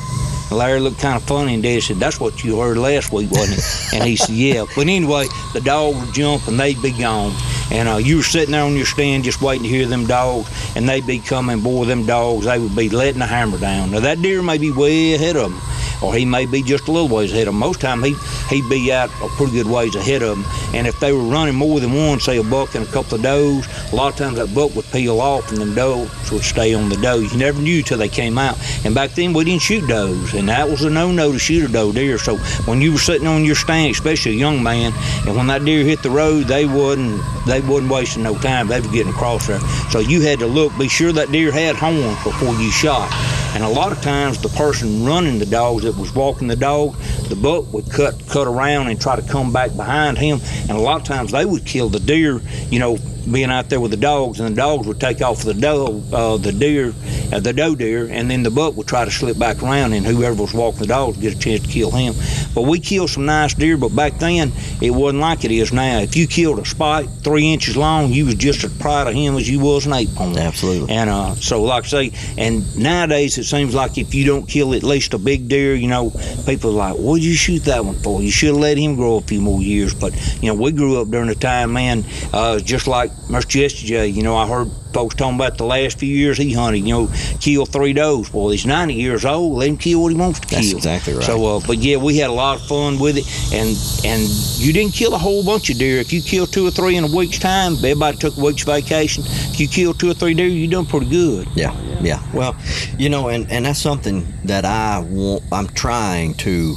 And 0.50 0.60
Larry 0.60 0.80
looked 0.80 1.00
kind 1.00 1.16
of 1.16 1.24
funny, 1.24 1.56
and 1.56 1.64
Dad 1.64 1.82
said, 1.82 1.98
"That's 1.98 2.20
what 2.20 2.44
you 2.44 2.60
heard 2.60 2.78
last 2.78 3.12
week, 3.12 3.32
wasn't 3.32 3.58
it?" 3.58 3.94
And 3.96 4.04
he 4.04 4.16
said, 4.16 4.36
"Yeah." 4.36 4.66
But 4.76 4.88
anyway, 4.88 5.26
the 5.54 5.62
dog 5.62 5.96
would 5.96 6.14
jump, 6.14 6.48
and 6.48 6.60
they'd 6.60 6.82
be 6.82 6.92
gone. 6.92 7.34
And 7.72 7.90
uh, 7.90 7.98
you 7.98 8.18
were 8.18 8.24
sitting 8.24 8.52
there 8.52 8.62
on 8.62 8.76
your 8.76 8.86
stand 8.86 9.24
just 9.24 9.42
waiting 9.42 9.64
to 9.64 9.70
hear 9.70 9.88
them 9.88 10.06
dogs, 10.06 10.50
and 10.76 10.88
they'd 10.88 11.08
be 11.08 11.20
coming. 11.20 11.62
Boy, 11.62 11.86
them 11.86 12.06
dogs, 12.06 12.46
they 12.46 12.60
would 12.60 12.76
be 12.76 12.90
letting 12.90 13.20
the 13.20 13.26
hammer 13.26 13.58
down. 13.58 13.92
Now 13.92 14.02
that 14.02 14.22
deer 14.22 14.44
may 14.44 14.60
be 14.60 14.72
way 14.72 15.16
ahead 15.16 15.36
of 15.36 15.52
them, 15.52 15.62
or 16.06 16.14
he 16.14 16.24
may 16.24 16.46
be 16.46 16.62
just 16.62 16.88
a 16.88 16.92
little 16.92 17.10
ways 17.10 17.32
ahead 17.32 17.48
of 17.48 17.54
them. 17.54 17.60
Most 17.60 17.82
time 17.82 18.04
he 18.04 18.16
he'd 18.50 18.70
be 18.70 18.94
out 18.94 19.10
a 19.22 19.28
pretty 19.30 19.54
good 19.54 19.68
ways 19.68 19.96
ahead 19.96 20.22
of 20.22 20.38
them. 20.38 20.46
And 20.74 20.86
if 20.86 21.00
they 21.00 21.12
were 21.12 21.24
running 21.24 21.56
more 21.56 21.80
than 21.80 21.94
one, 21.94 22.20
say 22.20 22.38
a 22.38 22.44
buck 22.44 22.76
and 22.76 22.88
a 22.88 22.92
couple 22.92 23.16
of 23.16 23.24
does, 23.24 23.92
a 23.92 23.96
lot 23.96 24.14
of 24.14 24.18
times 24.18 24.38
that 24.38 24.54
buck 24.54 24.76
would 24.76 24.86
peel 24.92 25.20
off, 25.20 25.52
and 25.52 25.60
the 25.60 25.74
does 25.74 26.32
would 26.32 26.44
stay 26.44 26.74
on 26.74 26.90
the 26.90 26.98
does. 26.98 27.34
You 27.34 27.40
never 27.40 27.60
knew 27.60 27.82
till 27.82 27.98
they 27.98 28.10
came 28.10 28.38
out. 28.38 28.58
And 28.86 28.94
back 28.94 29.12
then 29.12 29.34
we 29.34 29.44
didn't 29.46 29.64
shoot 29.64 29.88
does, 29.88 30.34
and 30.34 30.48
that 30.50 30.70
was 30.70 30.84
a 30.84 30.90
no-no 30.90 31.32
to 31.32 31.40
shoot 31.40 31.68
a 31.68 31.72
doe 31.72 31.92
deer. 31.92 32.18
So 32.20 32.38
when 32.66 32.82
you 32.82 32.94
were 32.94 33.00
sitting 33.00 33.28
on 33.28 33.44
your 33.44 33.56
stand, 33.56 33.92
especially 33.92 34.34
a 34.34 34.36
young 34.36 34.62
man, 34.62 34.94
and 35.26 35.36
when 35.36 35.48
that 35.48 35.66
deer 35.66 35.84
hit 35.84 36.04
the 36.04 36.12
road, 36.12 36.46
they 36.46 36.66
wasn't 36.66 37.22
they 37.48 37.62
wasn't 37.62 37.92
wasting 37.92 38.24
no 38.24 38.38
time. 38.38 38.68
They 38.68 38.82
were 38.82 38.92
getting 38.92 39.14
across 39.14 39.48
there. 39.48 39.60
So 39.90 40.00
you 40.00 40.22
had 40.22 40.40
to 40.40 40.48
look, 40.48 40.78
be 40.78 40.88
sure 40.88 41.12
that 41.14 41.32
deer 41.32 41.52
had 41.52 41.76
horns 41.76 42.22
before 42.24 42.54
you 42.56 42.72
shot. 42.72 43.10
And 43.56 43.64
a 43.64 43.70
lot 43.70 43.94
of 43.94 44.02
times, 44.02 44.42
the 44.42 44.50
person 44.50 45.06
running 45.06 45.40
the 45.40 45.46
dogs 45.46 45.84
that 45.84 45.96
was 45.96 46.14
walking 46.14 46.50
the 46.50 46.58
dog, 46.58 46.94
the 47.30 47.38
buck 47.38 47.72
would 47.72 47.90
cut 47.90 48.22
cut 48.28 48.48
around 48.48 48.90
and 48.90 49.00
try 49.00 49.16
to 49.16 49.22
come 49.22 49.54
back 49.54 49.74
behind 49.78 50.18
him. 50.18 50.42
And 50.68 50.72
a 50.72 50.82
lot 50.82 51.00
of 51.00 51.08
times, 51.08 51.32
they 51.32 51.46
would 51.46 51.66
kill 51.66 51.88
the 51.88 52.02
deer. 52.02 52.42
You 52.70 52.80
know, 52.80 52.98
being 53.32 53.50
out 53.50 53.70
there 53.70 53.80
with 53.80 53.92
the 53.92 53.98
dogs, 53.98 54.40
and 54.40 54.50
the 54.50 54.56
dogs 54.56 54.88
would 54.88 55.00
take 55.00 55.22
off 55.22 55.44
the 55.44 55.54
doe, 55.54 56.04
uh, 56.14 56.38
the 56.38 56.52
deer, 56.52 56.94
uh, 57.32 57.40
the 57.40 57.54
doe 57.54 57.76
deer, 57.76 58.08
and 58.10 58.30
then 58.30 58.44
the 58.44 58.52
buck 58.52 58.76
would 58.76 58.88
try 58.88 59.06
to 59.06 59.12
slip 59.12 59.38
back 59.38 59.62
around, 59.62 59.94
and 59.94 60.06
whoever 60.06 60.42
was 60.42 60.54
walking 60.54 60.82
the 60.82 60.88
dogs 60.88 61.18
would 61.18 61.22
get 61.22 61.34
a 61.34 61.40
chance 61.40 61.62
to 61.62 61.68
kill 61.68 61.92
him. 61.92 62.14
But 62.54 62.64
we 62.64 62.80
killed 62.80 63.10
some 63.10 63.26
nice 63.26 63.54
deer, 63.54 63.78
but 63.78 63.96
back 63.96 64.20
then 64.20 64.52
it 64.82 64.92
wasn't 64.92 65.22
like 65.22 65.44
it 65.44 65.52
is 65.52 65.74
now. 65.74 66.00
If 66.00 66.16
you 66.16 66.28
killed 66.28 66.60
a 66.60 66.66
spike 66.66 67.10
three 67.24 67.52
inches 67.52 67.76
long, 67.76 68.12
you 68.12 68.26
was 68.26 68.36
just 68.36 68.64
as 68.64 68.76
proud 68.78 69.08
of 69.08 69.14
him 69.14 69.36
as 69.36 69.50
you 69.50 69.60
was 69.60 69.86
an 69.86 69.94
ape 69.94 70.14
pony. 70.16 70.40
Absolutely. 70.40 70.94
And 70.94 71.10
uh, 71.10 71.36
so, 71.36 71.64
like 71.64 71.86
I 71.86 71.88
say, 71.88 72.12
and 72.38 72.78
nowadays 72.78 73.38
it 73.38 73.46
seems 73.46 73.74
like 73.74 73.98
if 73.98 74.14
you 74.14 74.26
don't 74.26 74.48
kill 74.48 74.74
at 74.74 74.84
least 74.84 75.14
a 75.14 75.18
big 75.18 75.48
deer, 75.48 75.76
you 75.76 75.88
know, 75.88 76.12
people 76.46 76.72
are 76.72 76.92
like, 76.92 76.96
"What'd 76.96 77.24
you 77.24 77.34
shoot 77.34 77.64
that 77.66 77.84
one 77.84 77.96
for? 77.96 78.22
You 78.22 78.32
should 78.32 78.50
have 78.50 78.58
let 78.58 78.78
him 78.78 78.96
grow 78.96 79.18
a 79.18 79.22
few 79.22 79.42
more 79.42 79.62
years." 79.62 79.94
But 79.94 80.14
you 80.42 80.50
know, 80.50 80.56
we 80.56 80.72
grew 80.72 81.02
up 81.02 81.10
during 81.10 81.30
a 81.30 81.36
time, 81.36 81.74
man, 81.74 82.04
uh, 82.34 82.60
just 82.60 82.88
like 82.88 83.12
Mr. 83.28 83.76
J. 83.76 84.08
You 84.08 84.22
know, 84.22 84.36
I 84.36 84.48
heard 84.48 84.70
folks 84.94 85.16
talking 85.16 85.36
about 85.36 85.58
the 85.58 85.66
last 85.66 85.98
few 86.00 86.16
years 86.16 86.38
he 86.38 86.54
hunted. 86.54 86.80
You 86.80 86.94
know, 86.94 87.12
kill 87.40 87.66
three 87.66 87.92
does. 87.92 88.32
Well, 88.32 88.50
he's 88.50 88.66
90 88.66 88.94
years 88.94 89.26
old. 89.26 89.58
Let 89.58 89.68
him 89.68 89.78
kill 89.78 90.04
what 90.04 90.12
he 90.12 90.18
wants 90.18 90.40
to 90.40 90.48
kill. 90.48 90.60
That's 90.60 90.74
exactly 90.74 91.14
right. 91.14 91.24
So, 91.24 91.58
uh, 91.58 91.62
but 91.66 91.80
yeah, 91.80 91.98
we 91.98 92.18
had 92.18 92.30
a 92.30 92.34
lot 92.34 92.58
of 92.62 92.68
fun 92.68 93.00
with 93.00 93.18
it, 93.18 93.26
and 93.54 93.76
and 94.06 94.30
you 94.58 94.72
didn't 94.72 94.94
kill 94.94 95.16
a 95.16 95.18
whole 95.18 95.44
bunch 95.44 95.70
of 95.70 95.78
deer. 95.78 95.98
If 96.00 96.14
you 96.14 96.22
killed 96.22 96.54
two 96.54 96.68
or 96.68 96.72
three 96.72 96.98
in 96.98 97.04
a 97.04 97.16
week's 97.16 97.40
time, 97.40 97.74
everybody 97.74 98.18
took 98.18 98.38
a 98.38 98.42
week's 98.42 98.64
vacation. 98.64 99.24
If 99.26 99.60
you 99.60 99.68
killed 99.68 100.00
two 100.00 100.12
or 100.12 100.14
three 100.14 100.34
deer, 100.36 100.48
you 100.48 100.68
done 100.68 100.86
pretty 100.86 101.10
good. 101.10 101.48
Yeah, 101.56 101.76
yeah. 102.02 102.22
Well, 102.32 102.56
you 103.00 103.10
know, 103.10 103.30
and, 103.30 103.52
and 103.52 103.66
that's 103.66 103.80
something 103.80 104.26
that 104.44 104.66
I 104.66 105.00
want. 105.00 105.44
I'm 105.52 105.68
trying 105.70 106.36
to. 106.36 106.76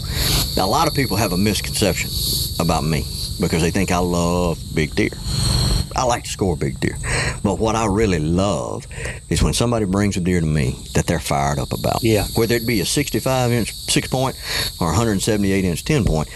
A 0.59 0.67
lot 0.67 0.89
of 0.89 0.95
people 0.95 1.17
have 1.19 1.33
a 1.33 1.37
misconception 1.39 2.11
about 2.59 2.85
me 2.85 3.05
because 3.41 3.63
they 3.63 3.71
think 3.71 3.93
I 3.93 3.99
love 3.99 4.59
big 4.75 4.95
deer. 4.95 5.11
I 5.99 6.05
like 6.05 6.25
to 6.25 6.31
score 6.31 6.57
big 6.57 6.79
deer, 6.79 6.97
but 7.43 7.59
what 7.59 7.75
I 7.75 7.87
really 7.87 8.21
love 8.21 8.87
is 9.29 9.43
when 9.43 9.53
somebody 9.53 9.85
brings 9.85 10.17
a 10.17 10.21
deer 10.21 10.41
to 10.41 10.47
me 10.47 10.77
that 10.95 11.07
they're 11.07 11.19
fired 11.19 11.59
up 11.59 11.73
about. 11.73 12.03
Yeah. 12.05 12.25
Whether 12.37 12.55
it 12.55 12.67
be 12.67 12.81
a 12.81 12.85
65 12.87 13.51
inch 13.51 13.73
six 13.75 14.07
point 14.09 14.37
or 14.81 14.87
178 14.89 15.65
inch 15.65 15.85
10 15.85 16.05
point, 16.05 16.29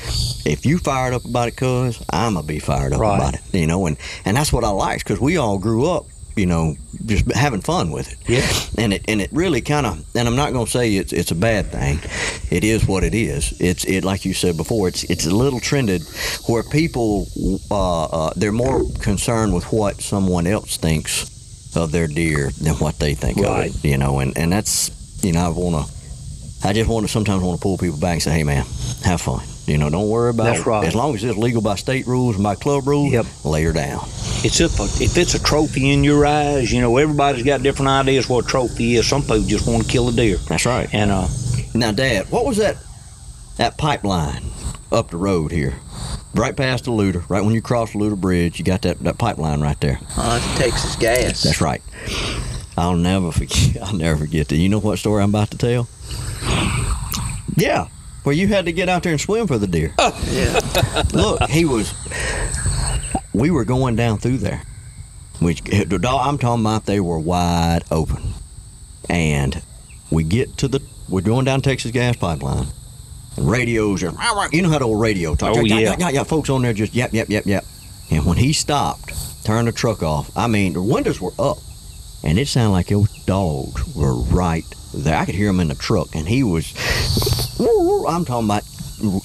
if 0.44 0.66
you 0.66 0.78
fired 0.78 1.14
up 1.14 1.24
about 1.24 1.46
it, 1.48 1.56
cuz 1.56 1.98
I'm 2.10 2.34
gonna 2.34 2.46
be 2.46 2.58
fired 2.58 2.92
up 2.92 3.00
Right. 3.00 3.16
about 3.16 3.34
it. 3.34 3.40
You 3.52 3.66
know, 3.68 3.86
and 3.86 3.96
and 4.24 4.36
that's 4.36 4.52
what 4.52 4.64
I 4.64 4.70
like 4.70 4.98
because 4.98 5.20
we 5.20 5.36
all 5.36 5.58
grew 5.58 5.88
up 5.88 6.06
you 6.36 6.46
know, 6.46 6.74
just 7.06 7.30
having 7.32 7.60
fun 7.60 7.90
with 7.90 8.10
it. 8.12 8.18
Yeah. 8.28 8.82
And 8.82 8.92
it 8.92 9.04
and 9.08 9.20
it 9.20 9.30
really 9.32 9.60
kind 9.60 9.86
of 9.86 10.04
and 10.16 10.26
I'm 10.28 10.36
not 10.36 10.52
going 10.52 10.64
to 10.66 10.70
say 10.70 10.94
it's 10.96 11.12
it's 11.12 11.30
a 11.30 11.34
bad 11.34 11.66
thing. 11.72 11.98
It 12.50 12.64
is 12.64 12.86
what 12.86 13.04
it 13.04 13.14
is. 13.14 13.52
It's 13.60 13.84
it 13.84 14.04
like 14.04 14.24
you 14.24 14.34
said 14.34 14.56
before. 14.56 14.88
It's 14.88 15.04
it's 15.04 15.26
a 15.26 15.34
little 15.34 15.60
trended 15.60 16.02
where 16.48 16.62
people 16.62 17.26
uh, 17.70 18.04
uh, 18.04 18.32
they're 18.36 18.52
more 18.52 18.84
concerned 19.00 19.54
with 19.54 19.64
what 19.72 20.00
someone 20.00 20.46
else 20.46 20.76
thinks 20.76 21.28
of 21.76 21.90
their 21.92 22.06
deer 22.06 22.50
than 22.60 22.74
what 22.74 22.98
they 22.98 23.14
think 23.14 23.38
Right. 23.38 23.70
of 23.70 23.84
it. 23.84 23.88
You 23.88 23.98
know, 23.98 24.18
and 24.20 24.36
and 24.36 24.52
that's 24.52 24.90
you 25.24 25.32
know 25.32 25.46
I 25.46 25.48
want 25.48 25.86
to. 25.86 25.92
I 26.64 26.72
just 26.72 26.88
want 26.88 27.04
to 27.06 27.10
sometimes 27.12 27.42
want 27.42 27.58
to 27.58 27.62
pull 27.62 27.76
people 27.78 27.98
back 27.98 28.12
and 28.14 28.22
say, 28.22 28.30
"Hey, 28.32 28.44
man, 28.44 28.64
have 29.04 29.20
fun. 29.20 29.40
You 29.66 29.78
know, 29.78 29.88
don't 29.90 30.08
worry 30.08 30.30
about 30.30 30.44
That's 30.44 30.60
it. 30.60 30.66
right. 30.66 30.84
As 30.86 30.94
long 30.94 31.14
as 31.14 31.22
it's 31.22 31.38
legal 31.38 31.62
by 31.62 31.76
state 31.76 32.06
rules 32.06 32.34
and 32.34 32.42
by 32.42 32.56
club 32.56 32.86
rules, 32.86 33.12
Yep. 33.12 33.26
lay 33.44 33.62
her 33.62 33.72
down. 33.72 34.00
It's 34.44 34.60
if 34.60 34.80
a, 34.80 34.84
if 35.02 35.16
it's 35.16 35.34
a 35.34 35.42
trophy 35.42 35.92
in 35.92 36.02
your 36.02 36.26
eyes, 36.26 36.72
you 36.72 36.80
know 36.80 36.96
everybody's 36.96 37.44
got 37.44 37.62
different 37.62 37.88
ideas 37.88 38.28
what 38.28 38.44
a 38.44 38.48
trophy 38.48 38.96
is. 38.96 39.06
Some 39.06 39.22
people 39.22 39.42
just 39.42 39.68
want 39.68 39.84
to 39.84 39.88
kill 39.88 40.08
a 40.08 40.12
deer, 40.12 40.36
That's 40.48 40.66
right. 40.66 40.88
and 40.92 41.10
uh, 41.12 41.28
Now, 41.74 41.92
Dad, 41.92 42.28
what 42.30 42.44
was 42.44 42.56
that 42.56 42.76
that 43.56 43.78
pipeline 43.78 44.42
up 44.90 45.10
the 45.10 45.16
road 45.16 45.52
here? 45.52 45.74
Right 46.34 46.56
past 46.56 46.84
the 46.84 46.90
Loutre, 46.90 47.22
right 47.28 47.44
when 47.44 47.54
you 47.54 47.62
cross 47.62 47.92
the 47.92 47.98
Loutre 47.98 48.16
Bridge, 48.20 48.58
you 48.58 48.64
got 48.64 48.82
that, 48.82 48.98
that 49.00 49.18
pipeline 49.18 49.60
right 49.60 49.78
there. 49.80 49.98
Oh, 50.16 50.36
it's 50.42 50.58
Texas 50.58 50.96
gas. 50.96 51.42
That's 51.44 51.60
right. 51.60 51.82
I'll 52.76 52.96
never 52.96 53.30
forget. 53.30 53.76
I'll 53.82 53.94
never 53.94 54.18
forget 54.20 54.48
that. 54.48 54.56
You 54.56 54.68
know 54.70 54.80
what 54.80 54.98
story 54.98 55.22
I'm 55.22 55.28
about 55.28 55.50
to 55.52 55.58
tell? 55.58 55.88
Yeah, 57.56 57.88
where 58.22 58.34
you 58.34 58.46
had 58.48 58.66
to 58.66 58.72
get 58.72 58.88
out 58.88 59.02
there 59.02 59.12
and 59.12 59.20
swim 59.20 59.46
for 59.46 59.58
the 59.58 59.66
deer. 59.66 59.94
Yeah. 59.98 60.60
Oh, 60.62 61.02
Look, 61.40 61.50
he 61.50 61.64
was. 61.64 61.92
We 63.32 63.50
were 63.50 63.64
going 63.64 63.96
down 63.96 64.18
through 64.18 64.38
there. 64.38 64.62
Which 65.40 65.62
the 65.62 65.98
dog 65.98 66.26
I'm 66.26 66.38
talking 66.38 66.62
about, 66.62 66.86
they 66.86 67.00
were 67.00 67.18
wide 67.18 67.82
open, 67.90 68.22
and 69.08 69.60
we 70.10 70.22
get 70.22 70.56
to 70.58 70.68
the. 70.68 70.80
We're 71.08 71.20
going 71.20 71.44
down 71.44 71.62
Texas 71.62 71.90
gas 71.90 72.16
pipeline, 72.16 72.66
and 73.36 73.50
radios 73.50 74.04
are. 74.04 74.12
You 74.52 74.62
know 74.62 74.68
how 74.68 74.78
the 74.78 74.84
old 74.84 75.00
radio 75.00 75.34
talk. 75.34 75.56
Oh, 75.56 75.60
yeah, 75.60 75.74
yeah. 75.74 75.80
yeah, 75.80 75.96
yeah, 75.98 76.08
yeah. 76.10 76.22
Folks 76.24 76.48
on 76.48 76.62
there 76.62 76.72
just 76.72 76.94
yap, 76.94 77.12
yap, 77.12 77.28
yap, 77.28 77.44
yap. 77.44 77.64
And 78.10 78.24
when 78.24 78.36
he 78.36 78.52
stopped, 78.52 79.12
turned 79.44 79.66
the 79.66 79.72
truck 79.72 80.02
off. 80.04 80.30
I 80.36 80.46
mean, 80.46 80.74
the 80.74 80.82
windows 80.82 81.20
were 81.20 81.32
up, 81.40 81.58
and 82.22 82.38
it 82.38 82.46
sounded 82.46 82.70
like 82.72 82.86
those 82.86 83.10
dogs 83.24 83.96
were 83.96 84.14
right 84.14 84.64
there. 84.94 85.16
I 85.18 85.24
could 85.24 85.34
hear 85.34 85.48
him 85.48 85.58
in 85.58 85.68
the 85.68 85.74
truck, 85.74 86.14
and 86.14 86.28
he 86.28 86.44
was. 86.44 86.72
I'm 88.08 88.24
talking 88.24 88.46
about 88.46 88.64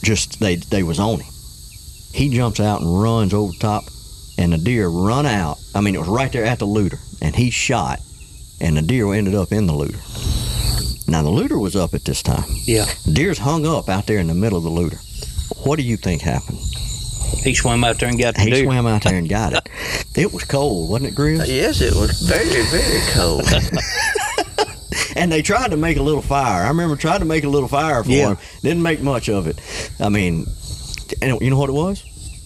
just 0.03 0.39
they 0.39 0.55
they 0.57 0.83
was 0.83 0.99
on 0.99 1.19
him. 1.19 1.33
He 2.13 2.29
jumps 2.29 2.59
out 2.59 2.81
and 2.81 3.01
runs 3.01 3.33
over 3.33 3.51
the 3.51 3.59
top, 3.59 3.83
and 4.37 4.53
the 4.53 4.57
deer 4.57 4.87
run 4.87 5.25
out. 5.25 5.57
I 5.75 5.81
mean, 5.81 5.95
it 5.95 5.99
was 5.99 6.07
right 6.07 6.31
there 6.31 6.45
at 6.45 6.59
the 6.59 6.65
Loutre, 6.67 6.99
and 7.21 7.35
he 7.35 7.49
shot, 7.51 7.99
and 8.59 8.75
the 8.77 8.81
deer 8.81 9.13
ended 9.13 9.35
up 9.35 9.51
in 9.51 9.67
the 9.67 9.73
Loutre. 9.73 9.99
Now 11.09 11.21
the 11.23 11.29
Loutre 11.29 11.59
was 11.59 11.75
up 11.75 11.93
at 11.93 12.03
this 12.05 12.21
time. 12.21 12.43
yeah, 12.65 12.85
Deer's 13.11 13.37
hung 13.37 13.65
up 13.65 13.87
out 13.89 14.07
there 14.07 14.17
in 14.19 14.27
the 14.27 14.33
middle 14.33 14.57
of 14.57 14.63
the 14.63 14.69
Loutre. 14.71 14.99
What 15.65 15.77
do 15.77 15.83
you 15.83 15.95
think 15.97 16.21
happened? 16.21 16.59
he 17.43 17.53
swam 17.53 17.83
out 17.83 17.99
there 17.99 18.09
and 18.09 18.17
got 18.19 18.35
the 18.35 18.41
He 18.41 18.49
deer. 18.49 18.63
swam 18.65 18.87
out 18.87 19.03
there 19.03 19.15
and 19.15 19.29
got 19.29 19.53
it. 19.53 19.69
It 20.15 20.33
was 20.33 20.43
cold, 20.45 20.89
wasn't 20.89 21.11
it, 21.11 21.15
Grizz? 21.15 21.47
Yes, 21.47 21.79
it 21.79 21.93
was 21.93 22.19
very, 22.21 22.63
very 22.71 23.01
cold. 23.11 23.43
And 25.15 25.31
they 25.31 25.41
tried 25.41 25.71
to 25.71 25.77
make 25.77 25.97
a 25.97 26.03
little 26.03 26.21
fire. 26.21 26.63
I 26.63 26.67
remember 26.69 26.95
trying 26.95 27.19
to 27.19 27.25
make 27.25 27.43
a 27.43 27.49
little 27.49 27.69
fire 27.69 28.03
for 28.03 28.09
Yeah. 28.09 28.29
him. 28.29 28.37
Didn't 28.61 28.83
make 28.83 29.01
much 29.01 29.29
of 29.29 29.47
it. 29.47 29.59
I 29.99 30.09
mean, 30.09 30.45
and 31.21 31.39
you 31.41 31.49
know 31.49 31.57
what 31.57 31.69
it 31.69 31.73
was? 31.73 32.03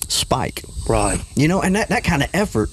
Spike. 0.07 0.63
Right. 0.87 1.19
You 1.35 1.47
know, 1.47 1.61
and 1.61 1.75
that, 1.75 1.89
that 1.89 2.03
kind 2.03 2.23
of 2.23 2.29
effort 2.33 2.69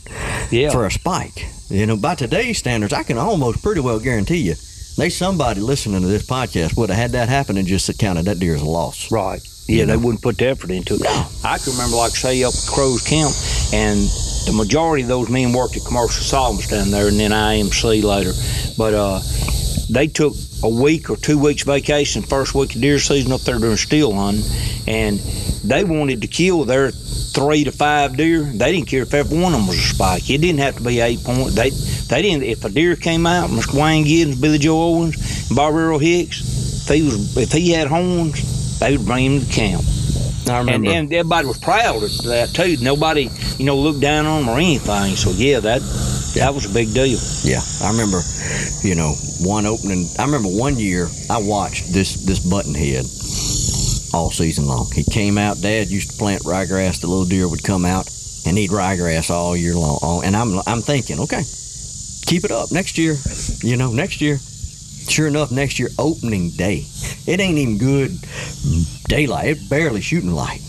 Yeah. 0.50 0.70
for 0.70 0.86
a 0.86 0.90
spike. 0.90 1.46
You 1.70 1.86
know, 1.86 1.96
by 1.96 2.14
today's 2.14 2.58
standards, 2.58 2.92
I 2.92 3.02
can 3.02 3.18
almost 3.18 3.62
pretty 3.62 3.80
well 3.80 3.98
guarantee 4.00 4.38
you, 4.38 4.54
there's 4.96 5.14
somebody 5.16 5.60
listening 5.60 6.00
to 6.00 6.06
this 6.08 6.26
podcast 6.26 6.76
would 6.76 6.88
have 6.90 6.98
had 6.98 7.12
that 7.12 7.28
happen 7.28 7.56
and 7.56 7.68
just 7.68 7.96
counted 7.98 8.24
that 8.24 8.38
deer 8.40 8.54
as 8.54 8.62
a 8.62 8.66
loss. 8.66 9.10
Right. 9.12 9.40
Yeah, 9.68 9.84
they 9.84 9.98
wouldn't 9.98 10.22
put 10.22 10.38
the 10.38 10.48
effort 10.48 10.70
into 10.70 10.94
it. 10.94 11.02
I 11.44 11.58
can 11.58 11.72
remember, 11.74 11.96
like, 11.98 12.12
say, 12.12 12.42
up 12.42 12.54
at 12.54 12.66
Crow's 12.72 13.02
Camp, 13.06 13.34
and 13.74 14.00
the 14.46 14.52
majority 14.54 15.02
of 15.02 15.08
those 15.10 15.28
men 15.28 15.52
worked 15.52 15.76
at 15.76 15.84
Commercial 15.84 16.24
Solvents 16.24 16.68
down 16.68 16.90
there, 16.90 17.08
and 17.08 17.20
then 17.20 17.32
IMC 17.32 18.02
later. 18.02 18.32
But 18.78 18.94
uh, 18.94 19.20
they 19.90 20.06
took 20.06 20.34
a 20.62 20.68
week 20.68 21.08
or 21.10 21.16
two 21.16 21.38
weeks 21.38 21.62
vacation, 21.62 22.22
first 22.22 22.54
week 22.54 22.74
of 22.74 22.80
deer 22.80 22.98
season 22.98 23.32
up 23.32 23.40
there 23.42 23.58
during 23.58 23.76
still 23.76 24.12
hunting, 24.12 24.44
and 24.86 25.18
they 25.64 25.84
wanted 25.84 26.22
to 26.22 26.28
kill 26.28 26.64
their 26.64 26.90
three 26.90 27.64
to 27.64 27.72
five 27.72 28.16
deer. 28.16 28.42
They 28.42 28.72
didn't 28.72 28.88
care 28.88 29.02
if 29.02 29.14
every 29.14 29.38
one 29.40 29.52
of 29.54 29.60
them 29.60 29.68
was 29.68 29.78
a 29.78 29.94
spike. 29.94 30.28
It 30.30 30.38
didn't 30.38 30.60
have 30.60 30.76
to 30.76 30.82
be 30.82 31.00
eight 31.00 31.22
point. 31.24 31.54
They 31.54 31.70
they 31.70 32.22
didn't. 32.22 32.44
If 32.44 32.64
a 32.64 32.68
deer 32.70 32.96
came 32.96 33.26
out, 33.26 33.50
Mr. 33.50 33.80
Wayne 33.80 34.04
Giddens, 34.04 34.40
Billy 34.40 34.58
Joe 34.58 34.80
Owens, 34.80 35.48
Bob 35.54 35.74
Earl 35.74 35.98
Hicks, 35.98 36.40
if 36.88 36.94
he 36.94 37.02
was 37.02 37.36
if 37.36 37.52
he 37.52 37.70
had 37.70 37.88
horns, 37.88 38.78
they 38.80 38.96
would 38.96 39.06
bring 39.06 39.24
him 39.32 39.40
to 39.46 39.52
camp. 39.52 39.82
I 40.48 40.60
And, 40.60 40.66
remember. 40.66 40.90
and 40.90 41.12
everybody 41.12 41.46
was 41.46 41.58
proud 41.58 42.02
of 42.02 42.22
that 42.24 42.50
too. 42.54 42.78
Nobody, 42.80 43.28
you 43.58 43.66
know, 43.66 43.76
looked 43.76 44.00
down 44.00 44.24
on 44.24 44.46
them 44.46 44.48
or 44.48 44.58
anything. 44.58 45.14
So 45.16 45.30
yeah, 45.30 45.60
that 45.60 45.82
that 46.34 46.54
was 46.54 46.66
a 46.66 46.72
big 46.72 46.92
deal. 46.94 47.18
Yeah, 47.42 47.60
I 47.82 47.90
remember, 47.90 48.20
you 48.82 48.94
know, 48.94 49.12
one 49.40 49.66
opening. 49.66 50.08
I 50.18 50.24
remember 50.24 50.48
one 50.48 50.78
year 50.78 51.08
I 51.30 51.38
watched 51.38 51.92
this 51.92 52.14
this 52.24 52.38
buttonhead 52.38 53.04
all 54.14 54.30
season 54.30 54.66
long. 54.66 54.90
He 54.94 55.04
came 55.04 55.38
out. 55.38 55.60
Dad 55.60 55.88
used 55.88 56.10
to 56.12 56.16
plant 56.18 56.42
ryegrass. 56.44 57.00
The 57.00 57.06
little 57.06 57.24
deer 57.24 57.48
would 57.48 57.62
come 57.62 57.84
out 57.84 58.08
and 58.46 58.58
eat 58.58 58.70
ryegrass 58.70 59.30
all 59.30 59.56
year 59.56 59.74
long. 59.74 59.98
All- 60.02 60.22
And 60.22 60.36
I'm 60.36 60.58
I'm 60.66 60.80
thinking, 60.80 61.20
okay, 61.20 61.42
keep 62.26 62.44
it 62.44 62.50
up 62.50 62.70
next 62.72 62.98
year. 62.98 63.16
You 63.62 63.76
know, 63.76 63.92
next 63.92 64.20
year. 64.20 64.38
Sure 65.08 65.26
enough, 65.26 65.50
next 65.50 65.78
year 65.78 65.88
opening 65.98 66.50
day, 66.50 66.84
it 67.26 67.40
ain't 67.40 67.56
even 67.56 67.78
good 67.78 68.10
daylight. 69.08 69.46
It 69.56 69.70
barely 69.70 70.02
shooting 70.02 70.32
light. 70.32 70.60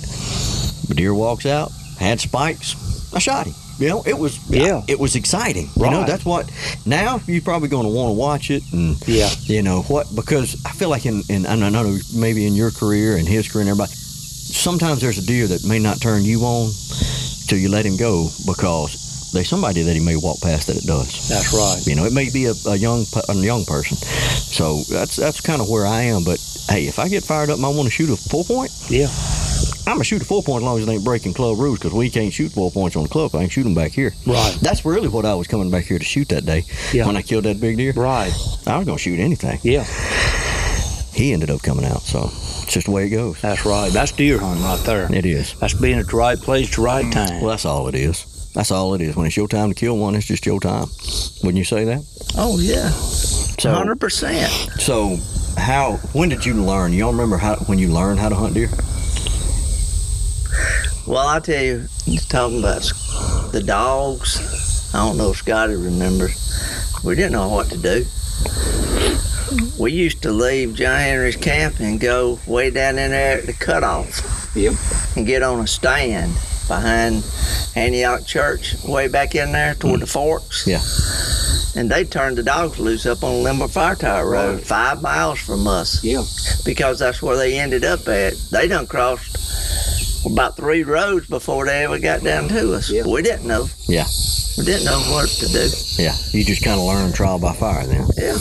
The 0.87 0.93
deer 0.95 1.13
walks 1.13 1.45
out, 1.45 1.73
had 1.99 2.21
spikes. 2.21 3.13
I 3.13 3.19
shot 3.19 3.47
him. 3.47 3.53
You 3.79 3.87
know, 3.87 4.03
it 4.05 4.17
was 4.17 4.37
Yeah. 4.49 4.81
it 4.87 4.99
was 4.99 5.15
exciting. 5.15 5.69
You 5.77 5.89
know, 5.89 6.03
that's 6.05 6.25
what. 6.25 6.49
Now 6.85 7.21
you're 7.27 7.41
probably 7.41 7.69
going 7.69 7.85
to 7.85 7.89
want 7.93 8.09
to 8.09 8.13
watch 8.13 8.51
it, 8.51 8.61
and 8.73 8.97
Yeah. 9.07 9.29
you 9.45 9.61
know 9.61 9.83
what? 9.83 10.13
Because 10.13 10.57
I 10.65 10.71
feel 10.73 10.89
like 10.89 11.05
in, 11.05 11.23
in 11.29 11.45
I 11.45 11.55
don't 11.57 11.71
know 11.71 11.97
maybe 12.13 12.45
in 12.45 12.55
your 12.55 12.71
career 12.71 13.15
and 13.17 13.27
his 13.27 13.47
career 13.47 13.61
and 13.61 13.69
everybody, 13.69 13.91
sometimes 13.93 14.99
there's 15.01 15.17
a 15.17 15.25
deer 15.25 15.47
that 15.47 15.63
may 15.63 15.79
not 15.79 16.01
turn 16.01 16.23
you 16.23 16.41
on 16.41 16.71
till 17.47 17.57
you 17.57 17.69
let 17.69 17.85
him 17.85 17.95
go 17.97 18.29
because 18.45 19.31
there's 19.31 19.47
somebody 19.47 19.81
that 19.83 19.93
he 19.93 19.99
may 19.99 20.15
walk 20.17 20.41
past 20.41 20.67
that 20.67 20.75
it 20.75 20.85
does. 20.85 21.29
That's 21.29 21.53
right. 21.53 21.81
You 21.87 21.95
know, 21.95 22.05
it 22.05 22.13
may 22.13 22.29
be 22.29 22.45
a, 22.45 22.53
a 22.67 22.75
young 22.75 23.05
a 23.29 23.35
young 23.35 23.63
person. 23.65 23.95
So 23.97 24.83
that's 24.89 25.15
that's 25.15 25.39
kind 25.39 25.61
of 25.61 25.69
where 25.69 25.85
I 25.85 26.01
am. 26.03 26.23
But 26.25 26.39
hey, 26.67 26.87
if 26.87 26.99
I 26.99 27.07
get 27.07 27.23
fired 27.23 27.49
up 27.49 27.57
and 27.57 27.65
I 27.65 27.69
want 27.69 27.85
to 27.85 27.91
shoot 27.91 28.09
a 28.09 28.17
full 28.17 28.43
point, 28.43 28.71
Yeah. 28.89 29.07
I'm 29.87 29.95
gonna 29.95 30.03
shoot 30.03 30.21
a 30.21 30.25
four 30.25 30.43
point 30.43 30.61
as 30.61 30.65
long 30.65 30.77
as 30.79 30.87
it 30.87 30.91
ain't 30.91 31.03
breaking 31.03 31.33
club 31.33 31.57
rules 31.57 31.79
because 31.79 31.93
we 31.93 32.09
can't 32.09 32.31
shoot 32.33 32.51
four 32.51 32.69
points 32.71 32.95
on 32.95 33.03
the 33.03 33.09
club. 33.09 33.33
I 33.35 33.39
can 33.39 33.49
shoot 33.49 33.63
them 33.63 33.73
back 33.73 33.91
here. 33.91 34.13
Right. 34.27 34.55
That's 34.61 34.85
really 34.85 35.07
what 35.07 35.25
I 35.25 35.33
was 35.33 35.47
coming 35.47 35.71
back 35.71 35.85
here 35.85 35.97
to 35.97 36.05
shoot 36.05 36.29
that 36.29 36.45
day 36.45 36.65
Yeah. 36.93 37.07
when 37.07 37.17
I 37.17 37.21
killed 37.23 37.45
that 37.45 37.59
big 37.59 37.77
deer. 37.77 37.93
Right. 37.93 38.31
I 38.67 38.77
was 38.77 38.85
gonna 38.85 38.97
shoot 38.99 39.19
anything. 39.19 39.59
Yeah. 39.63 39.85
He 41.13 41.33
ended 41.33 41.49
up 41.49 41.61
coming 41.63 41.85
out, 41.85 42.01
so 42.03 42.25
it's 42.25 42.71
just 42.73 42.85
the 42.85 42.91
way 42.91 43.07
it 43.07 43.09
goes. 43.09 43.41
That's 43.41 43.65
right. 43.65 43.91
That's 43.91 44.11
deer 44.11 44.39
hunting 44.39 44.63
right 44.63 44.79
there. 44.85 45.13
It 45.13 45.25
is. 45.25 45.53
That's 45.59 45.73
being 45.73 45.97
at 45.99 46.07
the 46.07 46.15
right 46.17 46.37
place, 46.39 46.69
at 46.69 46.75
the 46.75 46.81
right 46.81 47.11
time. 47.11 47.41
Well, 47.41 47.49
that's 47.49 47.65
all 47.65 47.87
it 47.87 47.95
is. 47.95 48.25
That's 48.53 48.71
all 48.71 48.93
it 48.93 49.01
is. 49.01 49.15
When 49.15 49.25
it's 49.25 49.35
your 49.35 49.47
time 49.47 49.69
to 49.69 49.75
kill 49.75 49.97
one, 49.97 50.15
it's 50.15 50.25
just 50.27 50.45
your 50.45 50.59
time. 50.59 50.85
Wouldn't 51.43 51.57
you 51.57 51.63
say 51.65 51.83
that? 51.85 52.03
oh 52.37 52.59
yeah, 52.59 52.89
So, 52.89 53.73
hundred 53.73 53.99
percent. 53.99 54.49
so 54.79 55.17
how? 55.57 55.93
When 56.13 56.29
did 56.29 56.45
you 56.45 56.53
learn? 56.53 56.93
You 56.93 57.05
all 57.05 57.11
remember 57.11 57.37
how 57.37 57.55
when 57.65 57.79
you 57.79 57.89
learned 57.89 58.19
how 58.19 58.29
to 58.29 58.35
hunt 58.35 58.53
deer? 58.53 58.69
Well, 61.09 61.27
I 61.27 61.39
tell 61.39 61.63
you, 61.63 61.87
talking 62.29 62.59
about 62.59 62.83
the 63.51 63.63
dogs. 63.65 64.93
I 64.93 64.99
don't 64.99 65.17
know 65.17 65.31
if 65.31 65.37
Scotty 65.37 65.73
remembers. 65.73 66.37
We 67.03 67.15
didn't 67.15 67.31
know 67.31 67.49
what 67.49 67.67
to 67.71 67.77
do. 67.79 68.05
We 69.79 69.91
used 69.91 70.21
to 70.21 70.31
leave 70.31 70.75
John 70.75 70.99
Henry's 70.99 71.35
camp 71.35 71.79
and 71.79 71.99
go 71.99 72.37
way 72.45 72.69
down 72.69 72.99
in 72.99 73.09
there 73.09 73.39
at 73.39 73.47
the 73.47 73.53
cutoff. 73.53 74.51
Yep. 74.55 74.73
And 75.15 75.25
get 75.25 75.41
on 75.41 75.61
a 75.61 75.65
stand 75.65 76.35
behind 76.67 77.25
Antioch 77.75 78.27
Church, 78.27 78.75
way 78.83 79.07
back 79.07 79.33
in 79.33 79.51
there 79.51 79.73
toward 79.73 79.97
mm. 79.97 80.01
the 80.01 80.07
forks. 80.07 80.67
Yeah. 80.67 80.83
And 81.75 81.89
they 81.89 82.03
turned 82.03 82.37
the 82.37 82.43
dogs 82.43 82.77
loose 82.77 83.07
up 83.07 83.23
on 83.23 83.41
Limber 83.41 83.67
Fire 83.67 83.95
Tower 83.95 84.29
Road, 84.29 84.55
Right. 84.57 84.63
five 84.63 85.01
miles 85.01 85.39
from 85.39 85.65
us 85.65 86.03
Yeah. 86.03 86.23
because 86.65 86.99
that's 86.99 87.19
where 87.19 87.35
they 87.35 87.57
ended 87.57 87.83
up 87.83 88.07
at. 88.07 88.35
They 88.51 88.67
done 88.67 88.85
crossed 88.85 89.38
about 90.25 90.55
three 90.55 90.83
roads 90.83 91.27
before 91.27 91.65
they 91.65 91.83
ever 91.83 91.99
got 91.99 92.23
down 92.23 92.47
to 92.49 92.73
us. 92.73 92.89
Yeah. 92.89 93.03
We 93.05 93.21
didn't 93.21 93.47
know. 93.47 93.67
Yeah. 93.87 94.05
We 94.57 94.65
didn't 94.65 94.85
know 94.85 94.99
what 95.11 95.29
to 95.29 95.47
do. 95.47 95.69
Yeah. 95.97 96.15
You 96.31 96.43
just 96.43 96.63
kind 96.63 96.79
of 96.79 96.85
learn 96.85 97.13
trial 97.13 97.39
by 97.39 97.53
fire 97.53 97.85
then. 97.85 98.07
Yeah. 98.17 98.37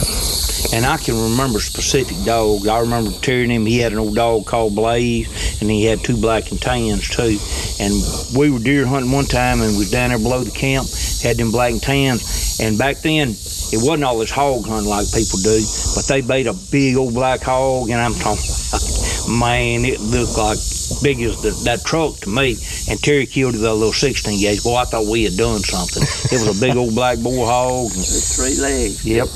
And 0.75 0.85
I 0.85 0.97
can 0.97 1.15
remember 1.15 1.61
specific 1.61 2.17
dogs. 2.25 2.67
I 2.67 2.81
remember 2.81 3.13
tearing 3.23 3.51
him. 3.51 3.65
He 3.65 3.79
had 3.79 3.93
an 3.93 3.99
old 3.99 4.17
dog 4.17 4.45
called 4.45 4.75
Blaze, 4.75 5.61
and 5.61 5.71
he 5.71 5.85
had 5.85 6.01
two 6.01 6.17
black 6.17 6.51
and 6.51 6.61
tans 6.61 7.09
too. 7.09 7.39
And 7.81 7.95
we 8.37 8.51
were 8.51 8.59
deer 8.59 8.85
hunting 8.85 9.13
one 9.13 9.27
time, 9.27 9.61
and 9.61 9.77
was 9.77 9.91
down 9.91 10.11
there 10.11 10.19
below 10.19 10.43
the 10.43 10.51
camp, 10.51 10.89
had 11.23 11.37
them 11.37 11.53
black 11.53 11.73
and 11.73 11.83
tans, 11.83 12.59
And 12.61 12.77
back 12.77 12.99
then, 12.99 13.31
it 13.31 13.79
wasn't 13.81 14.05
all 14.05 14.19
this 14.19 14.31
hog 14.31 14.67
hunting 14.67 14.91
like 14.91 15.07
people 15.13 15.39
do, 15.39 15.63
but 15.95 16.07
they 16.07 16.21
bait 16.21 16.47
a 16.47 16.55
big 16.73 16.97
old 16.97 17.15
black 17.15 17.43
hog, 17.43 17.91
and 17.91 18.01
I'm 18.01 18.15
talking, 18.15 18.43
man, 19.29 19.85
it 19.85 20.01
looked 20.01 20.37
like 20.37 20.59
big 21.03 21.21
as 21.23 21.41
the, 21.43 21.51
that 21.65 21.83
truck 21.85 22.17
to 22.21 22.29
me. 22.29 22.57
And 22.89 23.01
Terry 23.03 23.27
killed 23.27 23.55
it 23.55 23.59
with 23.59 23.67
a 23.67 23.75
little 23.75 23.93
16 23.93 24.41
gauge. 24.41 24.63
Boy, 24.63 24.77
I 24.77 24.85
thought 24.85 25.07
we 25.07 25.25
had 25.25 25.37
done 25.37 25.61
something. 25.61 26.03
It 26.03 26.41
was 26.45 26.57
a 26.57 26.61
big 26.61 26.77
old 26.77 26.95
black 26.95 27.19
boar 27.19 27.47
hog. 27.47 27.93
and- 27.95 28.05
three 28.07 28.57
legs. 28.57 29.05
Yep. 29.05 29.29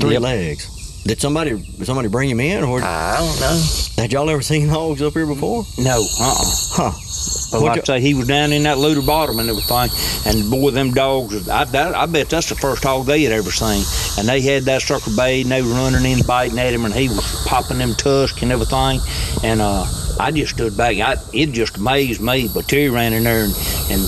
Three 0.00 0.12
Yep. 0.14 0.22
legs. 0.22 0.68
Did 1.06 1.20
somebody 1.20 1.62
somebody 1.84 2.08
bring 2.08 2.28
him 2.30 2.40
in, 2.40 2.64
or 2.64 2.82
I 2.82 3.18
don't 3.18 3.40
know. 3.40 3.62
had 3.96 4.12
y'all 4.12 4.28
ever 4.28 4.42
seen 4.42 4.68
hogs 4.68 5.00
up 5.02 5.12
here 5.12 5.26
before? 5.26 5.64
No, 5.78 6.00
uh-uh. 6.00 6.44
Huh. 6.90 6.92
But 7.50 7.62
like 7.62 7.78
I 7.78 7.82
say, 7.82 8.00
he 8.00 8.14
was 8.14 8.26
down 8.26 8.52
in 8.52 8.64
that 8.64 8.78
Loutre 8.78 9.06
bottom 9.06 9.38
and 9.38 9.48
everything, 9.48 9.90
and 10.26 10.50
boy, 10.50 10.70
them 10.70 10.92
dogs. 10.92 11.48
I, 11.48 11.64
that, 11.64 11.94
I 11.94 12.06
bet 12.06 12.28
that's 12.28 12.48
the 12.48 12.54
first 12.56 12.82
hog 12.82 13.06
they 13.06 13.22
had 13.22 13.32
ever 13.32 13.50
seen. 13.50 13.84
And 14.18 14.28
they 14.28 14.40
had 14.40 14.64
that 14.64 14.82
sucker 14.82 15.10
bait, 15.16 15.42
and 15.42 15.52
they 15.52 15.62
were 15.62 15.68
running 15.68 16.10
in, 16.10 16.26
biting 16.26 16.58
at 16.58 16.72
him, 16.74 16.84
and 16.84 16.94
he 16.94 17.08
was 17.08 17.46
popping 17.46 17.78
them 17.78 17.94
tusks 17.94 18.42
and 18.42 18.50
everything. 18.50 19.00
And 19.44 19.60
uh, 19.60 19.86
I 20.18 20.32
just 20.32 20.54
stood 20.54 20.76
back. 20.76 20.96
I, 20.98 21.16
it 21.32 21.52
just 21.52 21.76
amazed 21.76 22.20
me. 22.20 22.48
But 22.52 22.68
Terry 22.68 22.90
ran 22.90 23.12
in 23.12 23.24
there 23.24 23.44
and, 23.44 23.54
and 23.90 24.02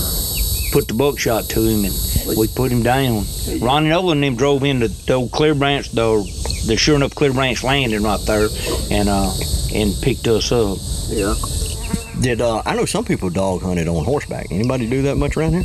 put 0.71 0.87
the 0.87 0.93
buckshot 0.93 1.45
to 1.49 1.61
him, 1.61 1.85
and 1.85 2.37
we 2.37 2.47
put 2.47 2.71
him 2.71 2.83
down. 2.83 3.25
Ronnie 3.59 3.89
Nolan 3.89 4.17
and 4.17 4.23
them 4.23 4.35
drove 4.35 4.63
into 4.63 4.89
the 4.89 5.13
old 5.13 5.31
Clear 5.31 5.55
Branch, 5.55 5.89
the, 5.91 6.17
the 6.67 6.75
sure 6.77 6.95
enough 6.95 7.15
Clear 7.15 7.33
Branch 7.33 7.63
landing 7.63 8.03
right 8.03 8.19
there, 8.25 8.49
and 8.91 9.07
uh, 9.09 9.31
and 9.73 9.93
picked 10.01 10.27
us 10.27 10.51
up. 10.51 10.77
Yeah. 11.09 11.35
Did 12.21 12.41
uh, 12.41 12.61
I 12.65 12.75
know 12.75 12.85
some 12.85 13.05
people 13.05 13.29
dog 13.29 13.61
hunted 13.61 13.87
on 13.87 14.03
horseback? 14.03 14.51
Anybody 14.51 14.89
do 14.89 15.03
that 15.03 15.15
much 15.15 15.37
around 15.37 15.53
here? 15.53 15.63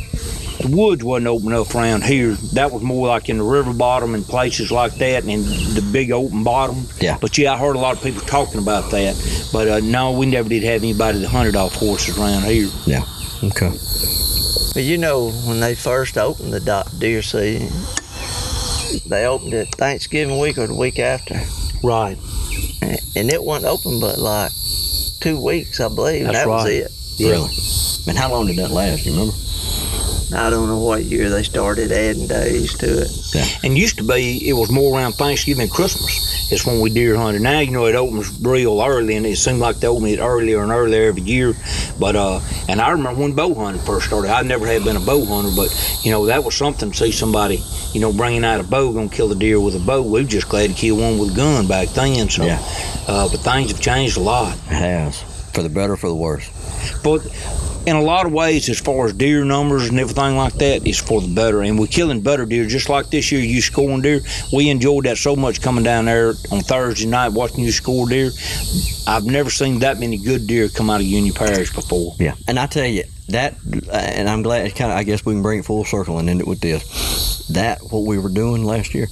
the 0.61 0.69
woods 0.75 1.03
wasn't 1.03 1.27
open 1.27 1.47
enough 1.47 1.75
around 1.75 2.03
here. 2.05 2.35
That 2.53 2.71
was 2.71 2.81
more 2.81 3.07
like 3.07 3.27
in 3.27 3.37
the 3.39 3.43
river 3.43 3.73
bottom 3.73 4.15
and 4.15 4.23
places 4.25 4.71
like 4.71 4.93
that, 4.95 5.23
and 5.23 5.29
in 5.31 5.43
the 5.43 5.87
big 5.91 6.11
open 6.11 6.43
bottom. 6.45 6.85
Yeah. 7.01 7.17
But 7.19 7.37
yeah, 7.37 7.53
I 7.53 7.57
heard 7.57 7.75
a 7.75 7.79
lot 7.79 7.97
of 7.97 8.01
people 8.03 8.21
talking 8.21 8.61
about 8.61 8.89
that. 8.91 9.49
But 9.51 9.67
uh, 9.67 9.79
no, 9.81 10.13
we 10.13 10.25
never 10.25 10.47
did 10.47 10.63
have 10.63 10.81
anybody 10.81 11.19
that 11.19 11.27
hunted 11.27 11.57
off 11.57 11.73
horses 11.75 12.17
around 12.17 12.43
here. 12.43 12.69
Yeah. 12.85 13.03
Okay. 13.43 13.69
But 14.73 14.83
you 14.83 14.97
know, 14.97 15.31
when 15.45 15.59
they 15.59 15.75
first 15.75 16.17
opened 16.17 16.53
the 16.53 16.61
do- 16.61 16.99
deer 16.99 17.21
season, 17.21 17.67
they 19.09 19.25
opened 19.25 19.53
it 19.53 19.67
Thanksgiving 19.75 20.39
week 20.39 20.57
or 20.57 20.67
the 20.67 20.75
week 20.75 20.99
after. 20.99 21.35
Right. 21.83 22.17
And- 22.81 22.99
And 23.17 23.31
it 23.31 23.43
wasn't 23.43 23.65
open 23.71 23.99
but 23.99 24.17
like 24.19 24.51
two 25.25 25.41
weeks, 25.41 25.79
I 25.79 25.87
believe. 25.87 26.25
That's 26.25 26.37
that 26.37 26.47
was 26.47 26.65
right. 26.65 26.73
it. 26.73 26.91
Really? 27.19 27.49
And 28.07 28.15
how 28.15 28.29
long 28.29 28.45
did 28.45 28.57
that 28.57 28.69
last? 28.69 29.07
You 29.07 29.13
remember? 29.13 29.33
I 30.35 30.51
don't 30.51 30.67
know 30.67 30.77
what 30.77 31.03
year 31.03 31.31
they 31.31 31.41
started 31.41 31.91
adding 31.91 32.27
days 32.27 32.75
to 32.75 33.01
it. 33.01 33.63
And 33.63 33.75
used 33.75 33.97
to 33.97 34.03
be, 34.03 34.47
it 34.47 34.53
was 34.53 34.69
more 34.69 34.95
around 34.95 35.13
Thanksgiving 35.13 35.63
and 35.63 35.71
Christmas. 35.71 36.24
It's 36.51 36.63
when 36.65 36.79
we 36.79 36.91
deer 36.91 37.15
hunted. 37.15 37.41
Now, 37.41 37.59
you 37.59 37.71
know, 37.71 37.85
it 37.87 37.95
opens 37.95 38.39
real 38.39 38.79
early, 38.81 39.15
and 39.15 39.25
it 39.25 39.35
seemed 39.37 39.59
like 39.59 39.77
they 39.77 39.87
open 39.87 40.07
it 40.07 40.19
earlier 40.19 40.61
and 40.61 40.71
earlier 40.71 41.07
every 41.07 41.23
year. 41.23 41.55
But, 41.99 42.15
uh, 42.15 42.39
and 42.69 42.79
I 42.79 42.91
remember 42.91 43.21
when 43.21 43.33
bow 43.33 43.53
hunting 43.55 43.81
first 43.81 44.05
started. 44.07 44.29
I 44.31 44.43
never 44.43 44.67
had 44.67 44.83
been 44.83 44.95
a 44.95 44.99
bow 44.99 45.25
hunter, 45.25 45.49
but, 45.55 45.99
you 46.03 46.11
know, 46.11 46.27
that 46.27 46.43
was 46.43 46.55
something 46.55 46.91
to 46.91 46.97
see 46.97 47.11
somebody, 47.11 47.63
you 47.93 47.99
know, 47.99 48.13
bringing 48.13 48.45
out 48.45 48.59
a 48.59 48.63
bow, 48.63 48.93
gonna 48.93 49.09
kill 49.09 49.27
the 49.27 49.35
deer 49.35 49.59
with 49.59 49.75
a 49.75 49.79
bow. 49.79 50.03
We 50.03 50.21
were 50.21 50.27
just 50.27 50.47
glad 50.47 50.69
to 50.69 50.75
kill 50.75 50.97
one 50.97 51.17
with 51.17 51.31
a 51.31 51.35
gun 51.35 51.65
back 51.67 51.89
then. 51.89 52.29
So, 52.29 52.45
Yeah. 52.45 52.61
uh, 53.07 53.27
but 53.27 53.39
things 53.39 53.71
have 53.71 53.81
changed 53.81 54.17
a 54.17 54.21
lot. 54.21 54.53
It 54.53 54.73
has. 54.73 55.23
For 55.53 55.63
the 55.63 55.69
better, 55.69 55.95
for 55.97 56.09
the 56.09 56.15
worse. 56.15 56.47
But 57.03 57.21
in 57.85 57.95
a 57.95 58.01
lot 58.01 58.25
of 58.25 58.31
ways, 58.31 58.69
as 58.69 58.79
far 58.79 59.05
as 59.05 59.13
deer 59.13 59.43
numbers 59.45 59.89
and 59.89 59.99
everything 59.99 60.35
like 60.35 60.53
that, 60.55 60.87
it's 60.87 60.99
for 60.99 61.21
the 61.21 61.27
better. 61.33 61.61
And 61.61 61.77
we're 61.79 61.87
killing 61.87 62.21
better 62.21 62.45
deer, 62.45 62.65
just 62.67 62.89
like 62.89 63.09
this 63.09 63.31
year. 63.31 63.41
You 63.41 63.61
scoring 63.61 64.01
deer. 64.01 64.21
We 64.51 64.69
enjoyed 64.69 65.05
that 65.05 65.17
so 65.17 65.35
much 65.35 65.61
coming 65.61 65.83
down 65.83 66.05
there 66.05 66.29
on 66.51 66.61
Thursday 66.61 67.05
night 67.07 67.29
watching 67.29 67.63
you 67.63 67.71
score 67.71 68.07
deer. 68.09 68.31
I've 69.07 69.25
never 69.25 69.49
seen 69.49 69.79
that 69.79 69.99
many 69.99 70.17
good 70.17 70.47
deer 70.47 70.69
come 70.69 70.89
out 70.89 70.99
of 71.01 71.05
Union 71.05 71.33
Parish 71.33 71.73
before. 71.73 72.13
Yeah. 72.19 72.35
And 72.47 72.57
I 72.57 72.65
tell 72.65 72.85
you 72.85 73.03
that, 73.29 73.55
uh, 73.87 73.91
and 73.95 74.29
I'm 74.29 74.41
glad. 74.41 74.73
Kind 74.75 74.91
of, 74.91 74.97
I 74.97 75.03
guess 75.03 75.25
we 75.25 75.33
can 75.33 75.41
bring 75.41 75.59
it 75.59 75.65
full 75.65 75.85
circle 75.85 76.17
and 76.19 76.29
end 76.29 76.41
it 76.41 76.47
with 76.47 76.61
this. 76.61 77.47
That 77.49 77.79
what 77.91 78.05
we 78.05 78.17
were 78.17 78.29
doing 78.29 78.63
last 78.65 78.95
year 78.95 79.07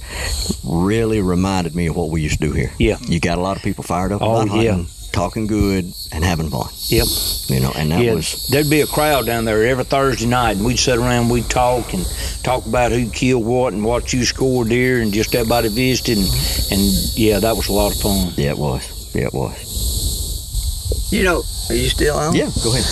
really 0.68 1.20
reminded 1.20 1.74
me 1.76 1.86
of 1.86 1.96
what 1.96 2.10
we 2.10 2.20
used 2.22 2.40
to 2.40 2.46
do 2.48 2.52
here. 2.52 2.72
Yeah. 2.78 2.96
You 3.02 3.20
got 3.20 3.38
a 3.38 3.40
lot 3.40 3.56
of 3.56 3.62
people 3.62 3.84
fired 3.84 4.10
up 4.12 4.20
Oh, 4.22 4.42
about 4.42 4.60
yeah. 4.60 4.82
Hunting, 5.14 5.46
talking 5.46 5.46
good, 5.46 5.92
and 6.12 6.24
having 6.24 6.50
fun. 6.50 6.68
Yep. 6.88 7.06
You 7.48 7.60
know, 7.60 7.72
and 7.76 7.90
that 7.92 8.02
yeah, 8.02 8.14
was 8.14 8.48
there'd 8.48 8.70
be 8.70 8.80
a 8.80 8.86
crowd 8.86 9.26
down 9.26 9.44
there 9.44 9.64
every 9.64 9.84
Thursday 9.84 10.26
night, 10.26 10.56
and 10.56 10.64
we'd 10.64 10.78
sit 10.78 10.98
around, 10.98 11.28
we'd 11.28 11.48
talk 11.50 11.92
and 11.94 12.04
talk 12.42 12.66
about 12.66 12.92
who 12.92 13.08
killed 13.10 13.44
what 13.44 13.72
and 13.72 13.84
what 13.84 14.12
you 14.12 14.24
scored 14.24 14.68
deer, 14.68 15.00
and 15.00 15.12
just 15.12 15.34
everybody 15.34 15.68
visited, 15.68 16.18
and, 16.18 16.26
and 16.72 17.16
yeah, 17.16 17.38
that 17.38 17.56
was 17.56 17.68
a 17.68 17.72
lot 17.72 17.94
of 17.94 18.00
fun. 18.00 18.32
yeah, 18.36 18.50
it 18.50 18.58
was. 18.58 19.14
Yeah, 19.14 19.26
it 19.26 19.34
was. 19.34 21.10
You 21.12 21.22
know, 21.22 21.42
are 21.68 21.74
you 21.74 21.88
still 21.88 22.16
on? 22.16 22.34
Yeah. 22.34 22.50
Go 22.62 22.72
ahead. 22.74 22.84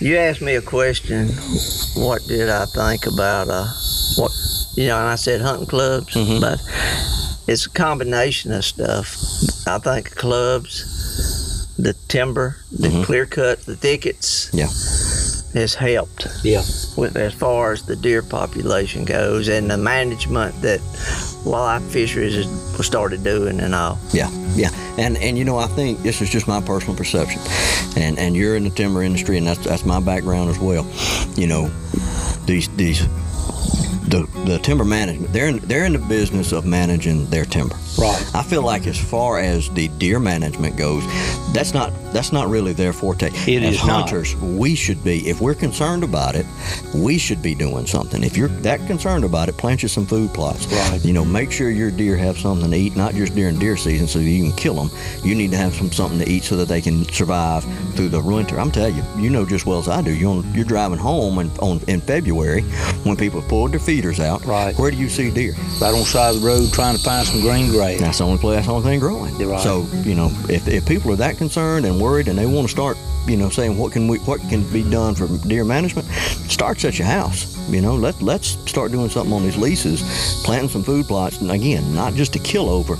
You 0.00 0.16
asked 0.16 0.40
me 0.40 0.54
a 0.54 0.62
question. 0.62 1.28
What 1.94 2.26
did 2.26 2.48
I 2.48 2.64
think 2.66 3.06
about 3.06 3.48
uh, 3.48 3.66
what 4.16 4.32
you 4.74 4.86
know? 4.86 4.98
And 4.98 5.08
I 5.08 5.16
said 5.16 5.42
hunting 5.42 5.66
clubs, 5.66 6.14
Mhm. 6.14 6.40
but 6.40 6.58
it's 7.46 7.66
a 7.66 7.70
combination 7.70 8.52
of 8.52 8.64
stuff. 8.64 9.14
I 9.66 9.78
think 9.78 10.14
clubs, 10.16 10.84
the 11.82 11.94
timber, 12.08 12.56
the 12.72 12.88
Mhm. 12.88 13.04
clear 13.04 13.26
cut, 13.26 13.64
the 13.66 13.76
thickets. 13.76 14.48
Yeah. 14.52 14.68
Has 15.54 15.74
helped 15.74 16.28
Yeah. 16.44 16.62
with 16.96 17.16
as 17.16 17.32
far 17.32 17.72
as 17.72 17.82
the 17.82 17.96
deer 17.96 18.22
population 18.22 19.04
goes 19.04 19.48
and 19.48 19.68
the 19.68 19.76
management 19.76 20.62
that 20.62 20.80
wildlife 21.44 21.90
fisheries 21.90 22.34
has 22.36 22.86
started 22.86 23.24
doing 23.24 23.58
and 23.60 23.74
all. 23.74 23.98
Yeah, 24.12 24.30
yeah, 24.54 24.70
and 24.96 25.16
and 25.18 25.36
you 25.36 25.44
know 25.44 25.58
I 25.58 25.66
think 25.66 26.02
this 26.04 26.20
is 26.22 26.30
just 26.30 26.46
my 26.46 26.60
personal 26.60 26.94
perception, 26.94 27.40
and 27.96 28.16
and 28.18 28.36
you're 28.36 28.54
in 28.56 28.62
the 28.64 28.70
timber 28.70 29.02
industry, 29.02 29.38
and 29.38 29.46
that's 29.46 29.64
that's 29.64 29.84
my 29.84 29.98
background 30.00 30.50
as 30.50 30.58
well. 30.60 30.86
You 31.36 31.48
know, 31.48 31.70
these 32.46 32.68
these 32.76 33.02
the 34.08 34.26
the 34.46 34.58
timber 34.60 34.84
management 34.84 35.32
they're 35.32 35.48
in, 35.48 35.58
they're 35.66 35.84
in 35.84 35.92
the 35.94 35.98
business 35.98 36.52
of 36.52 36.64
managing 36.64 37.26
their 37.30 37.44
timber. 37.44 37.76
Right. 37.98 38.30
I 38.34 38.42
feel 38.42 38.62
like 38.62 38.86
as 38.86 38.98
far 38.98 39.38
as 39.38 39.68
the 39.70 39.88
deer 39.88 40.18
management 40.18 40.76
goes, 40.76 41.04
that's 41.52 41.74
not 41.74 41.92
that's 42.12 42.32
not 42.32 42.48
really 42.48 42.72
their 42.72 42.92
forte. 42.92 43.28
It 43.46 43.62
as 43.62 43.74
is 43.74 43.86
not. 43.86 44.02
hunters, 44.02 44.34
we 44.36 44.74
should 44.74 45.02
be 45.04 45.28
if 45.28 45.40
we're 45.40 45.54
concerned 45.54 46.02
about 46.04 46.34
it, 46.34 46.46
we 46.94 47.18
should 47.18 47.42
be 47.42 47.54
doing 47.54 47.86
something. 47.86 48.22
If 48.22 48.36
you're 48.36 48.48
that 48.48 48.84
concerned 48.86 49.24
about 49.24 49.48
it, 49.48 49.56
plant 49.56 49.82
you 49.82 49.88
some 49.88 50.06
food 50.06 50.32
plots. 50.32 50.66
Right. 50.66 51.04
You 51.04 51.12
know, 51.12 51.24
make 51.24 51.52
sure 51.52 51.70
your 51.70 51.90
deer 51.90 52.16
have 52.16 52.38
something 52.38 52.70
to 52.70 52.76
eat, 52.76 52.96
not 52.96 53.14
just 53.14 53.34
during 53.34 53.58
deer 53.58 53.76
season, 53.76 54.06
so 54.06 54.18
you 54.18 54.44
can 54.44 54.56
kill 54.56 54.74
them. 54.74 54.90
You 55.22 55.34
need 55.34 55.50
to 55.50 55.56
have 55.56 55.74
some 55.74 55.90
something 55.92 56.18
to 56.18 56.28
eat 56.28 56.44
so 56.44 56.56
that 56.56 56.68
they 56.68 56.80
can 56.80 57.04
survive 57.04 57.64
through 57.94 58.08
the 58.08 58.20
winter. 58.20 58.58
I'm 58.58 58.70
telling 58.70 58.96
you, 58.96 59.02
you 59.18 59.30
know 59.30 59.44
just 59.44 59.66
well 59.66 59.78
as 59.78 59.88
I 59.88 60.02
do. 60.02 60.14
You're 60.14 60.30
on, 60.30 60.54
you're 60.54 60.64
driving 60.64 60.98
home 60.98 61.38
and 61.38 61.50
on 61.58 61.80
in 61.88 62.00
February 62.00 62.62
when 63.04 63.16
people 63.16 63.42
pulled 63.42 63.72
their 63.72 63.80
feeders 63.80 64.20
out. 64.20 64.44
Right. 64.44 64.76
Where 64.78 64.90
do 64.90 64.96
you 64.96 65.08
see 65.08 65.30
deer? 65.30 65.54
Right 65.80 65.92
on 65.92 66.00
the 66.00 66.04
side 66.04 66.34
of 66.34 66.40
the 66.40 66.46
road 66.46 66.72
trying 66.72 66.96
to 66.96 67.02
find 67.02 67.26
some 67.26 67.40
green 67.40 67.70
grass. 67.70 67.79
That's 67.98 68.18
the 68.18 68.24
only 68.24 68.38
place, 68.38 68.56
that's 68.56 68.66
the 68.66 68.72
only 68.74 68.88
thing 68.88 69.00
growing. 69.00 69.36
Right. 69.38 69.60
So, 69.60 69.86
you 70.04 70.14
know, 70.14 70.30
if, 70.48 70.66
if 70.68 70.86
people 70.86 71.12
are 71.12 71.16
that 71.16 71.36
concerned 71.36 71.86
and 71.86 72.00
worried 72.00 72.28
and 72.28 72.38
they 72.38 72.46
want 72.46 72.66
to 72.66 72.70
start, 72.70 72.96
you 73.26 73.36
know, 73.36 73.48
saying 73.50 73.76
what 73.78 73.92
can 73.92 74.08
we 74.08 74.18
what 74.20 74.40
can 74.48 74.62
be 74.72 74.82
done 74.88 75.14
for 75.14 75.26
deer 75.48 75.64
management, 75.64 76.06
starts 76.08 76.84
at 76.84 76.98
your 76.98 77.06
house. 77.08 77.56
You 77.70 77.80
know, 77.80 77.94
let 77.94 78.20
let's 78.22 78.48
start 78.70 78.92
doing 78.92 79.08
something 79.10 79.32
on 79.32 79.42
these 79.42 79.56
leases, 79.56 80.02
planting 80.44 80.68
some 80.70 80.82
food 80.82 81.06
plots, 81.06 81.40
and 81.40 81.50
again, 81.50 81.94
not 81.94 82.14
just 82.14 82.32
to 82.32 82.38
kill 82.38 82.68
over, 82.68 82.96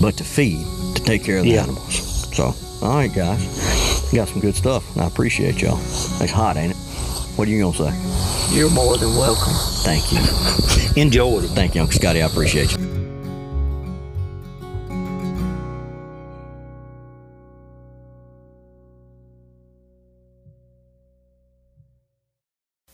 but 0.00 0.16
to 0.18 0.24
feed, 0.24 0.64
to 0.96 1.02
take 1.02 1.24
care 1.24 1.38
of 1.38 1.44
the 1.44 1.50
Yeah. 1.52 1.62
animals. 1.62 2.28
So, 2.36 2.54
all 2.82 2.96
right, 2.96 3.12
guys, 3.12 4.12
you 4.12 4.16
got 4.18 4.28
some 4.28 4.40
good 4.40 4.54
stuff. 4.56 4.96
I 4.98 5.06
appreciate 5.06 5.62
y'all. 5.62 5.78
It's 6.20 6.32
hot, 6.32 6.56
ain't 6.56 6.72
it? 6.72 6.76
What 7.36 7.48
are 7.48 7.50
you 7.50 7.62
gonna 7.62 7.76
say? 7.92 8.54
You're 8.56 8.70
more 8.70 8.98
than 8.98 9.14
welcome. 9.16 9.54
Thank 9.84 10.12
you, 10.12 10.18
Enjoyed 11.00 11.44
it. 11.44 11.48
thank 11.50 11.74
you, 11.74 11.80
Uncle 11.80 11.96
Scotty. 11.98 12.20
I 12.22 12.26
appreciate 12.26 12.72
you. 12.76 12.99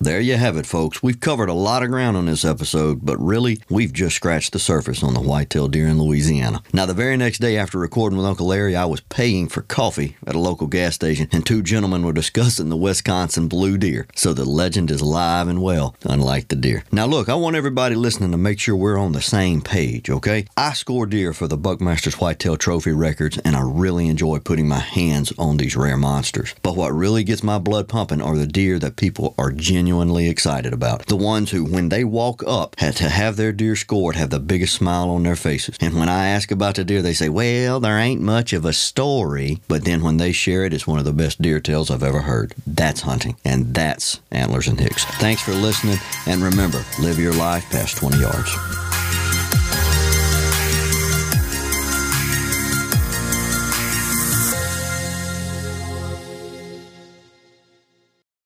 There 0.07 0.21
you 0.21 0.37
have 0.37 0.57
it, 0.57 0.67
folks. 0.67 1.03
We've 1.03 1.19
covered 1.19 1.49
a 1.49 1.53
lot 1.53 1.83
of 1.83 1.89
ground 1.89 2.17
on 2.17 2.27
this 2.27 2.45
episode, 2.45 3.01
but 3.03 3.19
really, 3.19 3.61
we've 3.69 3.93
just 3.93 4.15
scratched 4.15 4.53
the 4.53 4.61
surface 4.61 5.03
on 5.03 5.15
the 5.15 5.21
whitetail 5.21 5.67
deer 5.67 5.89
in 5.89 6.01
Louisiana. 6.01 6.63
Now, 6.73 6.87
the 6.87 6.95
very 6.95 7.17
next 7.17 7.41
day 7.41 7.57
after 7.57 7.77
recording 7.77 8.17
with 8.17 8.25
Uncle 8.25 8.47
Larry, 8.47 8.77
I 8.77 8.85
was 8.85 9.01
paying 9.01 9.49
for 9.49 9.63
coffee 9.63 10.17
at 10.25 10.37
a 10.37 10.39
local 10.39 10.69
gas 10.69 10.95
station, 10.95 11.27
and 11.33 11.45
two 11.45 11.61
gentlemen 11.61 12.05
were 12.05 12.13
discussing 12.13 12.69
the 12.69 12.77
Wisconsin 12.77 13.49
blue 13.49 13.77
deer. 13.77 14.07
So 14.15 14.33
the 14.33 14.45
legend 14.45 14.93
is 14.93 15.01
alive 15.01 15.49
and 15.49 15.61
well, 15.61 15.97
unlike 16.05 16.47
the 16.47 16.55
deer. 16.55 16.85
Now, 16.93 17.07
look, 17.07 17.29
I 17.29 17.35
want 17.35 17.57
everybody 17.57 17.97
listening 17.97 18.31
to 18.31 18.39
make 18.39 18.61
sure 18.61 18.77
we're 18.77 19.01
on 19.01 19.11
the 19.11 19.21
same 19.21 19.61
page, 19.61 20.09
okay? 20.09 20.47
I 20.57 20.75
score 20.75 21.07
deer 21.07 21.33
for 21.33 21.49
the 21.49 21.57
Buckmaster's 21.57 22.21
Whitetail 22.21 22.57
Trophy 22.57 22.93
records, 22.93 23.39
and 23.39 23.57
I 23.57 23.63
really 23.65 24.07
enjoy 24.07 24.39
putting 24.39 24.69
my 24.69 24.79
hands 24.79 25.33
on 25.37 25.57
these 25.57 25.75
rare 25.75 25.97
monsters. 25.97 26.55
But 26.63 26.77
what 26.77 26.95
really 26.95 27.25
gets 27.25 27.43
my 27.43 27.59
blood 27.59 27.89
pumping 27.89 28.23
are 28.23 28.37
the 28.37 28.47
deer 28.47 28.79
that 28.79 28.95
people 28.95 29.35
are 29.37 29.51
genuinely 29.51 29.96
genuinely 29.97 30.29
excited 30.29 30.75
about. 30.75 31.07
The 31.07 31.17
ones 31.17 31.51
who, 31.51 31.65
when 31.65 31.89
they 31.89 32.05
walk 32.05 32.43
up, 32.47 32.79
had 32.79 32.97
to 32.97 33.09
have 33.09 33.37
their 33.37 33.51
deer 33.51 33.75
scored, 33.77 34.15
have 34.17 34.29
the 34.29 34.39
biggest 34.39 34.75
smile 34.75 35.09
on 35.09 35.23
their 35.23 35.37
faces. 35.37 35.79
And 35.81 35.95
when 35.95 36.11
I 36.11 36.29
ask 36.29 36.51
about 36.51 36.75
the 36.75 36.85
deer, 36.85 37.01
they 37.01 37.15
say, 37.15 37.31
well, 37.31 37.81
there 37.81 37.99
ain't 37.99 38.21
much 38.21 38.53
of 38.53 38.67
a 38.67 38.75
story. 38.75 39.59
But 39.69 39.87
then 39.87 40.03
when 40.03 40.19
they 40.19 40.33
share 40.33 40.65
it, 40.67 40.75
it's 40.75 40.87
one 40.87 40.99
of 40.99 41.07
the 41.07 41.15
best 41.15 41.41
deer 41.41 41.61
tales 41.61 41.91
I've 41.91 42.03
ever 42.03 42.21
heard. 42.21 42.55
That's 42.67 43.01
hunting. 43.01 43.37
And 43.43 43.73
that's 43.73 44.21
Antlers 44.31 44.69
and 44.69 44.79
Hicks. 44.79 45.07
Thanks 45.17 45.41
for 45.41 45.53
listening. 45.53 45.99
And 46.27 46.43
remember, 46.43 46.85
live 47.01 47.19
your 47.19 47.35
life 47.35 47.65
past 47.71 47.97
20 47.97 48.19
yards. 48.21 48.86